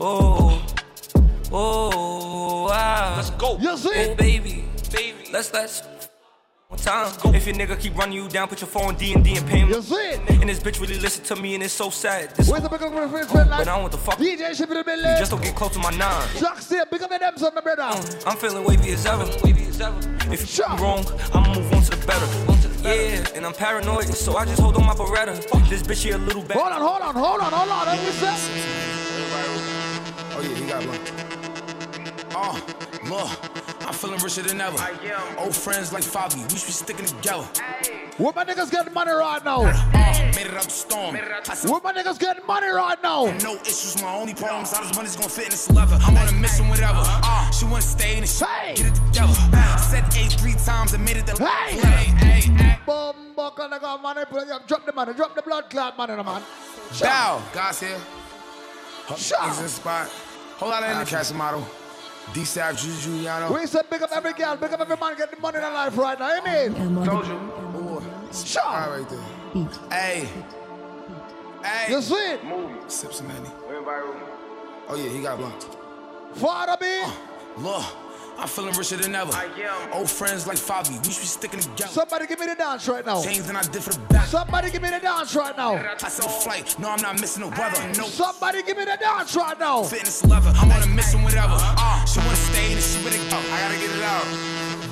[0.00, 0.62] oh,
[1.50, 3.14] oh, ah.
[3.16, 3.56] Let's go.
[3.58, 5.82] You see Oh, baby, baby, let's let's.
[6.74, 7.34] One time.
[7.34, 9.58] If your nigga keep running you down, put your phone D and D and pay
[9.60, 9.68] him.
[9.68, 10.28] You see it?
[10.28, 12.34] And this bitch really listen to me, and it's so sad.
[12.34, 13.48] This Where's the big up my friends, friend?
[13.48, 14.18] but I Like don't want the fuck.
[14.18, 16.26] DJ Sheep in the You just don't get close to my nine.
[16.36, 17.82] Jack Steel, big up the them, son, my brother.
[18.26, 19.24] I'm feeling wavy as ever.
[19.44, 19.96] Wavy as ever.
[20.32, 20.76] If you Sure.
[20.78, 22.26] wrong, I'ma move on to the better.
[22.82, 25.36] Yeah, and I'm paranoid, so I just hold on my Beretta.
[25.70, 26.56] This bitch here a little bit.
[26.56, 27.86] Hold on, hold on, hold on, hold on.
[27.86, 28.34] Let me say.
[30.36, 30.98] Oh yeah, he got one.
[32.34, 34.78] Ah, oh, look, I'm feeling richer than ever.
[35.38, 37.44] Old friends like Fabi, we should be sticking together.
[38.16, 39.62] Where my niggas getting money right now?
[39.62, 41.16] Uh, made it out the storm.
[41.16, 43.24] I Where my niggas getting money right now?
[43.42, 44.72] no issues, my only problems.
[44.72, 45.98] How this money's gonna fit in this leather?
[46.02, 47.00] I'm on a mission, whatever.
[47.02, 48.74] Uh, she wanna stay in the shit, Hey.
[48.76, 49.34] get it together.
[49.78, 51.74] Said A three times and made it the Hey.
[51.76, 52.78] hey, hey, hey.
[52.86, 54.22] Boom, I got money.
[54.66, 56.42] Drop the money, drop the blood clot money, man.
[57.00, 57.98] Bow, guys here.
[59.16, 59.44] Sure.
[59.44, 60.08] Exit spot.
[60.56, 61.66] Whole lot of in the cash model.
[62.32, 63.52] D-Sap, Juju, Giuliano.
[63.54, 65.72] We said big up every girl, big up every man get the money in their
[65.72, 66.38] life right now.
[66.38, 67.04] Amen.
[67.04, 68.02] Told you.
[68.32, 68.62] Sure.
[68.62, 69.68] All right there.
[69.90, 70.28] Hey.
[71.62, 71.92] Hey.
[71.92, 72.40] You see it?
[72.90, 73.50] Sip some Henny.
[74.86, 75.62] Oh yeah, he got blunt.
[76.34, 76.86] Father B.
[76.88, 77.16] Oh,
[77.58, 77.84] Look,
[78.36, 79.32] I'm feeling richer than ever.
[79.92, 81.92] Old friends like Fabi, we should be sticking together.
[81.92, 83.22] Somebody give me the dance right now.
[83.22, 84.26] Chains than I did for the back.
[84.26, 85.74] Somebody give me the dance right now.
[85.76, 87.80] I said flight, no, I'm not missing the weather.
[87.96, 89.82] No, Somebody give me the dance right now.
[89.84, 90.52] fitness leather.
[90.56, 91.54] I'm on a mission, whatever.
[91.56, 93.38] Uh, she wanna stay and she better go.
[93.38, 94.26] I gotta get it out.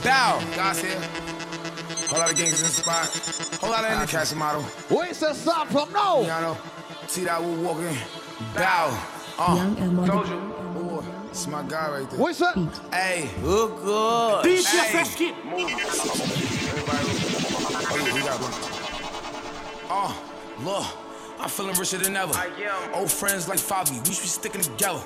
[0.05, 1.01] Bow, guys here.
[2.09, 3.61] Whole lot of gangsters in the spot.
[3.61, 4.63] Whole lot of in the castle model.
[4.89, 6.21] Where's the sound from now?
[6.21, 6.57] You know,
[7.07, 7.97] see that we walking.
[8.55, 9.03] Bow.
[9.39, 9.97] Uh, Young M
[11.33, 12.21] It's my guy right there.
[12.21, 12.55] What's up?
[12.93, 13.31] Hey.
[13.43, 14.45] Look good.
[14.45, 14.93] DJ hey.
[14.93, 15.35] Fresh Kidd.
[15.45, 15.57] Oh,
[17.97, 18.53] yeah, he got one.
[19.89, 20.13] Oh,
[20.61, 20.85] look.
[21.41, 22.35] I'm feeling richer than ever.
[22.93, 25.03] Old friends like Fabi, we should be sticking together.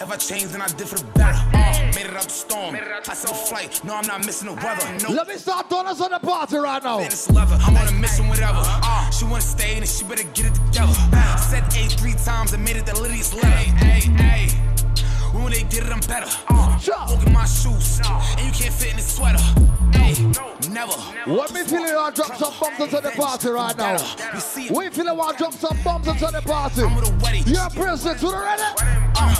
[0.00, 1.38] If I change, then I did for the better.
[1.52, 2.74] Uh, made it out the storm.
[2.74, 3.84] I said a flight.
[3.84, 5.06] No, I'm not missing the weather.
[5.06, 5.14] No.
[5.14, 7.00] Let me start doing us on the party right now.
[7.00, 7.58] It's leather.
[7.60, 8.62] I'm on a mission, whatever.
[8.64, 10.94] Uh, she wanna stay, then she better get it together.
[11.36, 13.48] Said A three times and made it the Lydia's letter.
[13.48, 14.75] Hey, hey,
[15.36, 16.26] When they get it, I'm better.
[16.48, 19.38] Uh, walk in my shoes, and you can't fit in this sweater.
[19.92, 20.14] Hey,
[20.70, 20.92] never.
[21.30, 23.96] What me feeling want to drop some bombs into the party right now?
[24.70, 26.80] We feeling want to drop some bombs into the party.
[27.50, 28.62] Your princess, you ready?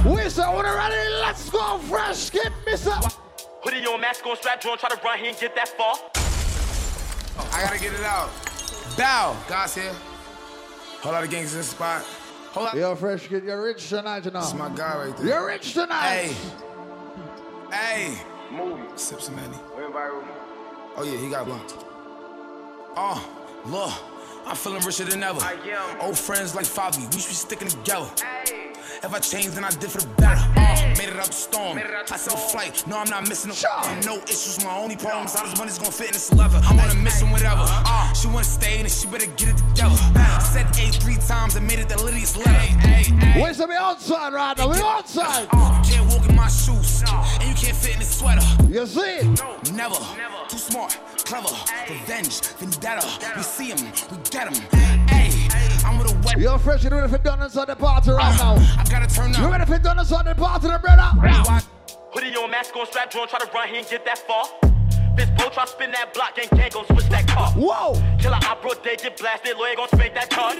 [0.05, 0.97] We say, we ready?
[1.21, 2.93] Let's go, Fresh Kidd, mister.
[3.63, 5.97] Hoodie on, mask on, strap on, try to run, he ain't get that far.
[7.53, 8.31] I gotta get it out.
[8.97, 9.37] Bow.
[9.49, 9.93] God's here.
[11.01, 12.05] Whole lot of gangsters in the spot.
[12.57, 12.75] Whole lot.
[12.75, 14.41] Yo, Fresh Kidd, you're rich tonight, you know.
[14.41, 15.27] That's my guy right there.
[15.27, 16.33] You're rich tonight.
[17.71, 18.15] Hey.
[18.15, 18.19] Hey.
[18.51, 18.81] Move.
[18.99, 19.59] Sip some Andy.
[19.79, 21.75] Oh yeah, he got blunt.
[22.97, 23.23] Oh,
[23.67, 23.93] look.
[24.47, 25.39] I'm feeling richer than ever.
[25.43, 26.01] I am.
[26.01, 28.09] Old friends like Fabi, we should be sticking together.
[28.47, 28.73] Hey.
[29.03, 30.41] If I change, then I did for the better.
[30.97, 31.79] Made it out the storm.
[31.79, 32.85] I said a flight.
[32.87, 34.65] No, I'm not missing the uh, No issues.
[34.65, 36.61] My only problem is how this money's gonna fit in this leather.
[36.65, 37.65] I'm on a mission, whatever.
[37.67, 39.97] Uh, she wanna stay, then she better get it together.
[40.41, 42.51] Said A three times and made it the Lydia's letter.
[42.51, 44.71] Hey, hey, Where's the outside right now?
[44.71, 45.49] We outside.
[45.53, 48.43] Uh, you can't walk in my shoes, and you can't fit in this sweater.
[48.69, 49.23] You see?
[49.23, 49.97] No, Never.
[50.49, 51.49] Too smart, clever,
[51.91, 53.05] revenge, vendetta.
[53.37, 53.79] We see him,
[54.11, 54.63] we get him.
[55.09, 55.29] Hey,
[56.37, 56.53] I'm with a wet.
[56.53, 58.57] Yo, fresh, you're ready for donuts on the party right now?
[58.79, 59.41] I gotta turn up.
[59.41, 61.63] You ready for donuts on the party, brother?
[62.13, 64.45] Hoodie on, mask on, strap on, try to run, he ain't get that far.
[65.17, 67.51] This bro try spin that block, ain't can't go switch that car.
[67.53, 67.95] Whoa!
[68.19, 70.59] Killer opera, they get blasted, lawyer gon' spank that card.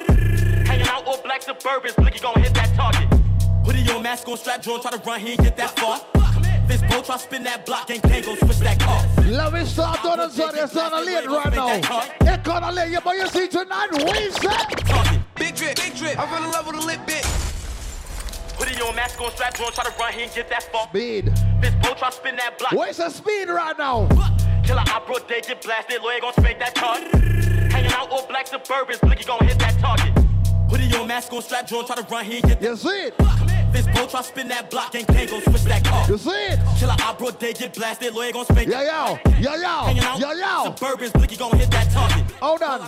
[0.67, 3.09] Hanging out all black suburbans, blicky gon' hit that target.
[3.65, 6.01] Hoodie on, mask on, strap on, try to run, he ain't get that far.
[6.67, 9.05] This bro try spin that block, ain't can't go switch that car.
[9.25, 12.03] Let me start on this on the late right now.
[12.21, 15.26] It's gonna let you, but you see tonight, we set.
[15.37, 16.19] Big drip, big drip.
[16.19, 17.25] I'm gonna with a lit bit.
[18.59, 20.89] Hoodie on, your mask on, strap on, try to run, here and get that far.
[20.89, 21.27] Speed.
[21.61, 22.73] This bro try to spin that block.
[22.73, 24.09] Where's the speed right now?
[24.65, 27.03] Killer opera, they get blasted, lawyer gon' spank that card.
[27.71, 30.17] Hanging out all black suburbans, blicky gon' hit that target.
[30.71, 32.79] Hoodie on, your mask on, strap on, try to run, here and get that.
[32.79, 33.56] see it?
[33.77, 36.09] This bro try spin that block, ain't can't go switch that car.
[36.09, 36.59] You see it?
[36.79, 40.73] Killer opera, they get blasted, lawyer gon' spank Yo, yo, yo, yo, yo, yo.
[40.73, 42.25] suburbans, blicky gon' hit that target.
[42.41, 42.81] Hold on.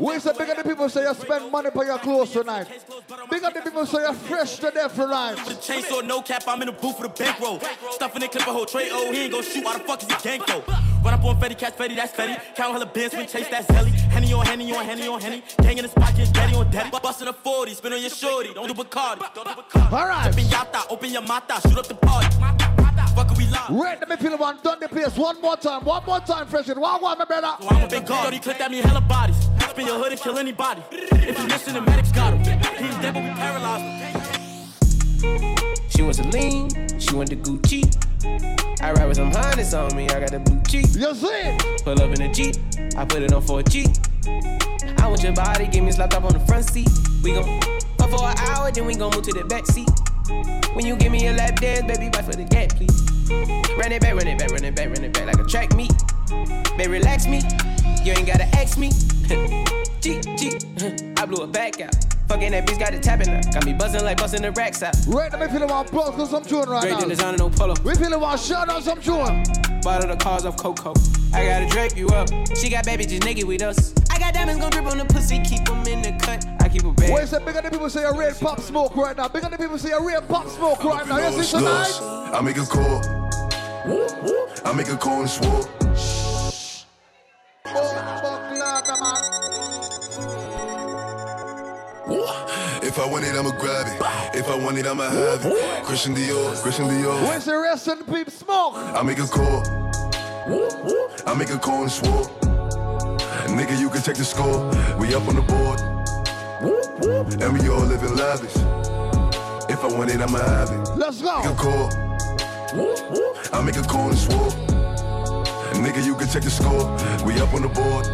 [0.00, 2.66] Where's the bigger the people say you spend money for your clothes tonight?
[3.30, 5.36] Bigger the people say you're fresh to death for life.
[5.46, 7.60] The chainsaw, no cap, I'm in the booth for the bankroll.
[7.92, 9.64] Stuffing the clip a whole tray, oh, he ain't gon' shoot.
[9.64, 10.64] Why the fuck is he gang though?
[11.04, 12.40] Run up on Fetty, catch Fetty, that's Fetty.
[12.54, 13.90] Count hella bins, when chase that Zelly.
[13.90, 15.42] Henny on Henny on Henny on Henny.
[15.60, 16.90] Gang in the spot, get daddy on daddy.
[16.90, 18.54] Bustin' a 40, spin on your shorty.
[18.54, 19.34] Don't do Bacardi.
[19.34, 19.91] Don't do Bacardi.
[19.92, 20.26] All right.
[20.28, 22.34] Open yata, open your mata, shoot up the party.
[23.14, 23.68] Fuck we live.
[23.68, 24.58] Wait, let me feel one.
[24.62, 25.84] Done the place one more time.
[25.84, 26.70] One more time, fresh.
[26.70, 26.78] it.
[26.78, 27.54] One more, my brother.
[27.60, 28.32] So I'm a big guard.
[28.32, 29.36] He clicked at me hella bodies.
[29.68, 30.82] Spin your hood and kill anybody.
[30.90, 32.38] If you listen, the medics got him.
[32.82, 34.02] He's dead, but we paralyzed.
[36.02, 36.68] She wants a lean,
[36.98, 37.86] she want the Gucci.
[38.82, 40.86] I ride with some harness on me, I got the blue cheek.
[40.96, 41.56] You see?
[41.84, 42.56] Pull up in a Jeep,
[42.96, 43.86] I put it on for a G.
[44.98, 46.90] I want your body, give me slapped up on the front seat.
[47.22, 47.44] We gon'
[47.98, 49.88] fuck for an hour, then we gon' move to the back seat.
[50.74, 52.98] When you give me a lap dance, baby, bite for the gap, please.
[53.78, 55.72] Run it back, run it back, run it back, run it back like a track
[55.76, 55.94] meet.
[56.76, 57.42] Baby, relax me,
[58.02, 58.90] you ain't gotta ask me.
[60.00, 60.58] G, G,
[61.16, 62.11] I blew it back out.
[62.32, 63.44] Fucking that bitch got it tapping up.
[63.52, 64.96] Got me buzzing like busting the racks out.
[65.06, 67.04] Right, let me feel one blows cause I'm chewing right Great now.
[67.04, 67.74] designer, no polo.
[67.84, 69.44] We feeling one shut on some chewing.
[69.82, 70.94] Bottle the cars off Coco.
[71.34, 72.30] I gotta drape you up.
[72.56, 73.92] She got baby just naked with us.
[74.10, 76.46] I got diamonds gon' drip on the pussy, keep them in the cut.
[76.62, 77.12] I keep a bag.
[77.12, 79.28] Where's the bigger the people say a red pop smoke right now?
[79.28, 81.18] Bigger the people say a red pop smoke right now.
[81.18, 81.98] You see tonight?
[82.00, 83.02] I make a call.
[84.64, 85.68] I make a call and swore.
[92.92, 94.38] If I want it, I'ma grab it.
[94.38, 95.82] If I want it, I'ma have it.
[95.82, 97.22] Christian Dior, Christian Dior.
[97.26, 98.74] Where's the rest of the people smoke?
[98.76, 99.62] I make a call.
[101.26, 102.26] I make a call and swore.
[103.48, 104.68] Nigga, you can check the score.
[104.98, 105.80] We up on the board.
[107.40, 108.56] And we all living lavish.
[109.70, 110.90] If I want it, I'ma have it.
[110.94, 111.38] Let's go.
[111.38, 111.88] Make a call.
[113.54, 114.50] I make a call and swore.
[115.80, 116.84] Nigga, you can check the score.
[117.24, 118.06] We up on the board.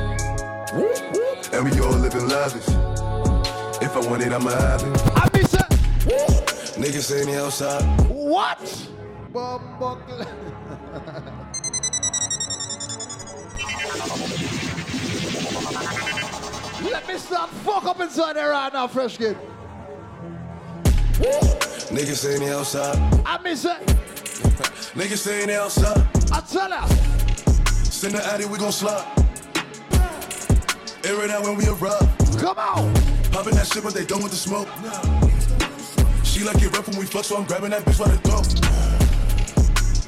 [1.52, 2.87] And we all living lavish.
[3.88, 5.02] If I want it, I'ma have it.
[5.16, 5.70] I be set.
[6.76, 7.82] Niggas say me outside.
[8.10, 8.90] What?
[9.32, 9.62] Bob
[16.84, 19.38] Let me stop fuck up inside there right now, Fresh Kidd.
[21.88, 22.98] Niggas say me outside.
[23.24, 23.86] I miss it.
[24.94, 26.06] Niggas say me outside.
[26.30, 26.86] I tell her.
[27.84, 29.06] Send the addy, we gon' slide.
[31.04, 32.06] it out when we arrive.
[32.38, 33.07] Come on.
[33.32, 34.68] Popping that shit, but they done with the smoke.
[36.24, 38.44] She like it rough when we fuck, so I'm grabbing that bitch by the throat.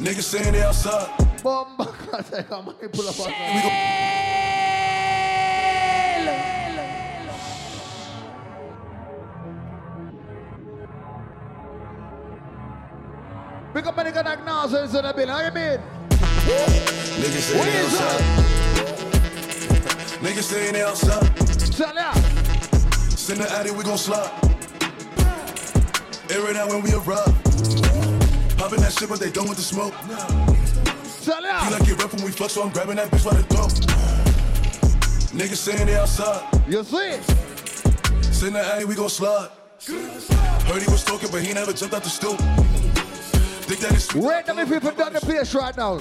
[0.00, 1.08] Niggas saying they outside.
[1.42, 1.84] Bomba,
[2.50, 4.10] I'm pull up on We gon'
[13.72, 15.28] Big up any nigga Nasa in the building.
[15.28, 15.80] How you mean?
[17.20, 18.20] Niggas saying they outside.
[20.20, 21.36] Niggas saying they outside.
[21.76, 22.39] Tell ya.
[23.30, 24.28] Send the addy, we gon' slide.
[26.30, 27.30] Air it out when we arrive.
[28.58, 29.94] Popping that shit, but they done with the smoke.
[31.22, 31.60] Tell ya.
[31.62, 33.70] He like it rough when we fuck, so I'm grabbing that bitch by the throat.
[35.30, 36.42] Niggas saying they outside.
[36.66, 37.20] You see?
[38.32, 39.50] Send the addy, we gon' slide.
[40.66, 42.36] Heard he was talking, but he never jumped out the stoop.
[42.36, 46.00] Think that it's Wait them people down the place right now.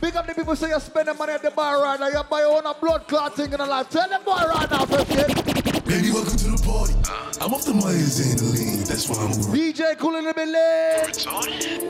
[0.00, 2.08] Big up the people say you're spending money at the bar right now.
[2.08, 3.90] You buy your own blood clot thing in the life.
[3.90, 5.69] Tell them boy right now, first kid.
[5.90, 6.94] Baby, welcome to the party.
[7.10, 9.50] Uh, I'm off the Myers and the lean, that's why I'm over.
[9.50, 10.54] DJ Cool in the building.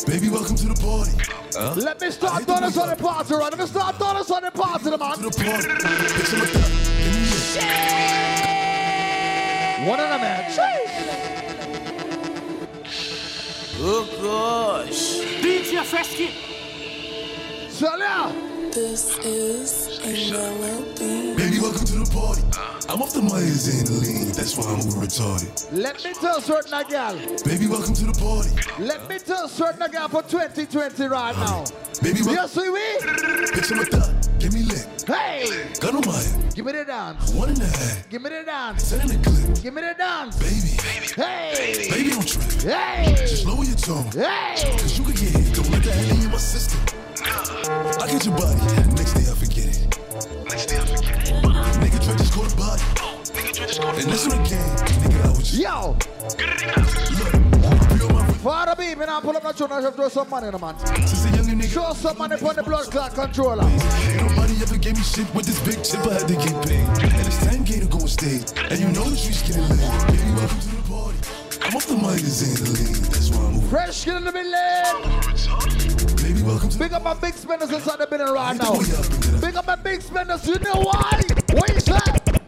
[0.06, 1.12] Baby, welcome to the party.
[1.54, 3.50] Uh, Let me start throwing us on the party right.
[3.50, 5.18] Let me start throwing us on the party, man.
[5.18, 5.68] To the party.
[6.16, 6.70] Pick some of that.
[9.86, 10.50] One of them, man.
[13.82, 15.20] Oh gosh.
[15.44, 16.32] DJ Fresh Kidd.
[18.72, 18.90] Tell ya.
[18.90, 21.34] This is a melody.
[21.34, 22.42] Baby, welcome to the party.
[22.88, 25.50] I'm off the Myers and the lean, that's why I'm over retarded.
[25.72, 27.16] Let me tell certain a gal.
[27.44, 28.50] Baby, welcome to the party.
[28.82, 31.64] Let me tell certain a gal for 2020 right uh, now.
[32.02, 32.34] Baby, welcome.
[32.34, 33.00] Yes, we will.
[33.52, 34.28] Pick some of that.
[34.38, 35.04] Give me lit.
[35.06, 35.70] Hey.
[35.80, 36.54] Gun on my head.
[36.54, 37.32] Give me the dance.
[37.32, 38.08] One and a half.
[38.08, 38.84] Give me the dance.
[38.84, 39.62] Send in the clip.
[39.62, 40.38] Give me the dance.
[40.38, 40.78] Baby.
[41.14, 41.88] Hey.
[41.90, 42.62] Baby, don't trip.
[42.62, 43.14] Hey.
[43.18, 44.10] Just lower your tone.
[44.12, 44.54] Hey.
[44.78, 45.54] Cause you can get hit.
[45.54, 46.80] Don't let that hang in my system.
[47.40, 48.60] I get your body.
[48.92, 49.80] Next day I forget it.
[50.44, 51.42] Next day I forget it.
[51.80, 52.82] Nigga Dre just caught a body.
[53.98, 54.76] And this one again.
[55.00, 55.54] Nigga, I was just.
[55.54, 55.96] Yo.
[58.42, 60.76] Father B, me now pull up my tune and throw some money in the man.
[61.66, 63.64] Show some money for the blood clot controller.
[63.64, 66.06] Ain't nobody ever gave me shit with this big chip.
[66.06, 66.84] I had to get paid.
[67.02, 68.52] And it's 10K to go on stage.
[68.70, 69.80] And you know the streets getting lit.
[70.08, 71.18] Baby, welcome to the party.
[71.62, 73.02] I'm off the magazine the lean.
[73.12, 73.68] That's why I'm over.
[73.68, 75.89] Fresh Kidd in the building.
[76.22, 78.78] Baby, welcome to Big up my big spenders inside the building right now.
[79.40, 80.46] Big up my big spenders.
[80.46, 81.22] You know why?
[81.52, 81.98] What you say?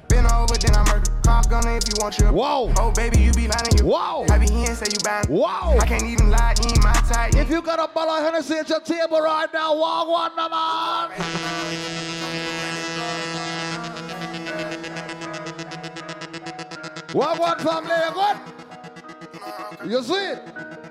[0.09, 1.11] Been over, then I murder.
[1.23, 2.33] Call gunner if you want your.
[2.33, 2.73] Whoa.
[2.79, 3.79] Oh, baby, you be lying.
[3.79, 3.87] You.
[3.87, 4.27] Whoa.
[4.29, 5.27] I be here and say you buying.
[5.29, 5.77] Wow.
[5.81, 7.35] I can't even lie, you ain't my type.
[7.35, 10.49] If you got a bottle of Hennessy at your table right now, walk one, no
[10.49, 11.11] man.
[17.15, 19.91] Walk one, family, you good?
[19.91, 20.82] You see it?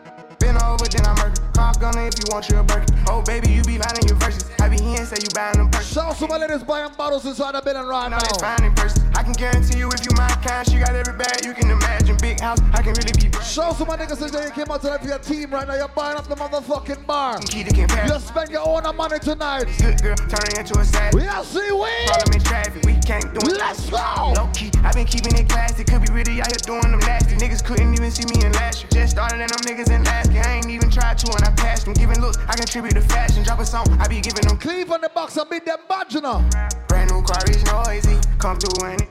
[0.51, 1.41] Been over, then I murder.
[1.55, 2.83] Call gunner if you want your burger.
[3.07, 4.51] Oh, baby, you be lying your verses.
[4.59, 5.93] I be here and say you buying them purses.
[5.93, 8.59] Shout some ladies buying bottles inside the building right know now.
[8.59, 9.15] they fine in.
[9.15, 12.17] I can guarantee you if you my kind, she got every bag you can imagine.
[12.17, 13.31] Big house, I can really be.
[13.39, 15.75] Show some my niggas that you came out tonight for your team right now.
[15.75, 17.39] You're buying up the motherfucking bar.
[17.39, 18.07] Key to compare.
[18.07, 19.71] You spend your own money tonight.
[19.79, 21.15] Good girl, turning into a sad.
[21.15, 21.87] We are see we.
[22.11, 23.55] Parliament traffic, we can't do it.
[23.55, 24.33] Let's go.
[24.35, 25.83] Low key, I been keeping it classy.
[25.83, 27.35] Could be really out here doing them nasty.
[27.35, 28.89] Niggas couldn't even see me in last year.
[28.91, 30.40] Just started and them niggas in last year.
[30.41, 31.93] I ain't even tried to and I passed them.
[31.93, 33.43] Giving looks, I contribute to fashion.
[33.43, 34.57] Drop a song, I be giving them.
[34.57, 36.43] Cleave on the box and be them vaginal.
[36.87, 38.17] Brand new car is noisy.
[38.39, 39.09] Come through in it.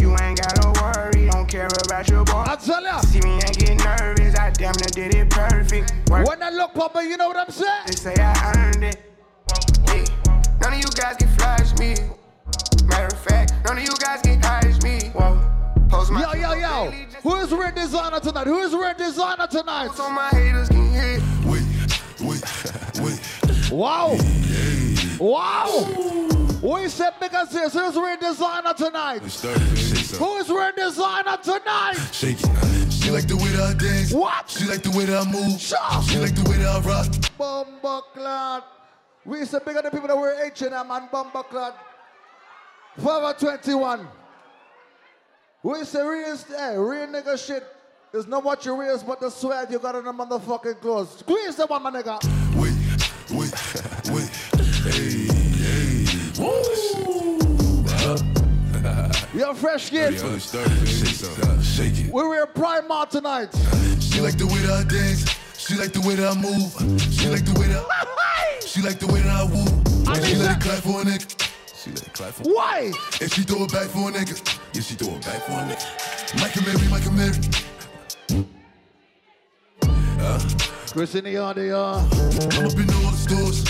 [0.00, 2.44] You ain't gotta worry, don't care about your boy.
[2.46, 3.00] I tell ya.
[3.00, 5.92] See me ain't get nervous, I damn near did it perfect.
[6.10, 6.26] Work.
[6.26, 7.82] When I look proper, you know what I'm saying?
[7.86, 9.02] They say I earned it.
[9.86, 10.04] Yeah.
[10.62, 11.94] None of you guys can flash me.
[12.86, 13.75] Matter of fact, none
[17.22, 18.46] Who is red designer tonight?
[18.46, 19.90] Who is red designer tonight?
[19.94, 21.22] So my haters can hit.
[21.44, 21.62] Wait,
[22.20, 22.42] wait,
[23.00, 23.70] wait.
[23.70, 24.16] Wow.
[25.18, 26.46] Wow.
[26.62, 29.22] We said because this who's red designer tonight?
[29.22, 30.26] We started to shake something.
[30.26, 31.94] Who is red designer tonight?
[32.12, 32.92] Shake it.
[32.92, 34.12] She like the way that I dance.
[34.12, 34.48] What?
[34.48, 35.60] She like the way that I move.
[35.60, 35.78] Sure.
[36.08, 37.06] She like the way that I rock.
[37.38, 38.64] Bumbleclad.
[39.24, 41.74] We used to big the people that wear H&M and Bumbleclad.
[42.98, 44.08] Forever 21.
[45.62, 47.64] We used to real, hey, eh, real nigga shit.
[48.12, 51.18] There's not what you wear, but the sweat you got on the motherfucking clothes.
[51.18, 52.22] Squeeze the one, my nigga.
[52.56, 52.72] Wait,
[53.30, 53.52] wait,
[54.14, 54.28] wait.
[54.94, 55.26] Hey,
[55.62, 56.06] hey.
[59.34, 60.14] You're Fresh Kidd.
[60.14, 61.62] Yo, we started shake something.
[61.62, 62.12] Shake it.
[62.12, 63.48] We wear Primark tonight.
[64.00, 65.28] She like the way that I dance.
[65.58, 66.72] She like the way that I move.
[67.12, 67.84] She like the way that
[68.66, 70.12] She like the way that I woo.
[70.12, 71.45] And she let it clap for a nigga.
[71.86, 72.90] She let it clap for Why?
[73.20, 74.58] And she throw it back for a nigga.
[74.74, 75.86] Yeah, she throw it back for a nigga.
[76.40, 77.38] Mike and Mary, Mike and Mary.
[80.18, 80.40] Uh,
[80.90, 81.98] Chris in the yard, the uh,
[82.58, 83.62] I'm up in all the stores.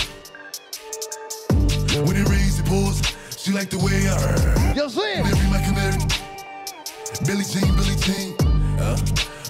[2.07, 3.03] When it rains, it pours.
[3.37, 4.73] She like the way I.
[4.73, 5.21] You see?
[5.21, 6.01] Mary, Mike and Mary.
[7.23, 8.33] Billy Jean, Billy Jean.
[8.81, 8.97] Uh,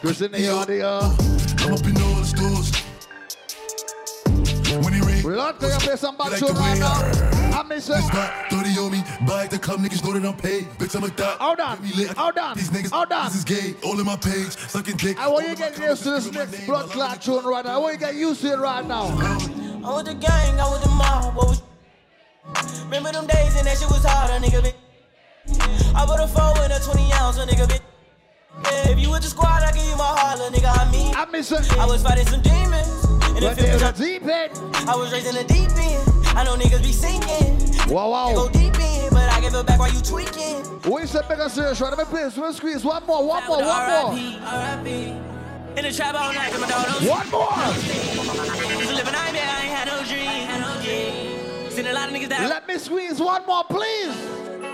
[0.02, 1.16] Chris in the yard, the uh.
[1.64, 2.76] I'm up in all the stores.
[4.84, 7.47] When it rains, we love to play some back like to the way right now.
[7.70, 7.74] I.
[7.74, 7.88] I miss.
[7.88, 9.04] This spot, 30 on me.
[9.28, 10.66] Buy it to come, niggas know that I'm paid.
[10.78, 11.40] Bitch, I'm a thot.
[11.40, 11.78] Hold on.
[12.18, 12.58] Hold on.
[12.58, 13.26] These niggas, Hold on.
[13.26, 13.76] this is gay.
[13.84, 14.52] All in my page.
[14.58, 15.20] Sucking dick.
[15.20, 17.76] I want you to get used to this next blood clot tune right now.
[17.76, 19.04] I want you to get used to it right now.
[19.04, 21.36] I was the gang, I was the mob.
[21.36, 21.62] What was
[22.86, 24.76] Remember them days and that shit was hard, a nigga bit.
[25.96, 27.82] I put a four in a 20 ounce, a nigga bit.
[28.64, 30.72] Yeah, if you with the squad, I give you my heart, little nigga.
[30.78, 31.72] I mean, I miss it.
[31.78, 33.04] I was fighting some demons.
[33.38, 34.52] And But it feels a like deep end.
[34.90, 36.07] I was raised in the deep end.
[36.38, 37.58] I know niggas be sinking.
[37.92, 38.28] Wow, wow.
[38.28, 40.62] They go deep in, but I give it back while you tweaking.
[40.88, 41.90] We said make a serious right.
[41.90, 42.30] Let me play.
[42.30, 42.86] Let squeeze.
[42.86, 43.26] One more.
[43.26, 43.58] One more.
[43.58, 44.12] One more.
[44.12, 44.40] R.I.P.
[44.46, 44.90] R.I.P.
[45.78, 47.58] In the trap all night, 'cause my dog don't One more.
[48.78, 50.28] Used to live a nightmare, I ain't had no dream.
[50.46, 51.72] Had no dream.
[51.72, 52.48] Seen a lot of niggas die.
[52.48, 54.16] Let me squeeze one more, please.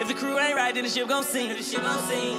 [0.02, 1.58] If the crew ain't right, then the ship gon' sink.
[1.58, 2.38] The ship gon' sink.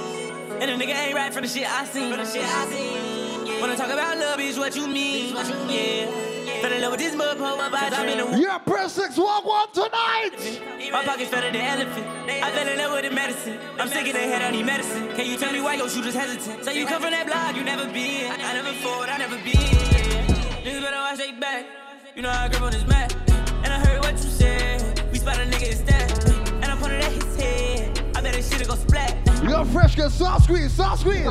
[0.61, 2.11] And the nigga ain't right for the shit I seen.
[2.11, 3.59] For the shit I seen.
[3.59, 5.33] Wanna talk about love, is what you mean.
[5.67, 6.34] Yeah.
[6.45, 9.17] Fell in love with this mud pole, my vibes, I'm in the You're press six
[9.17, 10.61] one one tonight.
[10.91, 12.05] My pockets fatter than elephant.
[12.29, 13.59] I fell in love with the medicine.
[13.79, 15.07] I'm sick of the head, I need medicine.
[15.15, 16.63] Can you tell me why your shooters hesitant?
[16.63, 18.31] So you come from that block, you never been.
[18.31, 19.53] I never fought, I never been.
[20.63, 21.65] Niggas better watch they back.
[22.15, 23.15] You know how I grip on this mat.
[23.63, 25.09] And I heard what you said.
[25.11, 26.11] We spot a nigga instead.
[26.63, 27.99] And I pointed at his head.
[28.15, 29.24] I bet this shit'll go splat.
[29.47, 31.27] You're fresh, get soft squeeze, soft squeeze.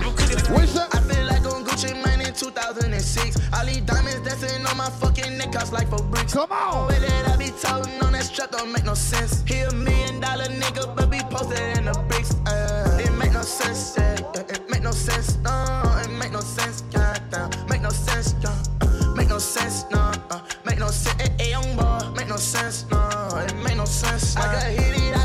[0.50, 0.88] We said.
[0.92, 3.40] I feel like on Gucci Mane in 2006.
[3.52, 6.32] All these diamonds dancing on my fucking neck, cost like for bricks.
[6.32, 6.86] Come on.
[6.88, 9.42] The Way that I be talking on that strap don't make no sense.
[9.46, 12.34] He a million dollar nigga, but be posted in the bricks.
[12.46, 14.16] Uh, it make no sense, yeah.
[14.34, 15.82] yeah, It make no sense, no.
[16.04, 17.50] It make no sense, goddamn.
[17.68, 18.54] Make no sense, yeah.
[18.80, 20.12] Uh, make no sense, no.
[20.30, 21.98] Uh, make no sense, eh, eh, young boy.
[22.16, 23.00] Make no sense, no.
[23.38, 24.36] It make no sense.
[24.36, 25.23] I can hit it,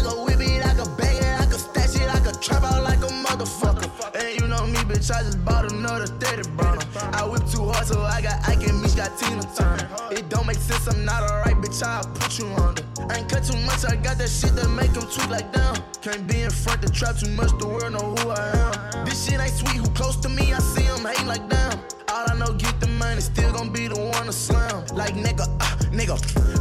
[4.99, 6.83] bitch, I just bought another 30 burner.
[7.13, 9.87] I whip too hard, so I got Ike and Meech got Tina Turner.
[10.11, 12.83] It don't make sense, I'm not alright, bitch, I'll put you under.
[13.09, 15.77] I ain't cut too much, I got that shit that make them tweak like down.
[16.01, 19.05] Can't be in front, the trap too much, the world know who I am.
[19.05, 21.79] This shit ain't sweet, who close to me, I see him hating like damn.
[22.09, 24.85] All I know, get the money, still gon' be the one to slam.
[24.93, 26.17] Like nigga, uh, nigga,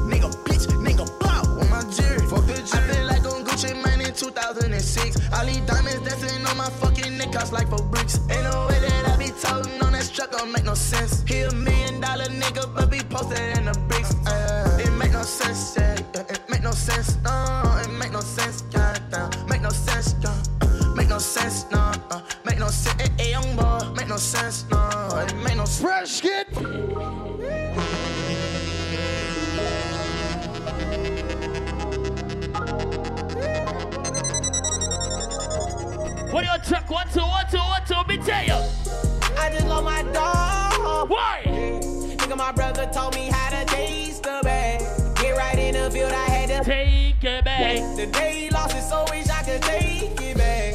[0.06, 2.20] nigga, bitch, nigga, blow on my jury.
[2.28, 2.84] Fuck the jury.
[2.84, 5.32] I feel like on Gucci Mane in 2006.
[5.32, 8.20] All these diamonds dancing on my fucking neck, cost like for bricks.
[8.30, 11.22] Ain't no way that I be talking on that strap, don't make no sense.
[11.26, 14.14] He a million dollar nigga, but be posted in the bricks.
[14.26, 17.80] Uh, it make no sense, yeah, yeah, It make no sense, no.
[17.82, 19.30] It make no sense, goddamn.
[19.48, 20.34] Make no sense, yeah.
[20.62, 21.78] Uh, make no sense, no.
[22.10, 23.80] Uh, make no sense, young boy.
[23.96, 24.78] Make no sense, no.
[25.26, 25.80] It make no sense.
[25.80, 27.17] Fresh Kidd.
[36.30, 36.90] What you check?
[36.90, 37.94] One, two, one, two, one, two.
[38.06, 38.52] Me tell you.
[39.38, 41.08] I just love my dog.
[41.08, 41.42] Why?
[41.46, 44.80] Nigga, my brother told me how to taste the bag.
[45.16, 47.96] Get right in the field, I had to take it back.
[47.96, 50.74] The day he lost it, so wish I could take it back.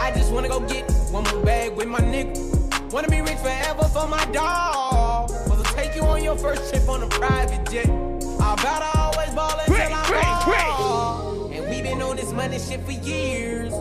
[0.00, 2.92] I just wanna go get one more bag with my nigga.
[2.92, 5.30] Wanna be rich forever for my dog.
[5.48, 7.88] Wanna take you on your first trip on a private jet.
[7.88, 11.52] I about to always ball until I'm ball.
[11.52, 13.72] And we been on this money shit for years.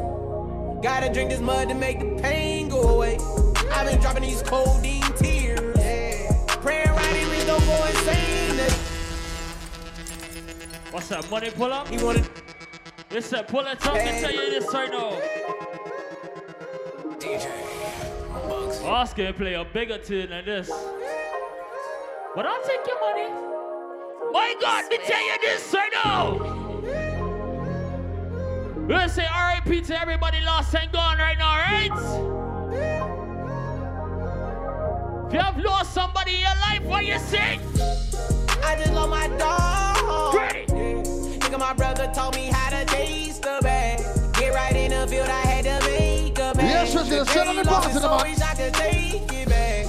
[0.82, 3.18] Gotta drink this mud to make the pain go away.
[3.74, 5.76] I've been dropping these codeine tears.
[6.48, 8.60] Praying right in don't go insane.
[10.92, 11.30] What's that?
[11.32, 11.88] Money pull up?
[11.88, 12.30] He wanted.
[13.10, 15.20] Listen, pull it up and tell you this right now.
[17.18, 17.50] DJ.
[18.84, 20.70] Oscar play a bigger tune than this.
[22.36, 23.30] But I'll take your money.
[24.32, 26.38] My God, me tell you this right now.
[28.88, 29.26] Gonna say
[29.68, 31.92] RIP to everybody lost and gone right now, right?
[35.28, 37.60] If you have lost somebody in your life, what you say?
[38.64, 40.36] I just love my dog.
[40.36, 40.66] Ready?
[40.68, 44.00] Nigga, my brother taught me how to taste the bag.
[44.36, 46.64] Get right in the field, I had to make a bag.
[46.64, 49.86] Yes, yes, yes, sit on the box in the so I could take it back.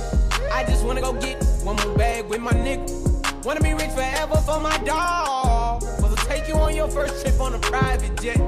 [0.52, 3.44] I just wanna go get one more bag with my nigga.
[3.44, 5.84] Wanna be rich forever for my dog.
[6.00, 8.40] Wanna take you on your first trip on a private jet.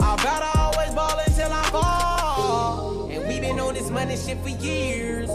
[0.00, 0.57] I about to
[0.88, 3.10] always ball until I fall.
[3.10, 5.28] And we been on this money shit for years.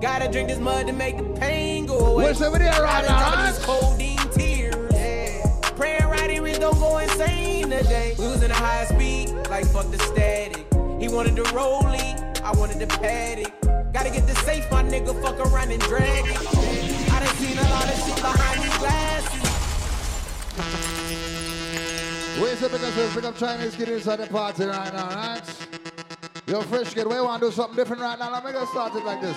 [0.00, 2.24] Gotta drink this mud to make the pain go away.
[2.24, 4.76] Where's over there right now, these codeine tears.
[5.76, 8.14] Praying right gon' go insane today.
[8.18, 10.66] We was in a high speed, like fuck the static.
[11.00, 13.52] He wanted the rollie, I wanted the paddock.
[13.92, 16.36] Gotta get the safe, my nigga, fuck around and drag it.
[17.12, 19.49] I done seen a lot of shit behind these glasses.
[22.40, 25.42] Where's the biggest first big up Chinese Kitty inside the party right now, right?
[26.46, 28.32] Yo, Fresh Kidd, we want to do something different right now.
[28.32, 29.36] Let me get started like this.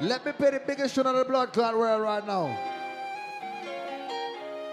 [0.00, 2.46] Let me pay the biggest tune of the blood clot world right now.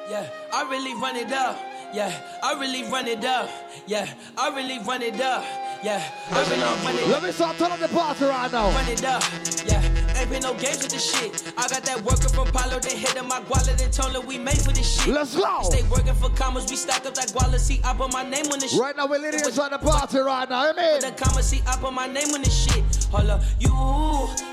[0.10, 1.71] Yeah, I really run it up.
[1.94, 3.50] Yeah, I really run it up.
[3.86, 4.08] Yeah,
[4.38, 5.44] I really run it up.
[5.84, 6.02] Yeah,
[6.32, 8.70] I really run it Let me start turning the party right now.
[8.72, 9.22] Run it up.
[9.66, 9.84] Yeah,
[10.18, 11.54] ain't been no games with this shit.
[11.58, 14.38] I got that worker from Palo, they hit in my wallet and told her we
[14.38, 15.14] made for this shit.
[15.14, 15.64] Let's go.
[15.64, 17.60] Stay working for commas, we stack up that wallet.
[17.60, 18.80] See, I put my name on this shit.
[18.80, 20.68] Right now, we're leading inside the party right now.
[20.68, 21.02] You mean?
[21.02, 22.84] The commas, see, I put my name on this shit.
[23.12, 23.70] Hold up, you,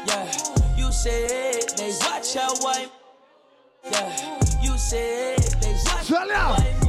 [0.09, 0.27] yeah,
[0.77, 2.89] you said they watch how I,
[3.93, 6.88] yeah, you said they watch Tell how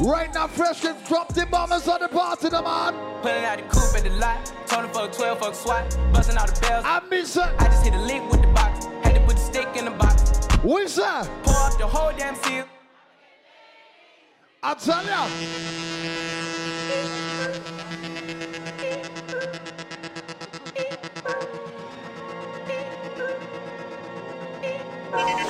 [0.00, 2.94] Right now, Fresh Kidd, drop the bombers on the party, the man.
[3.22, 4.52] Pulling out the coupe at the lot.
[4.66, 5.96] Tony fuck 12, fuck SWAT.
[6.12, 6.84] Busting all the bells.
[6.84, 7.42] I miss it.
[7.42, 8.86] I just hit a lick with the box.
[9.04, 10.46] Had to put the stick in the box.
[10.62, 11.28] What's that?
[11.44, 12.64] Pour up the whole damn seal.
[14.62, 15.28] I tell ya.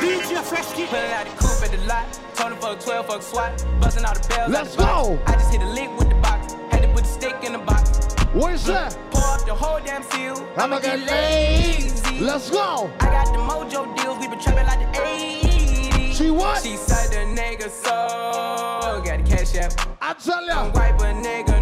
[0.00, 0.88] DJ Fresh Kidd.
[0.88, 2.20] Pulling out the coupe at the lot.
[2.34, 3.66] Tony fuck 12, fuck SWAT.
[3.80, 4.50] Busting all the bells.
[4.50, 5.08] Let's the box.
[5.08, 5.18] go.
[5.26, 6.54] I just hit a lick with the box.
[6.70, 8.14] Had to put the stick in the box.
[8.32, 8.96] What's that?
[9.10, 10.36] Pour up the whole damn seal.
[10.56, 12.20] I'ma get lazy.
[12.20, 12.90] Let's go.
[13.00, 14.18] I got the mojo deals.
[14.18, 16.14] We been trapping like the 80s.
[16.14, 16.62] She what?
[16.62, 19.02] She said the nigga so.
[19.04, 19.72] Got the cash app.
[20.00, 20.70] I tell ya.
[20.72, 21.59] Wipe a nigga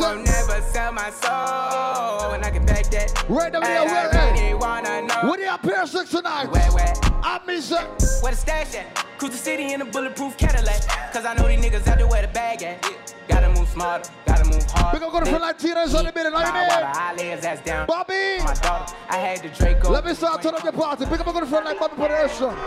[0.00, 0.24] I I miss will it.
[0.48, 2.32] never sell my soul.
[2.32, 3.24] And I can back that.
[3.28, 5.28] Right now, we And I where really wanna know.
[5.28, 6.46] What do you Pier six tonight?
[6.50, 6.92] Where, where?
[7.22, 7.78] I miss it.
[8.22, 8.94] Where the stash at?
[9.18, 10.82] Cruise the city in a bulletproof Cadillac.
[11.12, 13.14] Cause I know these niggas out there where the bag at.
[13.28, 14.92] Gotta move smarter, gotta move hard.
[14.92, 16.32] We gonna go to front like Tina's on the minute.
[16.32, 16.68] Know you My mean?
[16.68, 17.86] water, I lay his ass down.
[17.86, 18.38] Bobby.
[18.44, 19.90] My daughter, I had the Draco.
[19.90, 21.06] Let me start turning up the party.
[21.06, 22.58] Pick up and go to front like Bobby for the restaurant.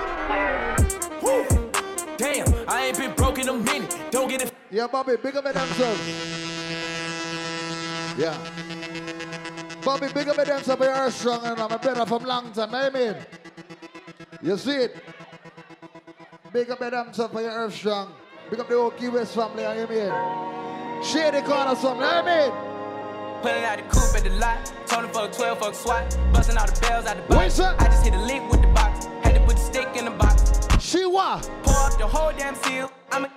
[2.18, 3.96] Damn, I ain't been broke in a minute.
[4.10, 4.52] Don't get it.
[4.72, 6.47] Yeah, Bobby, big up at themselves.
[8.18, 8.36] Yeah.
[9.84, 10.82] Bobby, big up at themselves.
[10.82, 12.74] They are strong and I'm a better from long time.
[12.74, 13.16] You mean?
[14.42, 14.96] You see it?
[16.52, 18.14] Big up at themselves for your earth strong.
[18.50, 19.64] Big up the Key West family.
[19.64, 21.04] You mean?
[21.04, 22.02] Shady corner something.
[22.02, 22.52] You mean?
[23.42, 24.74] Pulling out the coupe at the lot.
[24.88, 26.18] Tony fuck 12, fuck SWAT.
[26.34, 27.60] Busting all the bells out the box.
[27.60, 29.06] I just hit a lick with the box.
[29.22, 30.52] Had to put the stick in the box.
[30.84, 31.48] She what?
[31.64, 32.92] Pour up the whole damn seal.
[33.12, 33.32] I'm a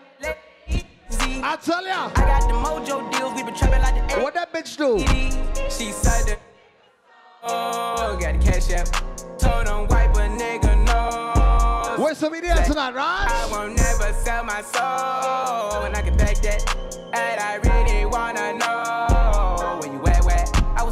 [1.42, 2.10] I tell ya.
[2.14, 3.34] I got the mojo deals.
[3.34, 4.22] We been trapping like the 80s.
[4.22, 4.98] What that bitch do?
[5.70, 6.38] She said that.
[7.42, 8.88] Oh, got the cash app.
[9.38, 12.02] Told him wipe a nigga no.
[12.02, 13.26] Where's some there tonight, right?
[13.28, 15.84] I won't never sell my soul.
[15.84, 16.76] And I can back that.
[17.12, 18.78] And I really wanna know where
[19.10, 19.29] you at,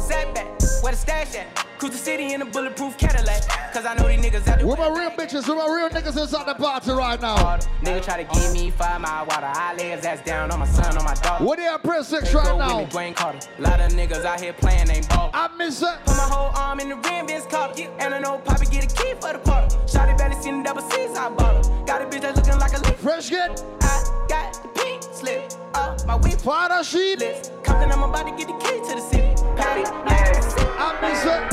[0.09, 0.83] where I was at back.
[0.83, 1.55] Where the stash at?
[1.77, 3.47] Cruise the city in a bulletproof Cadillac.
[3.73, 4.67] Cause I know these niggas out there.
[4.67, 7.57] Where my real bitches, where my real niggas inside the party right now?
[7.83, 9.45] Nigga try to give me five mile water.
[9.45, 11.43] I lay his ass down on my son, on my daughter.
[11.43, 12.79] What they at press six Go right with now?
[12.79, 13.39] me, Dwayne Carter.
[13.59, 15.29] Lot of niggas out here playing, ain't ball.
[15.33, 15.87] I miss it.
[16.05, 18.95] Put my whole arm in the rim, bitch caught And I know Poppy get a
[18.95, 19.75] key for the party.
[19.85, 21.85] Shotty barely seen the double C's, I bought her.
[21.85, 22.97] Got a bitch that's looking like a leaf.
[22.97, 23.63] Fresh get.
[23.81, 26.41] I got the pink slip up my whip.
[26.41, 27.19] Father sheet.
[27.63, 29.38] Compton, I'm about to get the key to the city.
[29.59, 31.49] Patty, I miss it.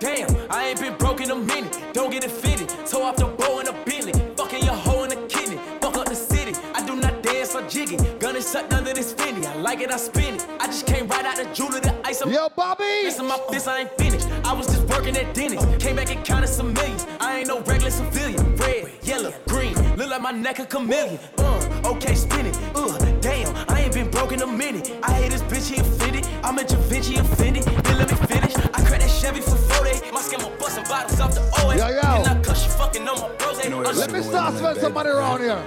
[0.00, 1.76] Damn, I ain't been broke in a minute.
[1.92, 2.68] Don't get it fitted.
[2.86, 4.12] Toe off the bow in a Bentley.
[4.36, 5.58] Fucking your hoe in a kidney.
[5.80, 6.52] Fuck up the city.
[6.74, 7.96] I do not dance or jiggy.
[8.18, 9.44] Gun is sucked under this Fendi.
[9.46, 10.46] I like it, I spin it.
[10.60, 12.20] I just came right out the jeweler, the ice.
[12.20, 12.84] I'm Yo, Bobby.
[13.02, 14.28] This my this I ain't finished.
[14.44, 15.64] I was just working at Denny's.
[15.82, 17.06] Came back and counted some millions.
[17.18, 18.54] I ain't no regular civilian.
[18.56, 19.74] Red, yellow, green.
[19.96, 21.18] Look like my neck a chameleon.
[21.38, 22.58] Uh, okay, spin it.
[22.74, 24.98] Uh, damn, I ain't been broke in a minute.
[25.02, 26.26] I hate this bitch, he offended.
[26.42, 27.64] I'm a DaVinci offended.
[27.64, 28.56] Then let me finish.
[28.56, 30.12] I cracked that Chevy for 40.
[30.12, 31.76] My skin, my busting bottles off the OA.
[31.76, 32.00] Yo, yo.
[32.00, 33.96] And I cuss you fucking on my bros.
[33.96, 35.62] Let me start spend some money around here.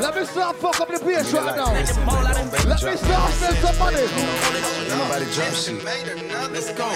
[0.00, 1.72] Let me start fuck up the place right now.
[1.72, 4.06] Let me start spend some money.
[4.88, 5.84] Nobody drop shit.
[5.84, 6.88] Let's go.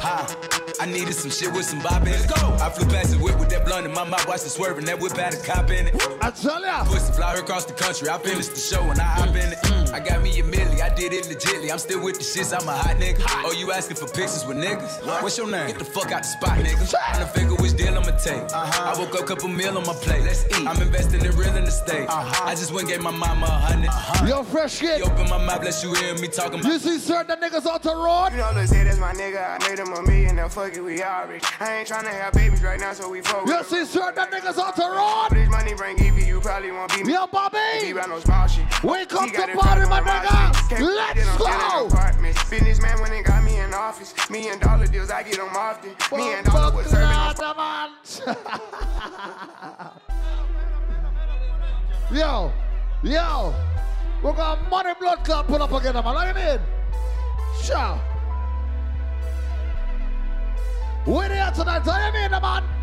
[0.00, 0.57] Ha.
[0.80, 2.20] I needed some shit with some bop in it.
[2.20, 2.54] Let's go.
[2.60, 4.84] I flew past the whip with that blunt in my mouth, watched it swerving.
[4.84, 5.94] That whip had a cop in it.
[6.20, 6.84] I tell ya.
[6.84, 8.08] Pussy fly her across the country.
[8.08, 9.58] I finished the show and I hop in it.
[9.58, 9.92] Mm.
[9.92, 11.72] I got me a milli, I did it legitly.
[11.72, 13.22] I'm still with the shits, I'm a hot nigga.
[13.44, 15.04] Oh, you asking for pictures with niggas?
[15.22, 15.68] What's your name?
[15.68, 16.88] Get the fuck out the spot, nigga.
[16.90, 18.46] Trying to figure which deal I'ma take.
[18.46, 18.52] take.
[18.52, 20.22] I woke up, couple meal on my plate.
[20.22, 20.66] Let's eat.
[20.66, 22.08] I'm investing in real estate.
[22.08, 22.46] Uh-huh.
[22.46, 23.88] I just went and gave my mama a hundred.
[23.88, 24.26] Uh-huh.
[24.26, 24.98] Yo, Fresh Kidd.
[24.98, 26.72] You open my mouth, bless you hear me talking about.
[26.72, 28.28] You see certain niggas out the road?
[28.32, 29.60] You know, let's say that's my nigga.
[29.60, 31.44] I made him a million, now fuck it, we all rich.
[31.60, 34.58] I ain't tryna have babies right now, so we fuck with You see certain niggas
[34.58, 35.28] out the road?
[35.32, 37.12] This money bring Evie, you probably won't be me.
[37.12, 37.58] Yo, Bobby.
[37.90, 38.64] About no small shit.
[38.82, 40.52] We come to party, my nigga.
[40.52, 41.94] Let's believe it, I'm still in go.
[42.50, 44.14] Businessman when they got me in office.
[44.30, 45.90] Million dollar deals, I get them often.
[46.16, 47.08] Me and dollar was serving
[52.10, 52.50] Yo,
[53.02, 53.54] yo,
[54.24, 56.04] we got money blood clot put up again, man.
[56.04, 56.60] Look at it.
[57.62, 58.00] Sure.
[61.08, 62.77] We there tonight, tell you mean, the man.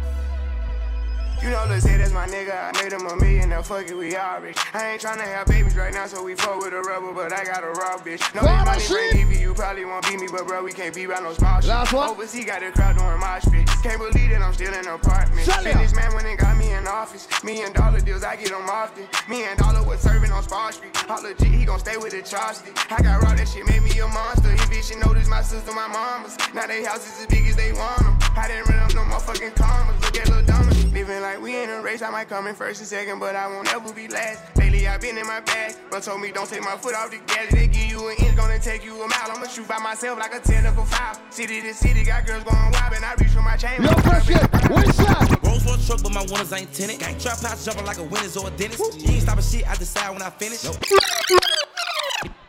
[1.46, 2.58] You know, let's say that's my nigga.
[2.58, 4.58] I made him a million, now fuck it, we all rich.
[4.74, 7.46] I ain't tryna have babies right now, so we fuck with a rubber, but I
[7.46, 8.26] got a raw bitch.
[8.34, 11.04] No, this money bring Evie, you probably won't beat me, but bro, we can't be
[11.04, 11.70] about no small shit.
[11.70, 12.10] Last one.
[12.10, 13.68] Overseas got the crowd doing my shit.
[13.86, 15.46] Can't believe that I'm still in an apartment.
[15.46, 15.66] Sell it.
[15.66, 17.28] Businessman when they got me in office.
[17.44, 19.06] Million dollar deals, I get them often.
[19.30, 20.98] Me and Dollar was serving on Spar Street.
[21.08, 22.74] All legit, he gon' stay with the Charleston.
[22.90, 24.50] I got raw, that shit made me a monster.
[24.50, 26.38] He bitch, she noticed my sister, my mamas.
[26.56, 28.18] Now they houses as big as they want them.
[28.36, 30.02] I didn't run up no motherfucking commas.
[30.02, 30.85] Look at Lil Donna.
[30.96, 33.48] Living like we in a race, I might come in first and second, but I
[33.48, 34.56] won't ever be last.
[34.56, 37.18] Lately, I've been in my bag, but told me don't take my foot off the
[37.28, 37.52] gas.
[37.52, 39.28] They give you an inch, gonna take you a mile.
[39.28, 41.20] I'ma shoot by myself like a technical foul.
[41.32, 43.84] City to city, got girls going wild, and I reach for my chain.
[43.84, 45.44] Yo, pressure, kid, what's up?
[45.44, 47.00] Rolls Royce truck, but my winners ain't tenant.
[47.02, 49.02] Gang trap house jumping like a winner's or a dentist.
[49.02, 50.64] You ain't stopping shit, I decide when I finish.
[50.64, 50.78] Nope.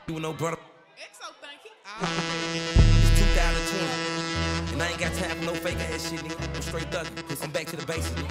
[0.07, 0.59] You with no brother.
[1.85, 2.07] Ah.
[2.55, 4.07] It's 2020.
[4.77, 6.55] And I ain't got time for no fake ass shit, nigga.
[6.55, 8.26] I'm straight cause I'm back to the basics, nigga.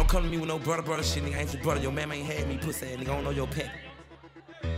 [0.00, 1.36] Don't come to me with no brother, brother shit, nigga.
[1.36, 1.82] I ain't your brother.
[1.82, 3.10] Your mama ain't had me, pussy ass, nigga.
[3.10, 3.89] I don't know your pet.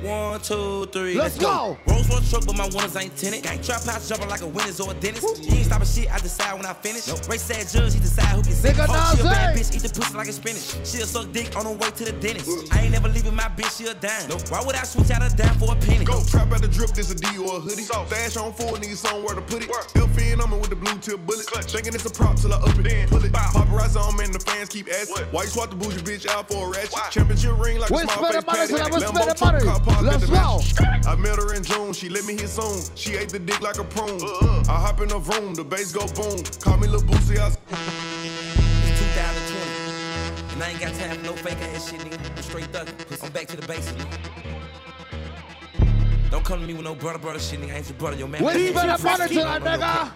[0.02, 1.76] One, two, three, Let's go.
[1.86, 3.42] Rolls Royce truck, but my winners ain't tenant.
[3.44, 5.42] Gang trap house jumping like a winner's or a dentist.
[5.42, 7.06] You ain't stopping shit, I decide when I finish.
[7.28, 8.74] Race sad judge, he decide who can sit.
[8.76, 10.74] Nigga, Oh, she a bad bitch, eat the pussy like a spinach.
[10.86, 12.72] She'll suck dick on her way to the dentist.
[12.72, 14.30] I ain't never leaving my bitch, she a dime.
[14.50, 16.04] Why would I switch out a dime for a penny?
[16.04, 17.82] Go trap at the drip, this a D or a hoodie.
[17.82, 18.04] So.
[18.06, 19.70] Stash on full, need somewhere to put it.
[19.96, 21.46] Elf in on me with the blue tip bullet.
[21.46, 23.32] Thinking it's a prop till I up it, then pull it.
[23.32, 25.26] Paparazzi on me and the fans keep asking.
[25.30, 27.10] Why you swap the bougie bitch out for a ratchet?
[27.10, 28.72] Championship ring like We a small spending face money patty.
[28.74, 29.64] tonight, we Lambo spending truck, money.
[29.72, 30.58] Car parked Let's the go.
[30.58, 31.06] mansion.
[31.06, 32.80] I met her in June, she let me hit soon.
[32.94, 34.20] She ate the dick like a prune.
[34.68, 36.42] I hop in the room, the bass go boom.
[36.60, 37.56] Call me Lil Boosie, I It's
[39.00, 40.54] 2020.
[40.54, 42.36] And I ain't got time for no fake ass shit, nigga.
[42.36, 43.24] I'm straight thuggin'.
[43.24, 44.04] I'm back to the basics.
[46.30, 47.72] Don't come to me with no brother, brother shit, nigga.
[47.72, 48.44] I ain't your brother, your man.
[48.44, 50.12] We spending money tonight, nigga.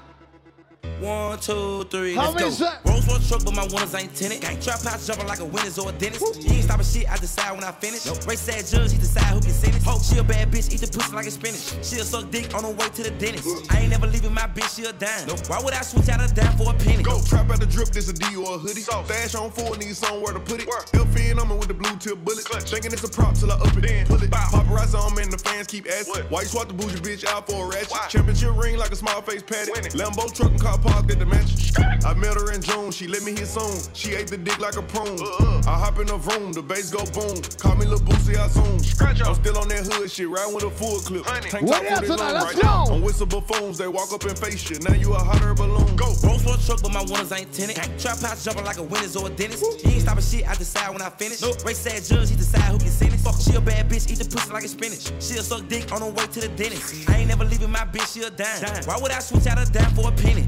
[1.01, 2.71] One, two, three, How let's go.
[2.87, 4.41] Rolls Royce truck, but my winners ain't tenant.
[4.41, 6.43] Gang trap house jumping like a winner's or a dentist.
[6.43, 8.07] You ain't stopping shit, I decide when I finish.
[8.27, 9.85] Race sad judge, he decide who can sentence.
[9.85, 11.85] Hope she a bad bitch, eat the pussy like a spinach.
[11.85, 13.47] She'll suck dick on her way to the dentist.
[13.71, 15.29] I ain't never leaving my bitch, she a dime.
[15.49, 17.03] Why would I switch out a dime for a penny?
[17.03, 18.81] Go trap at the drip, this a D or a hoodie.
[18.81, 19.05] So.
[19.05, 20.69] Stash on full, need somewhere to put it.
[20.95, 22.45] Elf in on me with the blue tip bullet.
[22.45, 24.31] Thinking it's a prop till I up it, then pull it.
[24.31, 26.25] Paparazzi on me and the fans keep asking.
[26.33, 28.09] Why you swap the bougie bitch out for a ratchet?
[28.09, 29.73] Championship ring like a small face patty.
[29.93, 31.57] Lambo truck and car parked at the mansion.
[32.05, 33.81] I met her in June, she let me hit soon.
[33.95, 35.19] She ate the dick like a prune.
[35.67, 37.41] I hop in the room, the bass go boom.
[37.59, 38.79] Call me Lil Boosie, I zoom.
[39.27, 41.25] I'm still on that hood shit, riding with a full clip.
[41.25, 42.33] Tank What top else for this tonight?
[42.33, 42.69] Let's right go.
[42.69, 42.85] now.
[42.95, 44.79] I'm with some buffoons, they walk up and face you.
[44.81, 45.96] Now you a hot air balloon.
[46.07, 46.29] Go.
[46.29, 47.79] Rolls Royce truck, but my winners ain't tenant.
[47.79, 49.63] Gang trap house jumping like a winner's or a dentist.
[49.85, 51.43] You ain't stopping shit, I decide when I finish.
[51.65, 53.23] Race sad judge, he decide who can sentence.
[53.23, 55.11] Fuck, she a bad bitch, eat the pussy like a spinach.
[55.21, 57.09] She'll suck dick on her way to the dentist.
[57.11, 58.85] I ain't never leaving my bitch, she a dime.
[58.85, 60.47] Why would I switch out a dime for a penny?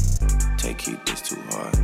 [0.56, 1.74] Take heat, this too hard.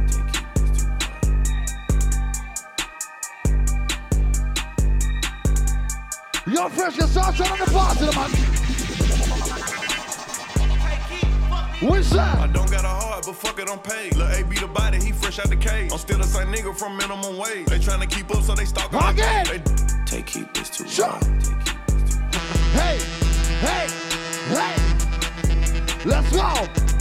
[6.46, 8.53] Yo, fresh, your sauce on the party, man.
[11.80, 12.38] What's up?
[12.38, 14.16] I don't got a heart, but fuck it, I'm paid.
[14.16, 15.90] Lil' A be the body, he fresh out the cage.
[15.92, 17.66] I'm still the same nigga from minimum wage.
[17.66, 19.44] They tryna keep up, so they stalking my Again.
[19.46, 19.62] page.
[20.06, 21.24] Take keep this too hard.
[22.72, 22.98] Hey,
[23.60, 23.88] hey,
[24.54, 24.76] hey.
[26.04, 26.93] Let's go.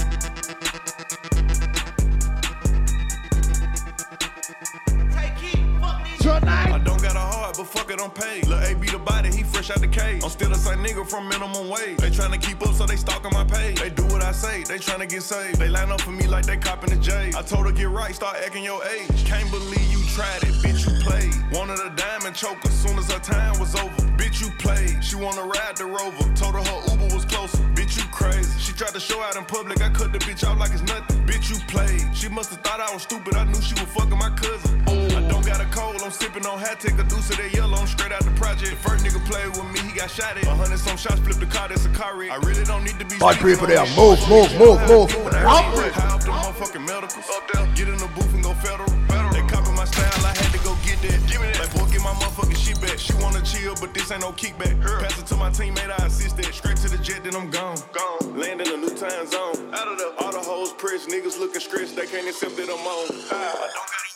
[7.64, 8.48] A fuck it, I'm paid.
[8.48, 10.22] Lil' A be the body, he fresh out the cage.
[10.23, 11.98] I'm still the same nigga from minimum wage.
[11.98, 13.80] They tryna keep up, so they stalking my page.
[13.80, 15.60] They do what I say, they tryna get saved.
[15.60, 17.31] They line up for me like they copping the J.
[17.35, 19.26] I told her get right, start acting your age.
[19.26, 21.34] Can't believe you tried it, bitch, you played.
[21.53, 24.03] Wanted a diamond choker, soon as her time was over.
[24.19, 25.03] Bitch, you played.
[25.03, 26.26] She wanna ride the rover.
[26.35, 27.64] Told her her Uber was closer.
[27.77, 28.60] Bitch, you crazy.
[28.60, 31.26] She tried to show out in public, I cut the bitch out like it's nothing.
[31.26, 32.03] Bitch, you played.
[32.15, 34.81] She must've thought I was stupid, I knew she was fucking my cousin.
[34.88, 37.78] I don't got a cold, I'm sipping on hat, take a deuce of that yellow,
[37.78, 38.72] I'm straight out the project.
[38.72, 40.46] The first nigga played with me, he got shot at.
[40.46, 42.32] A hundred some shots, flip the car, that's a car wreck.
[42.32, 43.86] I really don't need to be Bad people there.
[43.96, 45.10] Move, move, move, move.
[45.34, 45.78] I Up.
[45.78, 47.26] reach high off the motherfucking medicals.
[47.30, 48.90] Up there, get in the booth and go federal.
[49.34, 51.18] They copy my style, I had to go get that.
[51.30, 51.60] Give me that.
[51.60, 52.98] Like, boy, get my motherfucking shit back.
[53.00, 54.76] She wanna chill, but this ain't no kickback.
[54.82, 56.54] Pass it to my teammate, I assist that.
[56.54, 57.78] Straight to the jet, then I'm gone.
[57.94, 58.38] Gone.
[58.38, 59.74] Land in a new time zone.
[59.74, 62.86] Out of the all the hoes pressed, niggas looking stressed, they can't accept that I'm
[62.86, 63.08] on.
[63.32, 64.12] Ah.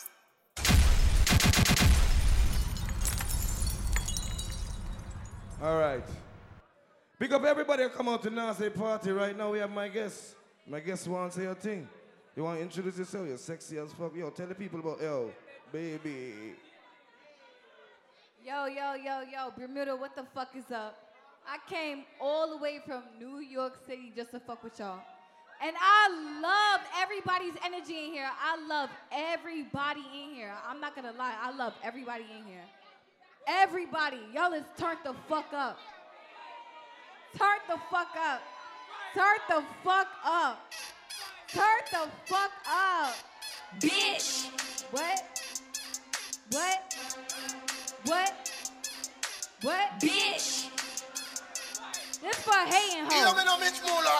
[5.60, 6.04] All right.
[7.18, 9.50] Big up everybody who come out to Nazi party right now.
[9.50, 10.36] We have my guest.
[10.64, 11.88] My guest wants to say your thing.
[12.36, 13.26] You want to introduce yourself?
[13.26, 14.14] You're sexy as fuck.
[14.14, 15.32] Yo, tell the people about yo,
[15.72, 16.54] baby.
[18.46, 20.96] Yo, yo, yo, yo, Bermuda, what the fuck is up?
[21.44, 25.00] I came all the way from New York City just to fuck with y'all.
[25.60, 28.30] And I love everybody's energy in here.
[28.40, 30.52] I love everybody in here.
[30.68, 32.62] I'm not gonna lie, I love everybody in here.
[33.50, 35.78] Everybody, y'all is turned the fuck up.
[37.38, 38.42] Turn the fuck up.
[39.14, 40.70] Turn the fuck up.
[41.48, 43.14] Turn the fuck up.
[43.80, 44.50] Bitch.
[44.90, 45.50] What?
[46.50, 46.94] What?
[48.04, 48.52] What?
[49.62, 49.92] What?
[49.98, 50.68] Bitch.
[52.20, 53.34] This for hating hoes.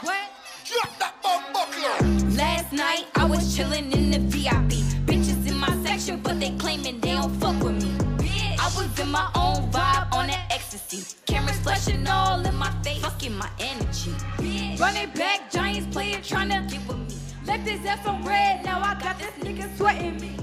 [0.04, 0.30] What?
[0.64, 2.34] Drop that bomb buckler.
[2.34, 4.72] Last night I was chillin' in the VIP.
[5.04, 7.87] Bitches in my section, but they claiming they don't fuck with me.
[8.98, 11.16] I was in my own vibe on that ecstasy.
[11.26, 14.12] Cameras flashing all in my face, fucking my energy.
[14.76, 17.16] Running back, Giants player tryna get with me.
[17.46, 20.36] Left his ass on red, now I got this nigga sweating me.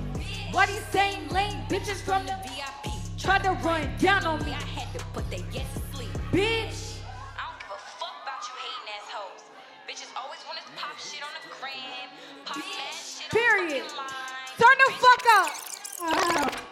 [0.51, 4.51] Why these same lame bitches from the VIP tried to run down on me?
[4.51, 6.11] I had to put their yes to sleep.
[6.31, 6.99] Bitch.
[7.35, 9.43] I don't give a fuck about you hating ass hoes.
[9.89, 12.07] Bitches always wanna pop shit on the gram,
[12.45, 13.83] pop mad shit on Period.
[13.83, 14.47] fucking line.
[14.57, 16.65] Turn the fuck up.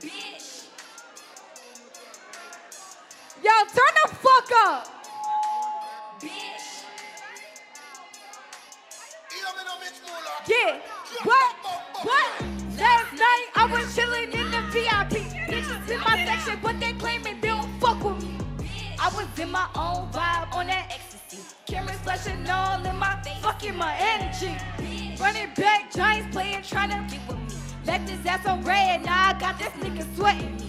[0.00, 0.66] Bitch.
[3.42, 4.88] Yo, turn the fuck up.
[6.20, 6.84] Bitch.
[10.46, 10.80] Yeah.
[11.24, 11.56] What?
[12.02, 12.42] What?
[12.78, 15.26] Last night I was chilling in the VIP.
[15.48, 18.38] Bitches in my section, but they claiming they don't fuck with me.
[19.00, 21.42] I was in my own vibe on that ecstasy.
[21.66, 24.56] Cameras flashing all in my fucking my energy.
[25.20, 27.57] Running back, Giants playing, trying to get with me.
[27.88, 30.60] Left his ass on red, now I got this nigga sweating.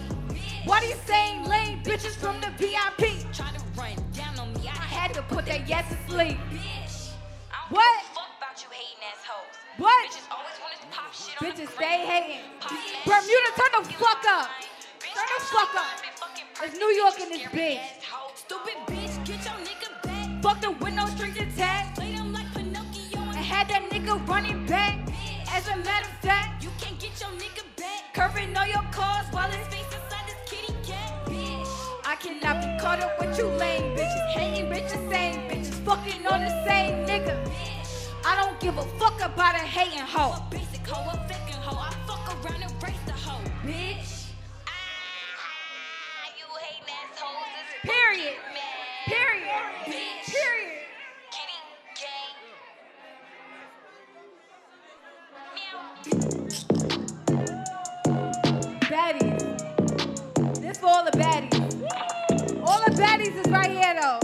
[0.64, 4.66] Why these same lame bitches from the VIP try to run down on me?
[4.66, 6.38] I had to put that yes to sleep.
[6.48, 7.12] Bitch.
[7.68, 7.84] What?
[8.00, 9.52] give a fuck about you hating ass hoes.
[9.76, 10.00] What?
[10.08, 12.40] Bitches always wanna pop shit on Bitches stay hating.
[13.04, 14.48] Bermuda, turn the fuck up.
[15.04, 16.00] Turn the fuck up.
[16.64, 17.84] It's New York in this bitch.
[18.34, 20.42] Stupid bitch, get your nigga back.
[20.42, 21.96] Fuck the window, strings attached.
[21.96, 23.20] Played him like Pinocchio.
[23.20, 24.96] And had that nigga running back.
[25.52, 26.59] As a matter of fact,
[28.12, 31.26] curving all your cars while his it's face inside this kitty cat.
[31.26, 31.68] Bitch.
[32.04, 34.26] I cannot be caught up with you lame bitches.
[34.32, 35.74] Hating bitches, same bitches.
[35.84, 37.36] Fucking on the same nigga.
[37.46, 40.32] Bitch I don't give a fuck about a hating hoe.
[40.32, 41.78] A basic hoe, a faking hoe.
[41.78, 43.42] I fuck around and race the hoe.
[43.64, 44.26] Bitch.
[44.66, 44.72] Ah,
[46.38, 47.20] you hating ass
[47.82, 48.36] Period.
[49.06, 49.48] Period.
[49.86, 50.34] Bitch.
[50.34, 50.82] Period.
[51.30, 51.58] Kitty
[51.96, 52.36] gang.
[56.04, 56.39] Baddies.
[60.70, 62.62] This for all the baddies.
[62.64, 64.20] All the baddies is right here though.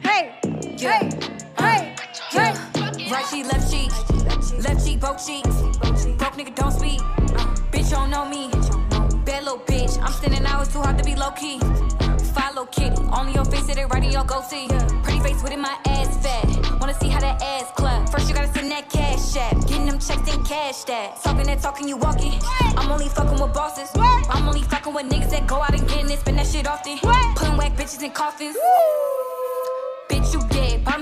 [0.00, 0.32] Hey,
[0.78, 1.10] hey,
[1.58, 1.94] hey,
[2.30, 3.10] hey.
[3.10, 3.90] Right cheek, left cheek.
[4.64, 5.54] Left cheek, both cheeks.
[6.16, 6.98] Broke nigga, don't speak.
[7.70, 8.48] Bitch, don't know me.
[9.26, 10.00] Bad little bitch.
[10.00, 11.58] I'm standing out, it's too hard to be low key.
[12.32, 12.96] Follow kitty.
[13.12, 14.68] Only your face, it right in your goatee.
[15.02, 16.65] Pretty face with it, my ass fat.
[16.86, 18.08] Wanna see how that ass clap.
[18.10, 19.60] First, you gotta send that cash app.
[19.66, 21.20] Getting them checks, then cash that.
[21.20, 22.40] Talking that talking, you walking.
[22.76, 23.90] I'm only fucking with bosses.
[23.96, 26.98] I'm only fucking with niggas that go out and get it, spend that shit often.
[27.34, 28.54] Putting whack bitches in coffins.
[28.54, 29.15] You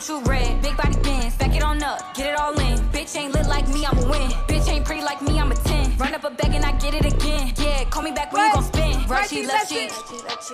[0.04, 2.78] shoe red, big body bends, back it on up, get it all in.
[2.92, 4.28] Bitch ain't lit like me, I'ma win.
[4.48, 5.96] Bitch ain't pretty like me, I'm a 10.
[5.96, 7.52] Run up a bag and I get it again.
[7.56, 9.06] Yeah, call me back when you gon' spin.
[9.08, 9.90] Right cheek, left cheek,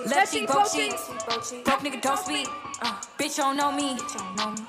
[0.07, 1.09] left cheek, both cheeks.
[1.65, 2.47] Broke nigga, don't speak.
[2.81, 3.97] Uh, bitch, don't know me.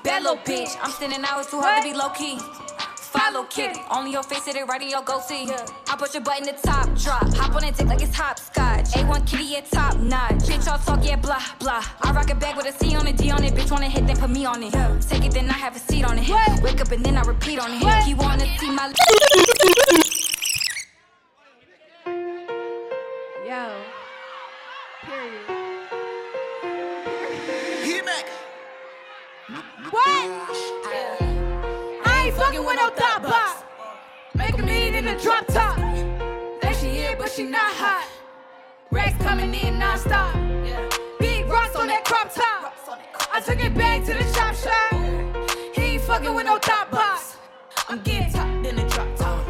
[0.03, 2.37] Bad little bitch, I'm standing out, it's too hard to be low key.
[3.13, 5.47] Follow kitty, only your face, it ain't right in your goatee.
[5.87, 7.31] I push a button, the top drop.
[7.35, 8.85] Hop on a dick like it's hopscotch.
[8.85, 10.33] A1 kitty, yeah, top notch.
[10.49, 11.83] Bitch, all talk, yeah, blah, blah.
[12.01, 13.53] I rock a bag with a C on it, D on it.
[13.53, 14.73] Bitch, wanna hit, then put me on it.
[15.07, 16.27] Take it, then I have a seat on it.
[16.63, 18.03] Wake up and then I repeat on it.
[18.03, 18.91] He wanna see my.
[23.45, 23.75] Yo.
[25.05, 25.45] Period.
[27.83, 28.25] He-Mac.
[29.91, 30.72] What?
[32.35, 33.63] Fucking with no top box.
[34.33, 35.77] Make a mean in the drop top.
[36.61, 38.07] There she is, but she not hot.
[38.91, 40.33] Racks coming in non-stop.
[41.19, 42.73] Big rocks on that crop top.
[43.31, 45.75] I took it back to the shop shop.
[45.75, 47.37] He ain't fucking with no top box.
[47.87, 49.45] I'm getting top in the drop top.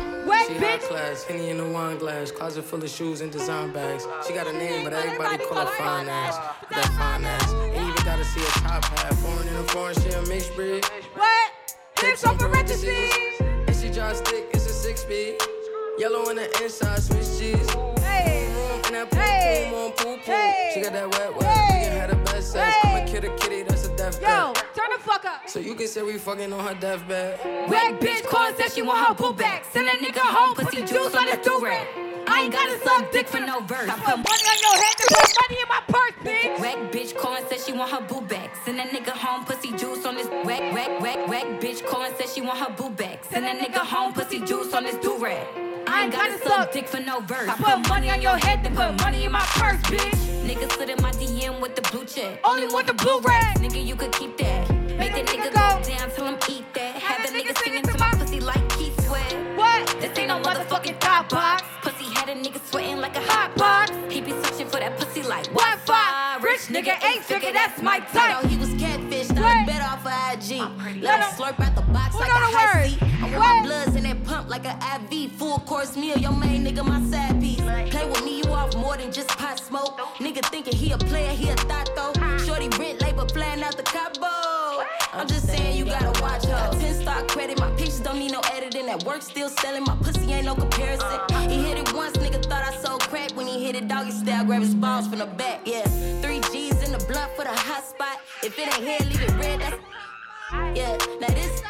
[0.47, 4.05] She high class, Henny in the wine glass, closet full of shoes and design bags.
[4.27, 6.37] She got a name, but everybody call her fine ass.
[6.69, 7.53] That fine ass.
[7.53, 9.13] Ain't even gotta see a top hat.
[9.15, 10.83] Foreign in a foreign, she a mixed breed.
[11.15, 11.52] What?
[12.03, 13.13] Hips on parentheses.
[13.39, 15.35] And she drive stick, it's a six speed.
[15.97, 17.69] Yellow on the inside, Swiss cheese.
[18.01, 18.47] Hey.
[18.85, 20.73] And that poom poom on poom poom.
[20.73, 21.91] She got that wet wet.
[21.91, 22.75] We have the best sex.
[22.83, 24.72] I'm a a kitty, that's a death Yo, bed.
[25.03, 25.49] Turn fuck up.
[25.49, 27.39] So you can say we fucking on her deathbed.
[27.69, 29.65] Wet bitch calling said she want her boo back.
[29.71, 31.87] Send a nigga home, pussy juice on the do-rag.
[32.25, 33.89] I ain't gotta suck dick for no verse.
[33.89, 36.59] I put money on your head to put money in my purse, bitch.
[36.59, 38.55] Whack bitch calling said she want her boo back.
[38.63, 42.29] Send a nigga home, pussy juice on this whack, whack, whack, whack bitch calling said
[42.29, 43.25] she want her boo back.
[43.25, 45.45] Send a nigga home, pussy juice on this do rag.
[45.85, 47.49] I ain't gotta suck dick for no verse.
[47.49, 50.33] I put money on your head, then put money in my purse, bitch.
[50.47, 52.39] Nigga slid in my DM with the blue check.
[52.43, 53.57] Only want the blue rag.
[53.57, 54.92] Nigga, you could keep that.
[54.97, 56.95] Make the nigga go down till him eat that.
[56.95, 59.33] Have the nigga singing to my pussy like Keith Sweat.
[59.57, 59.87] What?
[59.99, 61.63] This ain't no motherfucking thought box.
[61.81, 63.91] Pussy had a nigga sweating like a hot box.
[64.09, 66.37] He be searching for that pussy like Wi-Fi.
[66.41, 68.45] Rich nigga ain't figure, that's my type.
[68.45, 71.01] He was catfish, I bet off of IG.
[71.01, 72.89] Let him slurp out the box like a high?
[72.89, 72.97] C.
[73.01, 74.77] I want my bloods in that pump like an
[75.11, 75.31] IV.
[75.33, 77.61] Full course meal, your main nigga my side piece.
[77.61, 79.97] Play with me, you off more than just pot smoke.
[80.17, 82.11] Nigga thinking he a player, he a thought though.
[82.11, 82.37] Uh-huh.
[82.45, 84.85] Shorty rent labor flying out the Cabo.
[85.13, 86.51] I'm just saying you gotta watch her.
[86.51, 88.85] Got 10 star credit, my pictures don't need no editing.
[88.87, 91.19] That work still selling, my pussy ain't no comparison.
[91.49, 93.31] He hit it once, nigga thought I sold crack.
[93.31, 95.61] When he hit it doggy style, grab his balls from the back.
[95.65, 95.83] Yeah,
[96.21, 98.17] three G's in the blunt for the hot spot.
[98.43, 99.59] If it ain't here, leave it red.
[99.59, 99.77] That's
[100.77, 100.97] yeah.
[101.19, 101.63] Now this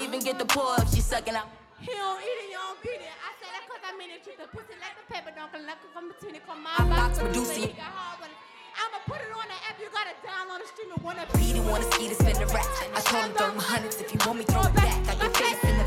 [0.00, 1.48] even get the pour if she sucking out.
[1.80, 3.14] He don't eat it, you don't beat it.
[3.22, 4.24] I said that cause I mean it.
[4.24, 6.46] Treat the pussy like the paper, don't collect it from between it.
[6.46, 7.70] Come my box, box producer.
[8.84, 11.68] I'ma put it on the app, you gotta download the stream and wanna He didn't
[11.68, 12.66] wanna ski to spend the rap.
[12.94, 14.92] I told him throw him hundreds if you want me, throw it back.
[15.08, 15.86] I get face in the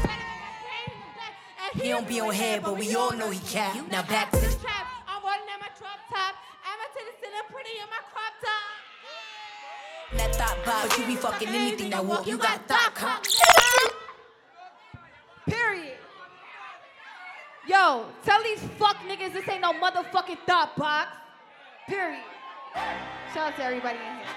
[1.84, 3.76] He don't be on head, but we all know he cap.
[3.92, 4.88] Now back to the trap.
[5.08, 6.34] I'm rolling in my drop top.
[6.66, 8.74] I'm a titty sitting pretty in my crop top.
[10.18, 10.88] that thought box.
[10.88, 12.26] But you be fucking anything that walk.
[12.26, 13.24] You got thought cop.
[15.46, 15.98] Period.
[17.68, 21.10] Yo, tell these fuck niggas this ain't no motherfucking thought box.
[21.88, 22.24] Period.
[23.34, 24.28] Shout out to everybody in here.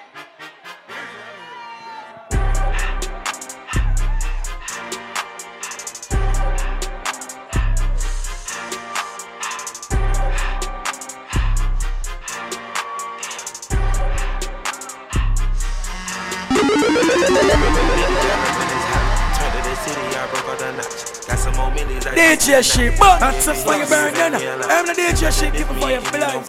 [19.80, 21.26] Turn to the city, I broke all the notch.
[21.26, 22.06] Got some more millions.
[22.06, 24.34] I DJ shit, but that's a burn then.
[24.68, 26.44] I'm the DJ shit, it for your blood.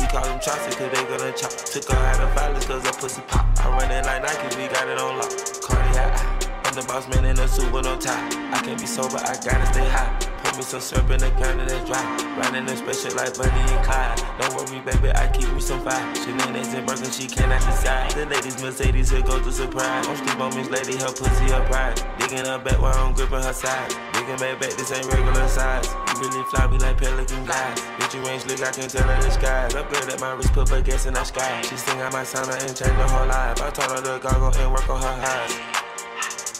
[0.00, 1.50] We call them choppers cause they gonna chop.
[1.50, 3.46] Took her out of violence cause her pussy pop.
[3.60, 5.30] I run it like Nike, we got it on lock.
[5.60, 8.28] Cardiac, I'm the boss man in a suit with no tie.
[8.52, 10.29] I can't be sober, I gotta stay high.
[10.60, 12.04] Me some syrup in the counter that's dry.
[12.36, 14.20] Riding a special like Bonnie and Clyde.
[14.36, 16.04] Don't worry, baby, I keep me some fire.
[16.14, 18.10] Shenanigans and Birkin, she cannot decide.
[18.10, 20.04] The ladies Mercedes, here goes the surprise.
[20.04, 21.96] Don't sleep on Miss Lady, her pussy, her pride.
[22.20, 23.88] Digging her back while I'm gripping her side.
[24.12, 25.88] Digging back back, this ain't regular size.
[26.12, 27.80] You really fly me like pelican guys.
[27.96, 29.74] Bitch, you ain't look, I can tell her the skies.
[29.74, 31.62] Upgrade at my wrist, put her gas in the sky.
[31.62, 33.62] She sing out my sound and change her whole life.
[33.62, 35.79] I told her to goggle and work on her eyes.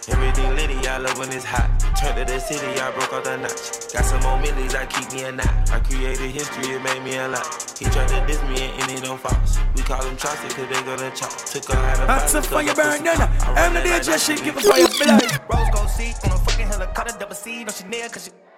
[0.09, 1.69] Everything litty, I love when it's hot.
[2.01, 3.93] Turn to the city, I broke out the notch.
[3.93, 5.71] Got some more millies, I keep me a knot.
[5.71, 7.45] I created history, it made me a lot.
[7.79, 9.59] He tried to diss me and ended on Fox.
[9.77, 11.31] We call him Chaucer cause they gonna chop.
[11.45, 13.21] Took her out of That's a fire burn then.
[13.21, 15.21] I'm the DJ shit, keep it for your blood.
[15.53, 18.50] Rose gold seat on a fucking helicopter, double C, don't no Chanel, cause you.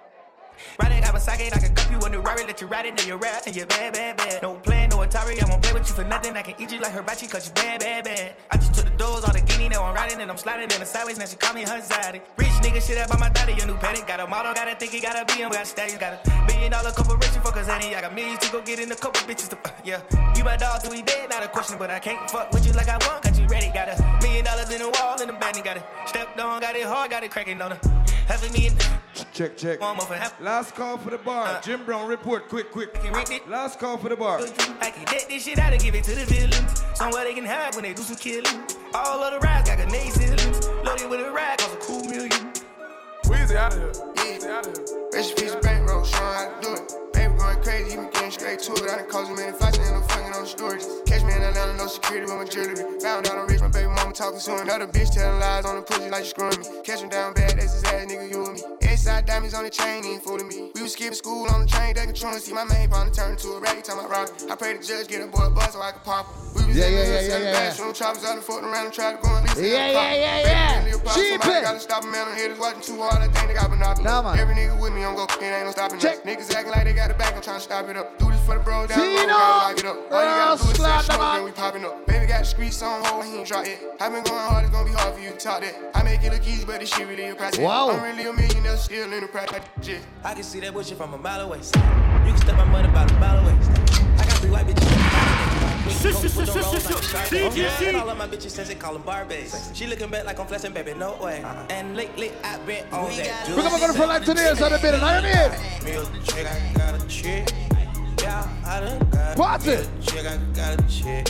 [0.79, 3.07] Ride it, Kawasaki, I can cup you a new Rari, let you ride it, then
[3.07, 4.41] you rap, and you bad, bad, bad.
[4.41, 6.35] No plan, no Atari, I won't play with you for nothing.
[6.35, 8.35] I can eat you like hibachi, cause you bad, bad, bad.
[8.51, 10.79] I just took the doors, all the guinea, now I'm riding, and I'm sliding in
[10.79, 12.21] the sideways, now she call me her zaddy.
[12.37, 14.07] Rich nigga shit up on my daddy, a new paddock.
[14.07, 16.91] Got a model, gotta think he gotta be him, got stallions, got a million dollar
[16.91, 17.95] corporation, on it.
[17.95, 20.01] I got millions to go get in a couple bitches to, uh, yeah.
[20.35, 22.73] You my dog till we dead, not a question, but I can't fuck with you
[22.73, 23.67] like I want, got you ready.
[23.73, 25.83] Got a million dollars in the wall, in the band, got it.
[26.05, 27.79] Stepped on, got it hard, got it cracking on her.
[28.27, 28.73] Half a million.
[29.33, 29.79] Check, check.
[29.81, 30.39] One more for half.
[30.63, 31.45] Last call for the bar.
[31.45, 31.61] Uh.
[31.61, 32.97] Jim Brown, report quick, quick.
[33.49, 34.39] Last call for the bar.
[34.79, 36.85] I can let this shit out and give it to the villains.
[36.93, 38.63] Somewhere they can hide when they do some killing.
[38.93, 40.69] All of the rides got grenade ceilings.
[40.85, 42.53] Loaded with a rag, cost a cool million.
[43.25, 43.91] Weezy out of here.
[44.13, 45.09] Weezy out of here.
[45.11, 47.02] Recipes bankroll, showing how to do it.
[47.33, 48.89] Baby going crazy, been getting straight to it.
[48.89, 50.83] I done caused a million fights and no fucking no storage.
[51.05, 52.75] Catch me in Atlanta, no security with my jewelry.
[53.01, 54.57] Found out I'm rich, my baby mama talking to.
[54.61, 56.65] Another bitch telling lies on the pussy like she screwing me.
[56.83, 58.61] Catch him down bad, that's his ass, nigga, you and me.
[58.81, 60.71] Inside diamonds on the chain, ain't fooling me.
[60.75, 62.39] We was skipping school on the train, they controlling.
[62.39, 64.29] See my main partner turn into a rag, time I rock.
[64.49, 66.37] I pray the judge get a boy a bus so I can pop him.
[66.53, 67.51] We was Yeah, yeah, yeah, yeah, yeah.
[67.51, 70.85] bags, choppers out and floating around and try to go and lease Yeah, yeah, yeah,
[70.85, 70.93] yeah.
[71.13, 71.63] Cheap it.
[71.63, 73.21] gotta stop a man on haters watching too hard.
[73.21, 74.05] I think they got monopoly.
[74.05, 74.39] Nah, man.
[74.39, 76.19] Every nigga with me on go, it ain't no stopping us.
[76.21, 78.19] Niggas acting like they got it back, I'm trying to stop it up.
[78.19, 79.27] Do this for the bros down the road, Tino.
[79.27, 79.95] gotta lock it up.
[80.11, 82.07] All you gotta do is Slap say smoke, then we popping up.
[82.07, 83.79] Baby got the streets on hold, he ain't drop it.
[83.99, 85.75] I been going hard, it's gonna be hard for you to talk that.
[85.95, 87.59] I make it look easy, but this shit really a process.
[87.59, 87.91] Wow.
[87.91, 90.01] I'm really a millionaire, still in the practice.
[90.23, 91.57] I can see that bullshit from a mile away.
[91.57, 93.57] You can step my money about a mile away.
[94.17, 95.32] I got three white bitches.
[95.85, 95.93] And
[97.97, 99.75] all of my bitches since they call them Barbies.
[99.75, 101.41] She looking back like I'm flexing, baby, no way.
[101.43, 101.65] Uh-huh.
[101.69, 103.47] And lately I've been on that.
[103.49, 105.51] We're gonna go for like today, so the bit, I mean.
[105.83, 107.49] Me a chick, I got a chick.
[108.21, 109.67] Yeah, I done got Party.
[109.67, 111.27] me a chick, I got a chick.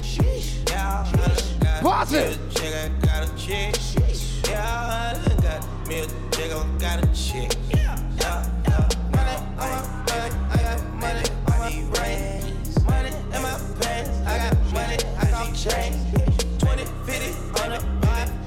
[0.69, 2.13] Yeah, I done got Party.
[2.13, 3.75] me a chick, I got a chick.
[4.47, 7.51] Yeah, I done got me a chick, I got a chick.
[7.71, 8.45] Yeah, yeah.
[9.11, 9.59] Money, I
[10.05, 12.77] got, I got money, money, rings.
[12.85, 14.02] Money in my pants, I got money, I got
[15.53, 15.95] change.
[16.59, 17.79] 20, 50, on a,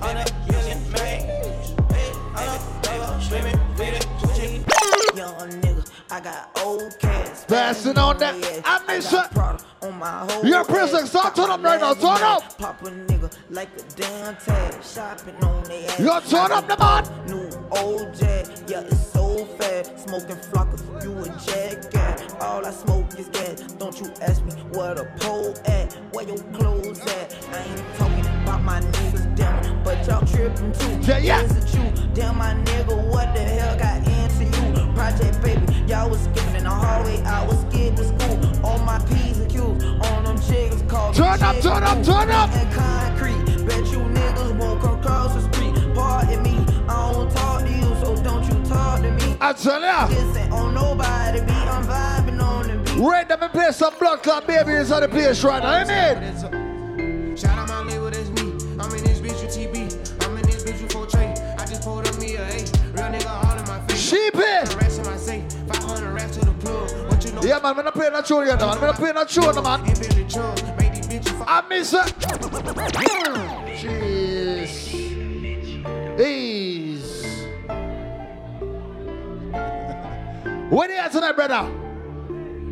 [0.03, 1.20] on a million, man.
[1.91, 5.16] Hey, on a, double, swimming, fitted, Gucci.
[5.16, 7.47] Young nigga, I got old cash.
[7.49, 8.35] Passing on that.
[8.65, 9.37] I miss it.
[9.83, 12.57] On my whole You're a prison, stop turn up right now, turn up.
[12.59, 14.83] Pop a nigga like a damn tag.
[14.85, 15.99] Shopping on they ass.
[15.99, 17.27] Yo, turn up the man.
[17.27, 20.09] New old jet, yeah, it's so fast.
[20.09, 22.35] Smoking flocker, for you a jackass.
[22.41, 23.61] All I smoke is gas.
[23.73, 27.37] Don't you ask me where the pole at, where your clothes at.
[27.53, 31.11] I ain't talking about my niggas, damn, but y'all tripping too.
[31.11, 31.43] Yeah, yeah.
[31.43, 32.07] Is it you?
[32.15, 34.65] Damn, my nigga, what the hell got into you?
[34.97, 37.20] Project baby, y'all was skipping in the hallway.
[37.20, 38.66] I was scared to school.
[38.66, 42.51] On my P's and Q's, on them chiggers called Turn up, turn up, turn up.
[42.51, 45.94] And concrete, bet you niggas won't come across the street.
[45.94, 49.36] Pardon me, I don't talk to you, so don't you talk to me.
[49.39, 50.06] I tell ya.
[50.06, 52.98] This on nobody beat, I'm vibing on the beat.
[52.98, 57.36] Right, let me play some blood clot babies on the place right now, amen.
[57.36, 58.31] Shout out my label, that's
[67.37, 67.43] know?
[67.43, 68.69] Yeah, man, I'm not playing that tune yet, man.
[68.70, 69.81] I'm not playing that tune, man.
[71.49, 72.01] I miss it.
[73.77, 74.66] Jeez.
[76.20, 77.47] Ease.
[80.70, 81.70] What are you tonight, brother?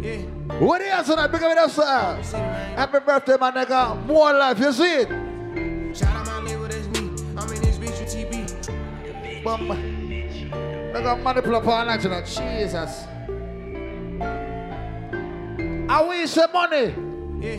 [0.01, 0.17] Yeah.
[0.59, 1.27] What are you tonight?
[1.29, 2.39] Big up it up, sir.
[2.77, 4.07] Happy birthday, my nigga.
[4.07, 5.97] More life, you see it?
[5.97, 7.11] Shout out my label, that's me.
[7.37, 9.45] I'm in this bitch with TB.
[9.45, 9.94] Bum.
[10.95, 12.25] Nigga, money pull up all night tonight.
[12.25, 13.05] Jesus.
[15.91, 16.95] I wish some money.
[17.41, 17.57] Yeah.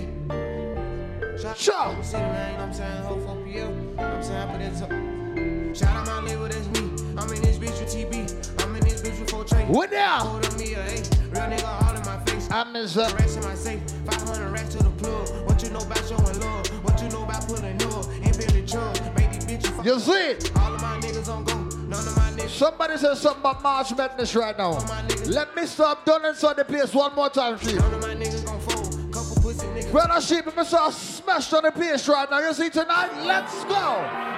[1.53, 1.75] Sure.
[1.75, 2.51] out City, man.
[2.53, 3.03] You know what I'm saying?
[3.03, 4.39] Hope for You I'm saying?
[4.39, 5.75] I put that up.
[5.75, 6.79] Shout out my label, that's me.
[7.17, 8.63] I'm in this bitch with TB.
[8.63, 9.65] I'm in this bitch with 4 tray.
[9.65, 10.31] What now?
[10.31, 10.83] Pulled up me a A.
[10.85, 12.49] Real nigga all in my face.
[12.49, 13.11] I miss it.
[13.15, 13.81] Racks in my safe.
[14.05, 15.27] 500 racks to the plug.
[15.45, 16.85] What you know about showing love?
[16.85, 18.05] What you know about pulling up?
[18.13, 18.97] Ain't been the chug.
[19.17, 19.85] Make these bitches.
[19.85, 20.55] You see it?
[20.55, 21.64] All of my niggas on go.
[21.87, 22.49] None of my niggas.
[22.49, 24.79] Somebody said something about March Madness right now.
[25.25, 27.75] Let me stop done inside the place one more time, Chief.
[27.75, 29.13] None of my niggas gon' fold.
[29.13, 29.91] Couple.
[29.91, 33.11] Brother Sheep, if I smashed on the place right now, you see tonight?
[33.25, 34.35] Let's go.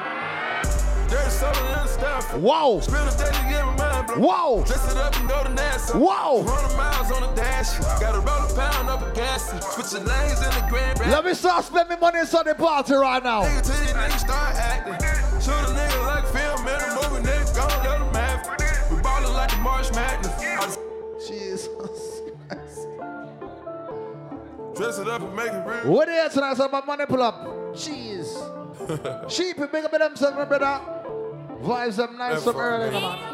[1.10, 2.40] There's something in the.
[2.40, 2.80] Wow.
[2.82, 4.22] Spend a day to get my mind blown.
[4.22, 4.64] Wow.
[4.68, 5.96] Dress it up and go to NASA.
[5.96, 6.44] Wow.
[6.46, 7.78] 100 miles on the dash.
[8.00, 9.50] Gotta roll a pound up a gas.
[9.74, 13.44] Switching lanes in the grand Let me start spending money inside the party right now.
[13.44, 14.94] Nigga till these niggas start acting.
[15.42, 15.87] Shoot a nigga
[19.68, 20.78] March Madness.
[21.28, 21.68] Jesus.
[24.78, 25.92] Dress it up and make it real.
[25.92, 26.56] What is tonight?
[26.56, 27.44] So my money pull up.
[27.74, 28.30] Jeez.
[29.30, 30.80] Sheep, big up in themselves, my brother.
[31.62, 33.34] Vibes them nice from early, man.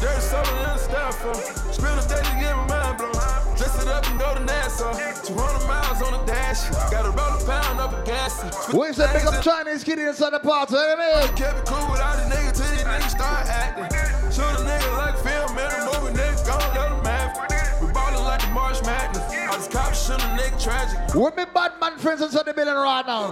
[0.00, 1.72] There's something in the styrofoam.
[1.72, 3.12] Spend a day to get my mind blown.
[3.56, 4.63] Dress it up and go to Nassau.
[4.78, 6.68] 200 miles on the dash.
[6.90, 8.42] Gotta roll a pound up a gas.
[8.72, 10.74] Where's that big up Chinese kitty inside the party?
[10.74, 11.36] Hey, man.
[11.36, 13.84] Kept it cool without a nigga till these niggas start acting.
[14.32, 17.86] Shoot a nigga like film in a movie, nigga gon' let him have it.
[17.86, 19.22] We ballin' like the March Madness.
[19.30, 21.14] I just cop shoot a nigga tragic.
[21.14, 23.28] With me bad man friends inside the building right now.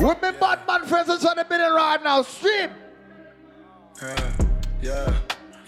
[0.00, 2.22] With me bad man friends inside the building right now.
[2.22, 2.70] Stream.
[4.00, 4.34] Yeah,
[4.80, 5.14] yeah,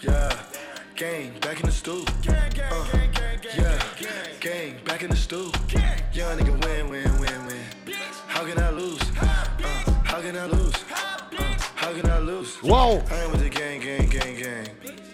[0.01, 0.54] yeah.
[0.95, 2.05] Gang, back in the stool.
[2.25, 2.33] Uh,
[3.57, 3.79] yeah,
[4.39, 5.51] gang, back in the stool.
[6.13, 7.95] Young nigga win, win, win, win.
[8.27, 9.01] How can I lose?
[9.19, 9.25] Uh,
[10.05, 10.73] how can I lose?
[10.89, 12.55] Uh, how can I lose?
[12.57, 13.03] Whoa.
[13.11, 14.69] I ain't with the gang, gang, gang, gang.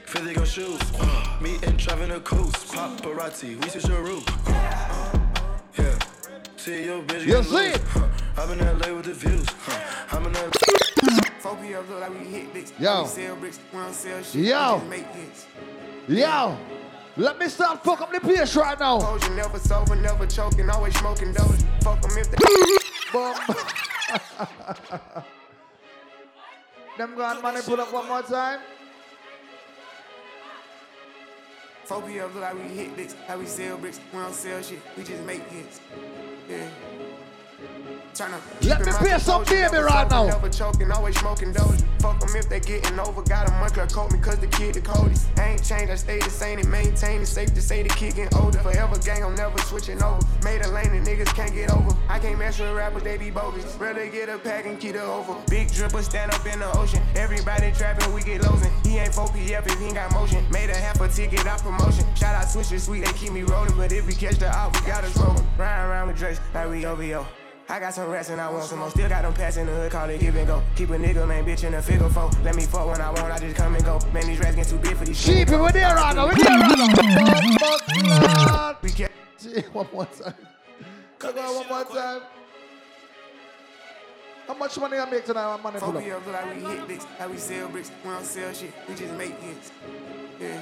[0.06, 0.80] Philly gon' shoes.
[1.00, 2.68] Uh, me and driving a coast.
[2.68, 4.24] Paparazzi, we see your roof.
[4.48, 5.20] Uh,
[5.80, 5.98] yeah.
[6.62, 7.26] See your bitch.
[7.26, 7.82] You see it?
[7.88, 8.08] Huh.
[8.38, 9.48] I'm in LA with the views.
[9.66, 10.16] Huh.
[10.16, 10.52] I'm in LA.
[11.40, 12.72] 4 look like we hit bricks.
[12.80, 13.02] Yo.
[13.02, 14.46] We sell bricks, we don't sell shit.
[14.46, 14.80] Yo.
[14.88, 15.48] Make hits.
[16.08, 16.56] Yo,
[17.18, 19.00] let me start fuck up the place right now.
[19.00, 21.50] Told you never sober, never choking, always smoking dope.
[21.82, 22.38] Fuck them if they.
[23.12, 23.36] Boom.
[26.96, 28.60] Them gone money pull up one more time.
[31.86, 32.32] 4 p.m.
[32.36, 33.16] look like we hit bricks.
[33.28, 34.80] How we sell bricks, we don't sell shit.
[34.96, 35.82] We just make hits.
[36.52, 36.91] Yeah.
[38.20, 40.26] Let me in play some baby right now.
[40.26, 41.76] Never choking, always smoking dope.
[42.00, 43.22] Fuck them if they getting over.
[43.22, 45.28] Got a month, coat me cause the kid the coldest.
[45.38, 47.22] I ain't changed, I stay the same and maintain.
[47.22, 48.60] It's safe to say the kid getting older.
[48.60, 50.20] Forever gang, I'm never switching over.
[50.44, 51.96] Made a lane and niggas can't get over.
[52.10, 53.64] I can't mess with rappers, they be bogus.
[53.76, 55.36] Rather get a pack and keep it over.
[55.48, 57.02] Big dripper stand up in the ocean.
[57.16, 58.72] Everybody trapping, we get losing.
[58.84, 60.46] He ain't 4PF if he ain't got motion.
[60.52, 62.06] Made a half a ticket out promotion.
[62.16, 63.76] Shout out Switcher Sweet, they keep me rolling.
[63.78, 65.48] But if we catch the out, we got us rolling.
[65.58, 67.26] Ride around with Drakes like we OVO.
[67.72, 68.90] I got some rats and I want some more.
[68.90, 70.62] Still got them pass in the hood, call it give and go.
[70.76, 72.30] Keep a nigga, man, bitch in a figure four.
[72.44, 73.98] Let me fuck when I want, I just come and go.
[74.12, 76.28] Man, these rats get too big for these Sheep, skinny we're there right now.
[76.28, 76.78] We're there right
[78.06, 78.78] now.
[78.82, 79.12] We can't.
[79.38, 80.34] See, one more time.
[81.18, 82.22] Come on, one more time.
[84.48, 85.56] How much money I make tonight?
[85.56, 86.28] My Money pull 4 up.
[86.28, 87.90] like we hit bricks, how we sell bricks.
[88.04, 89.72] We don't sell shit, we just make hits.
[90.42, 90.62] Yeah.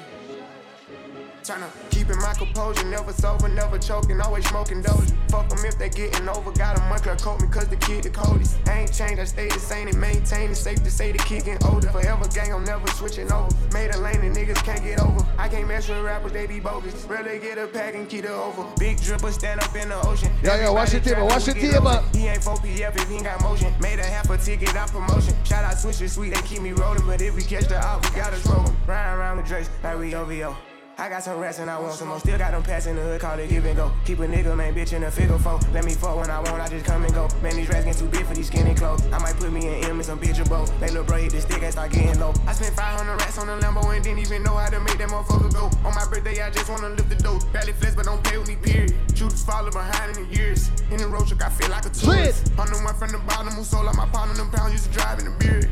[1.44, 5.02] Tryna keep in my composure, never sober, never choking, always smoking dope.
[5.30, 6.52] Fuck them if they getting over.
[6.52, 8.58] Got a month, coat me cause the kid the coldest.
[8.68, 10.52] I ain't changed, I stay the same and maintain.
[10.52, 11.90] It's safe to say the kid getting older.
[11.90, 13.50] Forever gang, I'm never switching over.
[13.74, 15.26] Made a lane and niggas can't get over.
[15.38, 16.94] I can't mess with rappers, they be bogus.
[17.06, 18.66] Rather get a pack and keep it over.
[18.78, 20.32] Big dripper stand up in the ocean.
[20.44, 22.04] Yo, yo, watch your table, watch your table.
[22.14, 23.74] He ain't 4PF if he ain't got motion.
[23.80, 25.34] Made a half a ticket out promotion.
[25.46, 27.06] Shout out Switcher Sweet, they keep me rolling.
[27.06, 28.76] But if we catch the out, we got us rolling.
[28.86, 30.56] Ride around with Drakes like we OVO.
[31.00, 32.20] I got some rats and I want some more.
[32.20, 33.90] Still got them pass in the hood, call it give and go.
[34.04, 35.58] Keep a nigga, man, bitch in a figure four.
[35.72, 37.30] Let me fuck when I want, I just come and go.
[37.42, 39.02] Man, these rats get too big for these skinny clothes.
[39.14, 40.78] I might put me in M and some bitch or both.
[40.82, 42.34] They little bro hit the stick and start getting low.
[42.46, 45.08] I spent 500 rats on the Lambo and didn't even know how to make that
[45.08, 45.72] motherfucker go.
[45.88, 47.40] On my birthday, I just wanna lift the dough.
[47.54, 48.94] Barely flex, but don't play with me, period.
[49.16, 50.70] Shooters follow behind in the years.
[50.92, 52.52] In the road truck, I feel like a tourist.
[52.60, 54.92] I'm the one from the bottom who sold out my pound on them pounds, used
[54.92, 55.72] to drive in the beard.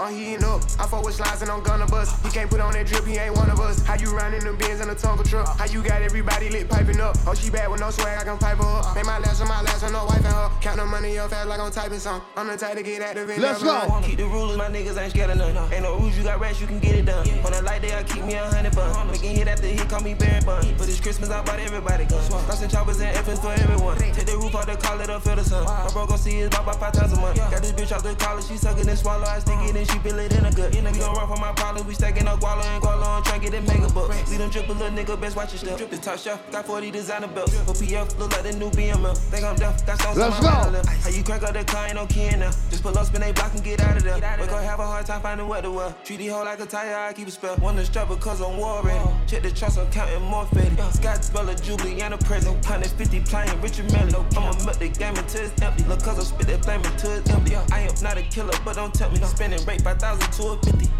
[0.00, 0.62] I'm heating up.
[0.78, 2.24] I fuck with slides and I'm gonna bust.
[2.24, 3.84] He can't put on that drip, he ain't one of us.
[3.84, 5.46] How you riding them bins in a Tonka truck?
[5.58, 7.16] How you got everybody lit piping up?
[7.26, 8.94] Oh, she bad with no swag, I can pipe her up.
[8.94, 10.50] Make my last on my last on no wife and her.
[10.60, 12.22] Count the money up fast like I'm typing some.
[12.36, 13.92] I'm the type to get active and Let's Never go.
[13.94, 14.02] run.
[14.02, 15.72] Keep the rulers, my niggas ain't scared of none.
[15.72, 17.28] Ain't no rules, you got rats, you can get it done.
[17.44, 19.10] On a light day, I keep me a hundred bun.
[19.10, 20.70] Making hit after hit, call me Barry Bonds.
[20.72, 22.28] For this Christmas, I bought everybody guns.
[22.30, 23.98] Bustin' choppers and F's for everyone.
[23.98, 25.64] Take the roof off the call it up, feel the sun.
[25.64, 27.36] My bro gon' see his bop about five times a month.
[27.36, 29.24] Got this bitch out the collar, she suckin' and swallow.
[29.26, 30.74] I stick it and she feel it in a gut.
[30.74, 33.54] We gon' run for my problems, we stacking up guala and guala and try get
[33.54, 34.30] it mega bucks.
[34.30, 35.90] Leave them drip a little nigga, best watch your step.
[35.90, 37.54] The top shelf, got 40 designer belts.
[37.54, 39.16] 4PF, look like the new BMF.
[39.30, 40.72] Think I'm deaf, got stones Let's on my go.
[40.72, 40.86] mind.
[40.86, 42.52] How you crank up the car, ain't no key in there.
[42.70, 44.16] Just pull up, spin a block and get out of there.
[44.40, 45.94] We gon' have a hard time finding what to wear.
[46.04, 47.56] Treat the hoe like a tire, I keep a spell.
[47.56, 49.04] Wanna strap because I'm war ready.
[49.26, 50.76] Check the trust, I'm counting more fetty.
[50.94, 52.54] Scott Speller, Jubilee, and a present.
[52.66, 54.24] 150 playing Richard Mille.
[54.36, 55.84] I'ma milk the game until it's empty.
[55.84, 57.56] Look, cause I spit that flame until it's empty.
[57.56, 59.18] I am not a killer, but don't tell me.
[59.20, 60.90] Spending rate 5,000 to a 50.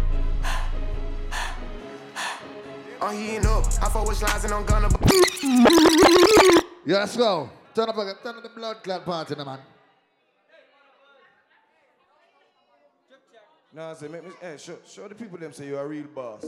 [3.01, 3.65] I'm heating up.
[3.81, 4.89] I fuck with slides and I'm gonna.
[6.85, 7.49] Yeah, let's go.
[7.73, 9.59] Turn up, a- turn up the blood clot party, now, man.
[13.73, 16.05] No, I say, make me, hey, show, show the people them say you're a real
[16.13, 16.43] boss.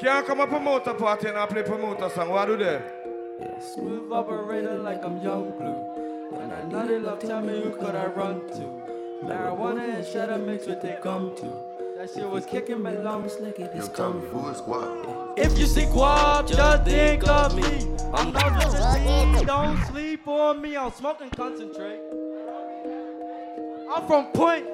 [0.00, 2.30] Can't come a promoter party and I play promoter song.
[2.30, 2.99] What do they?
[3.60, 6.40] Smooth operator like I'm young blue.
[6.40, 8.80] And I know they love, tell me who could I run to?
[9.24, 11.52] Marijuana and shut up mixed with they gum too.
[11.96, 15.34] That shit was kicking my lungs like it is kung fu.
[15.36, 17.96] If you see Quab, just think of me.
[18.14, 20.76] I'm not just a tea, don't sleep on me.
[20.76, 22.00] I'm smoking concentrate.
[23.94, 24.66] I'm from Point.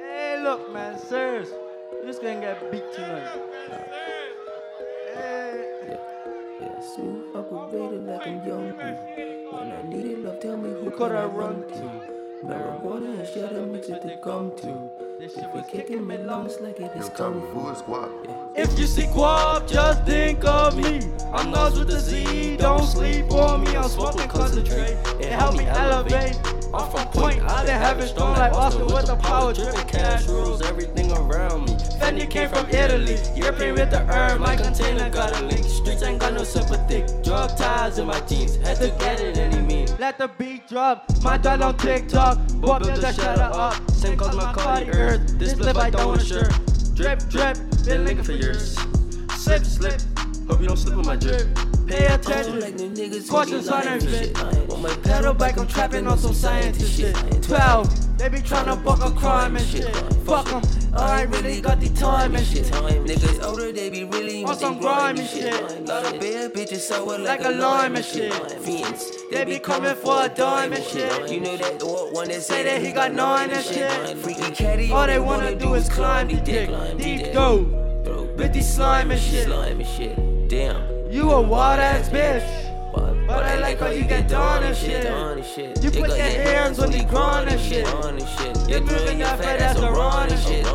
[0.00, 1.48] Hey, look, man, serious.
[1.48, 4.03] You just gonna get beat tonight.
[6.84, 8.72] Smooth operated like I'm young.
[8.76, 12.14] When I needed love, tell me who Who could I run to?
[12.44, 14.90] Marijuana and shut up mixed with the gum too.
[15.18, 17.72] This If it kicking my lungs like it is kung fu.
[18.54, 21.00] If you see Quab, just think of me.
[21.32, 23.74] I'm lost with the Z, don't sleep on me.
[23.74, 24.98] I'm smoking concentrate.
[25.20, 26.38] It help me elevate.
[26.74, 30.26] Off a point, I done have it strong like Austin with the power dripping cash
[30.26, 31.74] rules everything around me.
[32.00, 34.40] Fendi came from Italy, European with the herb.
[34.40, 35.64] My container got a link.
[35.64, 37.04] Streets ain't got no sympathy.
[37.22, 39.96] Drug ties in my jeans, had to get it any means.
[40.00, 42.38] Let the beat drop, my dad on TikTok.
[42.54, 43.90] Boy, better shut up.
[43.92, 45.38] Same cause my Cardi earth.
[45.38, 46.52] This flip I don't shirt.
[46.96, 48.76] Drip, drip, been linking for years.
[49.36, 50.00] Slip, slip,
[50.48, 51.46] hope you don't slip on my drip.
[51.86, 54.34] Pay attention, caution sign and shit.
[55.02, 57.14] Pedal back, I'm trapping on some scientist shit.
[57.42, 59.94] 12, they be tryna buck a crime and shit.
[60.24, 60.62] Fuck Fuck 'em,
[60.94, 62.64] I ain't really got the time and shit.
[62.66, 65.54] Niggas older, they be really On some grimy shit.
[65.86, 68.32] Lot of bad bitches sour Like a lime and shit.
[68.62, 71.30] Fiends, They be coming for a dime and shit.
[71.30, 74.18] You know that the one that Say that he got nine and shit.
[74.18, 76.70] Freaky caddy, All they wanna do is climb the dick.
[76.98, 77.68] Deep dope.
[78.36, 79.44] With the slime and shit.
[79.44, 80.48] Slime and shit.
[80.48, 80.93] Damn.
[81.14, 82.42] You a wild ass bitch.
[82.92, 85.04] But I like how you get down and shit.
[85.80, 87.86] You put your hands on the ground and shit.
[88.68, 90.66] You're moving your fat ass around and shit.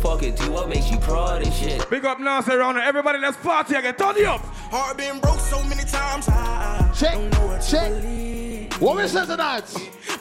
[0.00, 1.90] Fuck it, dude, what makes you proud and shit?
[1.90, 3.96] Big up now, say around everybody, let's party again.
[3.96, 4.40] Turn it up.
[4.70, 6.28] Heart been broke so many times.
[6.28, 7.18] I check,
[7.60, 8.80] check.
[8.80, 9.64] What we say tonight?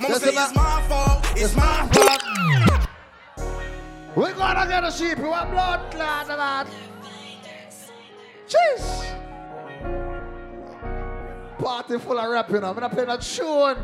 [0.02, 0.48] Mama Listen say up.
[0.48, 1.34] it's my fault.
[1.36, 2.90] It's my fault.
[4.16, 5.20] We're gonna get a sheep.
[5.20, 6.89] We want blood clot and that.
[8.50, 9.06] Jeez.
[11.60, 12.72] Party full of rap, you know.
[12.72, 13.78] I'm not playing a tune.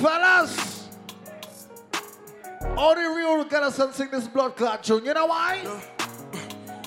[0.00, 0.88] Fellas.
[2.76, 5.04] Only real gonna sing this blood clot tune.
[5.04, 5.62] You know why?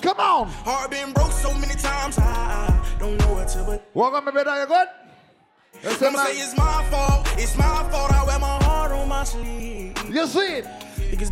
[0.00, 0.48] Come on.
[0.48, 2.18] Heart been broke so many times.
[2.18, 3.88] I don't know what to but.
[3.94, 4.60] Welcome, my brother.
[4.60, 4.88] You good?
[5.82, 6.14] Yes, man.
[6.14, 7.26] say it's my fault.
[7.36, 8.12] It's my fault.
[8.12, 9.96] I wear my heart on my sleeve.
[10.08, 10.66] You see it?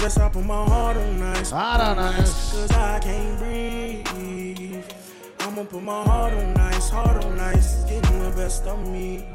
[0.01, 1.51] Best I put my heart on ice.
[1.51, 2.53] Heart on ice.
[2.53, 4.83] Cause I can't breathe.
[5.41, 6.89] I'ma put my heart on ice.
[6.89, 7.83] Heart on ice.
[7.83, 9.27] It's getting the best of me.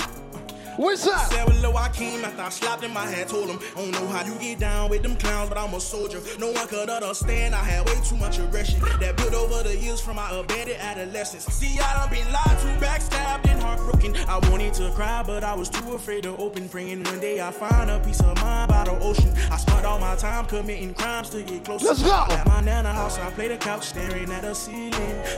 [0.78, 1.32] What's up?
[1.32, 4.08] Said with Lil Akeem after I slapped him, I had told him, I don't know
[4.08, 6.20] how you get down with them clowns, but I'm a soldier.
[6.38, 7.56] No one could understand.
[7.56, 11.45] I had way too much aggression that built over the years from my abandoned adolescence.
[11.45, 14.18] See, I done been lied to, backstabbed, and heartbroken.
[14.28, 16.68] I wanted to cry, but I was too afraid to open.
[16.68, 19.32] Praying one day I find a piece of mind by the ocean.
[19.50, 21.86] I spent all my time committing crimes to get closer.
[21.86, 22.26] Let's go.
[22.30, 24.92] At my nana house, I play the couch, staring at the ceiling,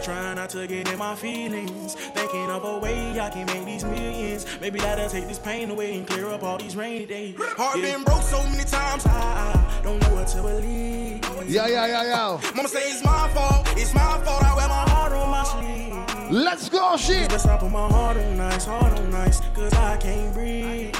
[0.03, 1.93] trying not to get in my feelings.
[1.93, 4.47] Thinking of a way I can make these millions.
[4.59, 7.35] Maybe that'll take this pain away and clear up all these rainy days.
[7.37, 11.21] Heart been broke so many times, I don't know what to believe.
[11.47, 12.51] Yeah, yeah, yeah, yeah.
[12.55, 14.43] Mama say it's my fault, it's my fault.
[14.43, 16.16] I wear my heart on my sleeve.
[16.29, 17.29] Let's go, shit.
[17.29, 20.93] Best I put my heart on ice, heart on ice, cause I can't breathe.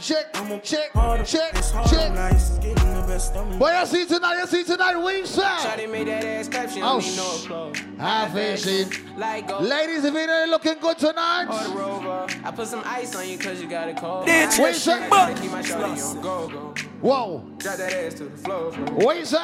[0.00, 2.10] Check, check, heart check, heart check.
[2.12, 3.56] on ice, it's getting the best of me.
[3.56, 4.38] What you see tonight?
[4.40, 4.96] You see tonight?
[4.96, 5.42] We say.
[5.42, 7.76] Shawty made that ass clap, she Oh, don't need no sh- applause.
[7.98, 9.16] High fashion.
[9.16, 9.50] Like.
[9.50, 9.62] Oh.
[9.62, 11.46] Ladies, if you ain't looking good tonight.
[11.50, 12.26] Or the rover.
[12.44, 14.28] I put some ice on you cause you got it cold.
[14.28, 14.76] Bitch, I wait
[15.36, 16.74] a keep my shawty on go, go.
[17.00, 17.38] Whoa.
[17.58, 18.72] Drop that ass to the floor.
[18.72, 18.86] floor.
[18.96, 19.38] What you say?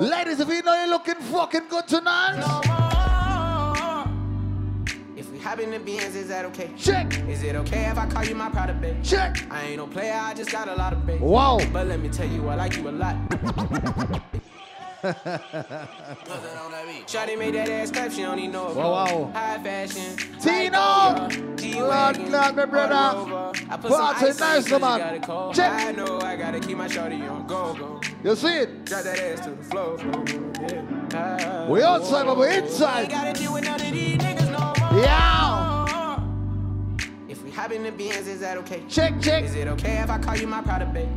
[0.00, 2.79] Ladies, if you know you're looking fucking good tonight.
[5.42, 6.70] Hop in the beans, is that okay?
[6.76, 7.18] Check.
[7.26, 9.02] Is it okay if I call you my pride babe?
[9.02, 9.42] Check.
[9.50, 11.18] I ain't no player, I just got a lot of bait.
[11.18, 11.58] Whoa.
[11.72, 13.16] But let me tell you, I like you a lot.
[17.06, 19.04] Shawty made that ass clap, she don't need no Wow, wow.
[19.04, 19.34] applause.
[19.34, 20.16] High fashion.
[20.38, 21.56] Tino.
[21.56, 22.26] G-Wagon.
[22.26, 22.94] Clot, my brother.
[23.70, 25.14] I put some ice nice, man.
[25.14, 25.54] it.
[25.54, 25.72] Check.
[25.72, 28.00] I know I gotta keep my shawty on go, go.
[28.22, 28.84] You see it?
[28.84, 30.24] Drop that ass to the floor, floor.
[30.68, 31.68] Yeah.
[31.68, 33.10] We outside, but we inside.
[35.02, 36.20] Yeah.
[37.28, 38.82] If we hop in the beans, is that okay?
[38.88, 39.44] Check, check.
[39.44, 41.08] Is it okay if I call you my pride babe?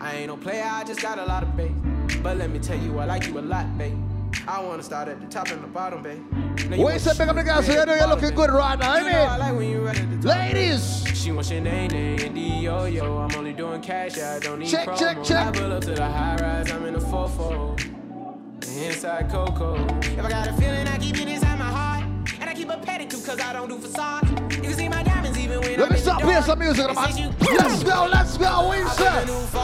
[0.00, 1.72] I ain't no player, I just got a lot of bait.
[2.22, 3.96] But let me tell you, I like you a lot, babe.
[4.46, 6.22] I wanna start at the top and the bottom, babe.
[6.70, 8.96] Wait, want say pick up the guys so you know you're looking good right now.
[8.98, 10.38] You know I I like when you right at the top.
[10.38, 11.04] ladies.
[11.14, 13.18] She wants your name, name, and yo yo.
[13.18, 14.98] I'm only doing cash, I don't need Check, promo.
[14.98, 15.46] check, check.
[15.48, 17.78] I pull up to the high rise, I'm in the fofo.
[18.78, 19.74] Inside Coco.
[20.02, 21.57] If I got a feeling, I keep it inside
[22.58, 24.28] keep a pedicure cause I don't do facade.
[24.52, 27.16] You can see my diamonds even when Let I'm me stop playing some music, man.
[27.16, 28.70] you- Let's go, let's go.
[28.70, 29.58] We I put new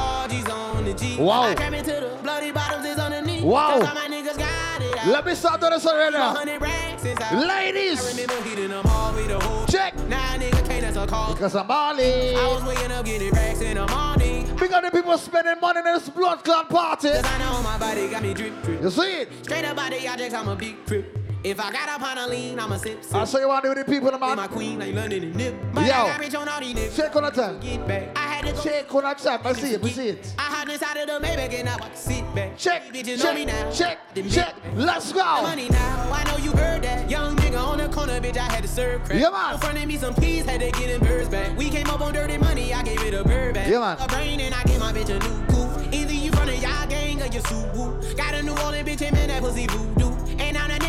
[0.51, 1.43] on the Wow.
[1.43, 3.43] I the bloody bottoms is underneath.
[3.43, 3.81] Wow.
[3.81, 4.97] My niggas got it.
[4.99, 5.07] out.
[5.09, 6.35] Let me start doing this already now.
[6.35, 7.47] 100 racks inside.
[7.47, 8.05] Ladies.
[8.05, 9.97] I remember hitting them all with the whole Check.
[10.09, 11.35] Nah, nigga can't answer calls.
[11.35, 12.37] Because I'm balling.
[12.37, 14.57] I was waking up getting racks in the morning.
[14.57, 17.11] Big up the people spending money in this blood clot party.
[17.11, 18.83] Cause I know my body got me drip drip.
[18.83, 19.29] You see it?
[19.43, 21.24] Straight up body objects, I'm a big trip.
[21.45, 23.15] If I got up on a lean, I'm a sip sip.
[23.15, 24.37] I say you want to do with the people, Be man.
[24.39, 25.55] my queen, like London and Nip.
[25.75, 25.93] But Yo.
[25.93, 26.97] I got rich on all these niggas.
[26.97, 27.61] Check on the time.
[27.61, 28.17] Get back.
[28.17, 28.63] I had to go.
[28.63, 29.45] Check on that chat.
[29.45, 29.83] I see it.
[29.83, 30.35] We see it.
[30.39, 32.57] I had inside of the Maybach and I walk sit back.
[32.57, 33.71] Check, Bitches know me check, now.
[33.73, 34.55] check, Them check.
[34.75, 35.23] Let's go.
[35.43, 37.11] Money now, I know you heard that.
[37.11, 39.21] Young nigga on the corner, bitch, I had to serve crack.
[39.21, 39.59] Yeah, man.
[39.59, 41.55] Fronted me some peas, had to get them birds back.
[41.59, 43.69] We came up on dirty money, I gave it a bird back.
[43.69, 43.99] Yeah, man.
[44.01, 45.93] A brain and I gave my bitch a new coupe.
[45.93, 48.17] Either you from the y'all gang or you Subaru.
[48.17, 50.04] Got a New Orleans bitch, and man, that pussy voodoo.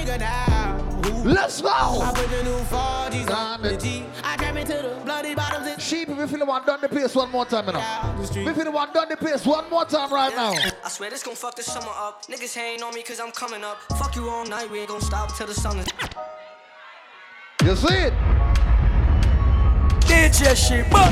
[0.07, 1.09] And I'm nigga now.
[1.09, 1.23] Ooh.
[1.23, 1.69] Let's go.
[1.69, 4.05] I put the new 4Gs on the G.
[4.23, 6.89] I trap into the bloody bottoms and Sheep, if you feel the one done the
[6.89, 7.83] pace one more time, you know.
[8.21, 10.53] If you feel the one done the pace one more time right now.
[10.83, 12.25] I swear this gon' fuck the summer up.
[12.27, 13.77] Niggas hating on me cause I'm coming up.
[13.97, 15.87] Fuck you all night, we ain't gon' stop till the sun is.
[17.63, 18.13] You see it?
[20.01, 21.11] DJ Sheep, but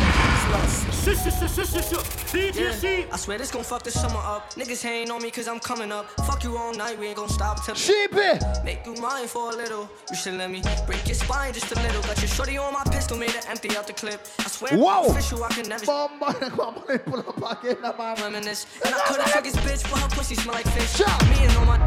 [2.33, 4.53] Yeah, I swear this gon' fuck the summer up.
[4.53, 6.09] Niggas hating on me cause I'm coming up.
[6.25, 8.63] Fuck you all night, we ain't gon' stop till the Sheepy.
[8.63, 9.89] Make you mine for a little.
[10.09, 12.01] You should let me break your spine just a little.
[12.03, 14.25] Got your shorty on my pistol, made it empty out the clip.
[14.39, 15.05] I swear, Whoa.
[15.05, 18.15] I'm official, I can never Bomba, bomba, pull up again, man.
[18.17, 18.65] reminisce.
[18.85, 20.99] And I could've took his bitch, but her pussy smell like fish.
[20.99, 21.77] Me and all my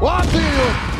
[0.00, 0.98] What do you?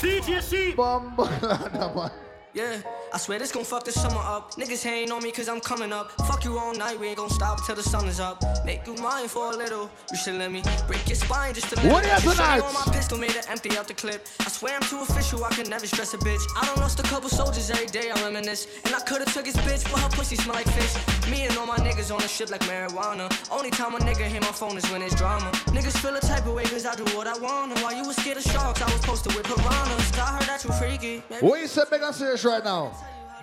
[0.00, 0.72] DJ C.
[0.72, 1.24] Bomba,
[1.94, 2.27] man.
[2.58, 2.82] Yeah,
[3.14, 4.54] I swear this gon' fuck the summer up.
[4.54, 6.10] Niggas hating on me cause I'm coming up.
[6.26, 8.42] Fuck you all night, we ain't gon' stop till the sun is up.
[8.64, 9.88] Make you mine for a little.
[10.10, 11.92] You should let me break your spine just a little.
[11.92, 12.58] What is tonight?
[12.58, 14.26] on my pistol made it empty out the clip.
[14.40, 16.42] I swear I'm too official, I can never stress a bitch.
[16.56, 18.66] I done lost a couple soldiers every day, I reminisce.
[18.84, 20.96] And I could've took his bitch, but her pussy smell like fish.
[21.30, 23.30] Me and all my niggas on the ship like marijuana.
[23.52, 25.48] Only time a nigga hit my phone is when it's drama.
[25.76, 27.70] Niggas feel a type of way cause I do what I want.
[27.70, 30.18] And while you was scared of sharks, I was posted with piranhas.
[30.18, 31.22] I heard that you freaky.
[31.30, 32.92] Maybe What you say big and serious right now?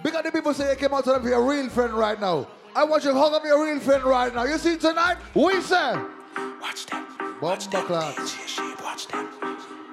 [0.04, 2.48] Big the people say you came out to them for your real friend right now.
[2.76, 4.44] I want you to hug up your real friend right now.
[4.44, 5.18] You see tonight?
[5.36, 5.96] You say?
[6.62, 7.06] Watch them.
[7.40, 8.18] Bomba class.
[8.84, 9.30] Watch them.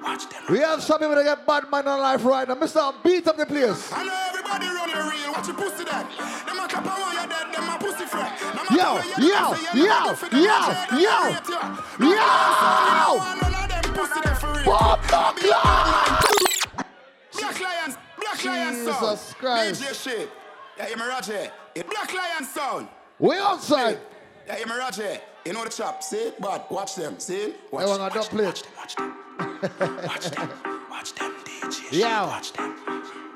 [0.03, 0.41] Watch them.
[0.49, 2.55] We have some people that get bad mind on life right now.
[2.55, 2.93] Mr.
[3.03, 3.91] Beat up the place.
[3.93, 5.31] I know everybody running real.
[5.31, 6.09] Watch your pussy that.
[6.45, 7.53] Them a clap on you dead.
[7.53, 8.05] Them a pussy.
[8.05, 8.19] No
[8.53, 12.09] matter Yo, yo, go, say you yo, them, yo, them, yo, I rate you.
[12.09, 13.17] yo.
[13.41, 13.69] None of
[16.39, 16.52] them
[17.47, 17.87] pussy there for real.
[17.87, 17.97] Bomba class.
[18.17, 19.17] Black Lions, Black Lions sound.
[19.17, 19.81] Jesus Christ.
[19.83, 20.29] DJ shit.
[20.77, 21.51] Yeah, hear me Roger.
[21.75, 22.87] Yeah, Black Lions sound.
[23.19, 23.99] We outside.
[24.47, 25.17] Yeah, hear me Roger.
[25.45, 26.31] You know the chop, see?
[26.39, 27.53] But watch them, see?
[27.71, 28.63] Watch I want to double plate.
[31.91, 32.25] Yeah.
[32.27, 32.75] Watch them.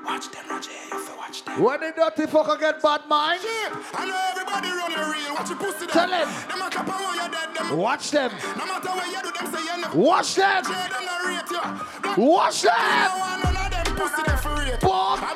[0.04, 0.70] Watch them, Roger.
[0.70, 1.62] You feel watch them.
[1.62, 5.34] When the dirty fucker get bad mind, I know everybody running real.
[5.34, 6.26] Watch your pussy Tell there.
[6.26, 6.48] him.
[6.48, 7.54] Them a clap on you dead.
[7.68, 8.30] Them watch them.
[8.56, 9.98] No matter where you do, them say you never.
[9.98, 10.64] Watch them.
[10.64, 11.60] Share them, no rate you.
[12.02, 13.67] Black- Watch You them.
[13.98, 14.78] Know I none of them pussy there for real.
[14.78, 15.34] Bomba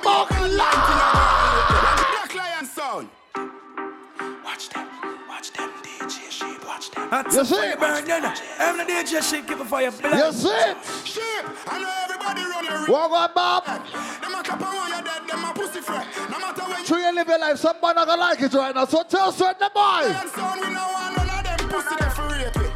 [2.13, 3.09] Black Lion sound.
[4.45, 4.87] Watch them.
[5.29, 5.71] Watch them.
[5.83, 6.67] DJ Sheep.
[6.67, 7.09] Watch them.
[7.11, 7.81] That's You a see fire it?
[7.81, 8.35] burn, you know.
[8.59, 10.25] I'm DJ Sheep, keep it fire black.
[10.25, 10.77] You see it?
[11.05, 11.45] Sheep.
[11.67, 12.93] I know everybody running real.
[12.93, 13.65] Walk on, Bob.
[13.67, 15.29] Them a clap on you dead.
[15.29, 16.07] Them a pussy fret.
[16.31, 17.59] No matter where you True, you live your life.
[17.59, 18.85] Somebody not gonna like it right now.
[18.85, 19.81] So tell certain boy.
[19.81, 22.73] Lion sound, we know I none of them pussy there for rape it.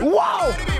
[0.00, 0.54] Wow.
[0.56, 0.77] Be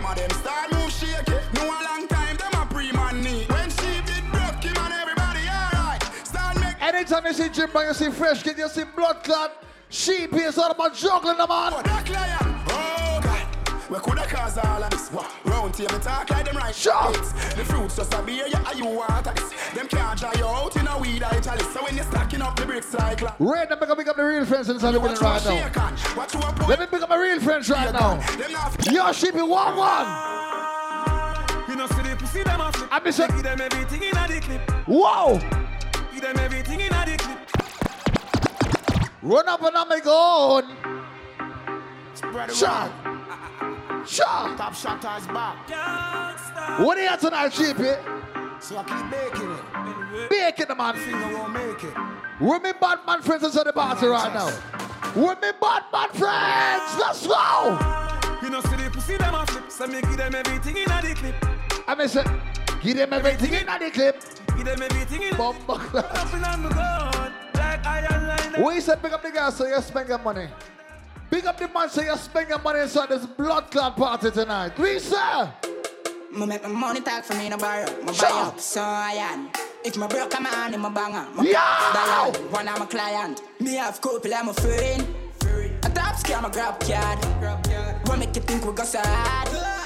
[7.18, 9.64] Anytime you see Jim Brown, you see Fresh Kidd, you see blood clot.
[9.88, 11.82] Sheep is all about juggling them on.
[11.82, 12.62] Black Lion.
[12.68, 13.90] Oh God.
[13.90, 15.08] We coulda cause all of this.
[15.08, 15.28] What?
[15.44, 16.70] Round here, me talk like them right.
[16.70, 19.50] It's The fruits just a beer, yeah, you want this.
[19.74, 21.72] Them can't dry you out in a weed or chalice.
[21.74, 23.34] So when you're stacking up the bricks like that.
[23.40, 26.16] Right now, pick up, pick up the real friends inside the building right now.
[26.16, 26.40] Watch you.
[26.68, 28.14] Let me pick up my real friends right now.
[28.36, 30.06] Them Yo, Sheepy, one one.
[31.68, 32.88] You know, see the pussy, them flip.
[32.92, 33.28] I miss it.
[33.30, 34.70] Give them everything in a the clip.
[34.86, 35.67] Whoa.
[36.18, 37.38] Give them everything in a the clip.
[39.22, 40.76] Run up and I'm going.
[42.14, 42.90] Spread Shot.
[44.04, 44.58] Shot.
[44.58, 46.80] Top shot is back.
[46.80, 47.94] What are you tonight, Sheepy?
[48.58, 50.28] So I keep baking it.
[50.28, 50.96] Baking the man.
[50.96, 51.94] Finger won't make it.
[52.40, 54.46] With me bad man friends inside the party right now.
[55.14, 56.98] With me bad man friends.
[56.98, 57.78] Let's go.
[58.42, 59.70] You know, see the pussy, them a flip.
[59.70, 61.36] So me give them everything in a the clip.
[61.86, 62.26] I miss it.
[62.82, 64.20] Give them everything in the clip.
[64.58, 67.32] Give them everything in Bumba Up and on my gun.
[67.54, 68.64] Like iron line.
[68.66, 70.48] We said pick up the gas so you spend your money.
[71.30, 74.76] Pick up the man so you spend your money inside this blood clot party tonight.
[74.76, 75.48] We say.
[76.32, 77.86] Me make my money talk for me in a bar.
[78.04, 78.28] My Sure.
[78.28, 79.48] buy up, so I am.
[79.84, 81.24] If my broke, come on, in my banger.
[81.36, 81.52] My Yo!
[81.52, 83.40] dial, one of my client.
[83.60, 85.06] Me have couple, I'm a friend.
[85.84, 87.24] A top scam, a grab card.
[88.08, 89.77] What make you think we got sad?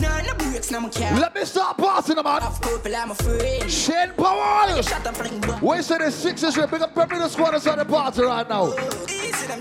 [0.00, 1.18] No, no breaks, no, my car.
[1.18, 2.42] Let me start passing them out.
[2.42, 3.70] Have couple, I'm a friend.
[3.70, 4.82] Shane Powell.
[4.82, 5.62] Shut up, fling back.
[5.62, 6.66] We say the sixes here.
[6.66, 8.74] Pick up every the squad inside the party right now.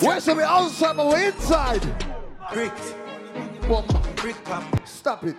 [0.02, 1.82] We say we outside but we inside.
[2.54, 2.74] Brick.
[3.68, 3.86] Boom.
[4.16, 4.88] Brick pop.
[4.88, 5.38] Stop it.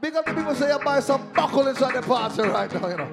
[0.00, 2.96] Big up the people say you buy some buckle inside the party right now, you
[2.96, 3.08] know.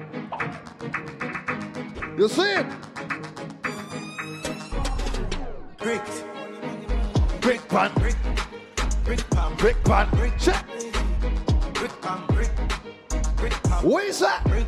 [2.16, 2.66] You see it?
[5.78, 6.02] Brick.
[7.40, 7.92] Brick pan.
[7.94, 8.16] Brick.
[9.06, 9.54] Brick pan.
[9.54, 10.10] Brick pan.
[10.16, 10.66] Brick check.
[11.74, 12.26] Brick pan.
[12.26, 12.50] Brick.
[13.36, 13.86] Brick pan.
[13.86, 14.42] What is that?
[14.46, 14.66] Brick.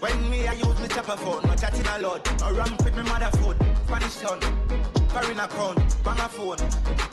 [0.00, 2.40] When me I use me chopper phone, no chatting a lot.
[2.40, 3.56] No ramp with me mother food.
[3.86, 4.40] Spanish son.
[5.08, 6.04] Foreign account.
[6.04, 6.58] Bang a phone.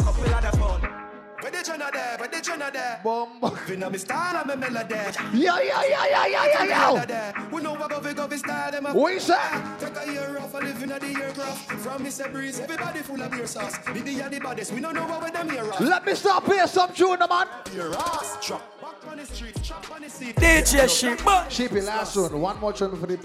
[0.04, 1.05] Couple other phone.
[1.46, 2.18] Where the Jenna there?
[2.18, 3.00] Where the Jenna there?
[3.04, 3.40] Bomb.
[3.68, 4.96] Finna me style and me melody.
[4.96, 7.50] Yeah, yeah, yeah, yeah, yeah, yeah, yeah.
[7.52, 8.96] We know what go go we style them up.
[8.96, 9.80] What is that?
[9.80, 11.72] Take a year off and live in the aircraft.
[11.72, 12.32] From Mr.
[12.32, 13.78] Breeze, everybody full of beer sauce.
[13.78, 15.80] The day of the baddest, we don't know what them here off.
[15.82, 17.48] Let me start play some tune, man.
[17.76, 18.82] Your ass drop.
[18.82, 20.36] Back on the street, chop on the seat.
[20.38, 22.42] DJ Sheep, but Sheepy, last one.
[22.42, 23.20] One more tune for the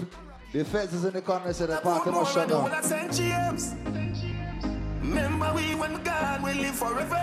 [0.53, 1.51] the feds is in the corner.
[1.53, 2.69] Say the party must shut down.
[5.01, 7.17] That's Remember we when God we live forever.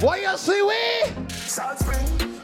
[0.00, 1.26] What you see, we?
[1.28, 2.40] Salt Spring.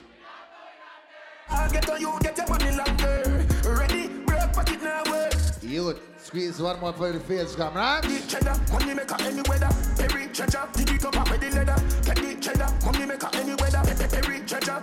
[1.51, 3.47] I'll get on you, get your money longer.
[3.65, 5.35] Ready, break pocket now work.
[5.63, 8.03] You squeeze one more for the face, come right?
[8.27, 9.69] Cheddar, money maker any weather.
[9.99, 11.77] Perry treasure, dig it up with the leather.
[12.05, 13.83] Get the cheddar, money maker any weather.
[14.09, 14.83] Perry treasure.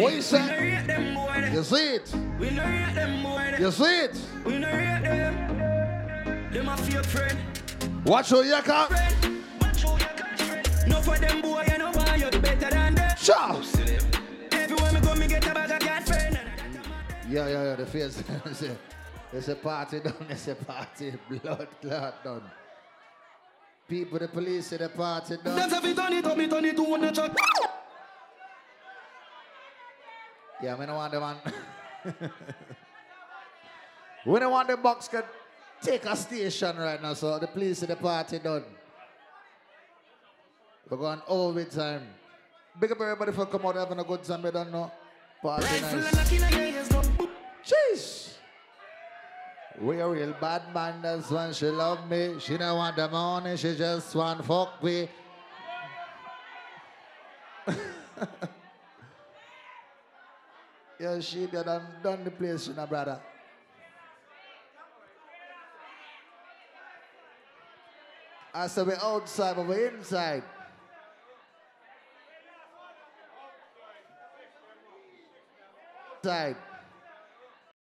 [0.00, 1.52] What you say?
[1.52, 2.14] You see it?
[2.38, 3.56] We know rate them boy.
[3.58, 4.20] You see it?
[4.44, 6.52] We know rate them.
[6.52, 7.55] Them a fake friend.
[8.06, 8.92] Watch who you come.
[10.86, 13.16] No for them boy, you know why you better than them.
[14.52, 15.86] Everywhere me go, me get a bag of.
[17.28, 17.74] Yeah, yeah, yeah.
[17.74, 18.22] The face.
[19.32, 20.14] It's a party done.
[20.30, 21.12] It's a party.
[21.28, 22.42] Blood clot done.
[23.88, 25.58] People, the police say the party done.
[25.58, 27.36] It turn it up, me turn it to one truck.
[30.62, 31.36] Yeah, we don't want the man.
[34.24, 35.24] we don't want the box can
[35.86, 38.64] take a station right now, so the police say the party done.
[40.90, 42.02] We're going all the overtime.
[42.80, 44.42] Big up everybody for coming out having a good time.
[44.42, 44.90] We don't know.
[45.40, 46.12] Party nice.
[47.64, 48.32] Jeez.
[49.80, 52.40] We a real bad man, that's when she love me.
[52.40, 55.08] She don't want the money, she just want fuck me.
[61.00, 63.20] yeah, she done, done the place, you know, brother.
[68.58, 70.42] I said we're outside, but we're inside.
[76.24, 76.56] Inside.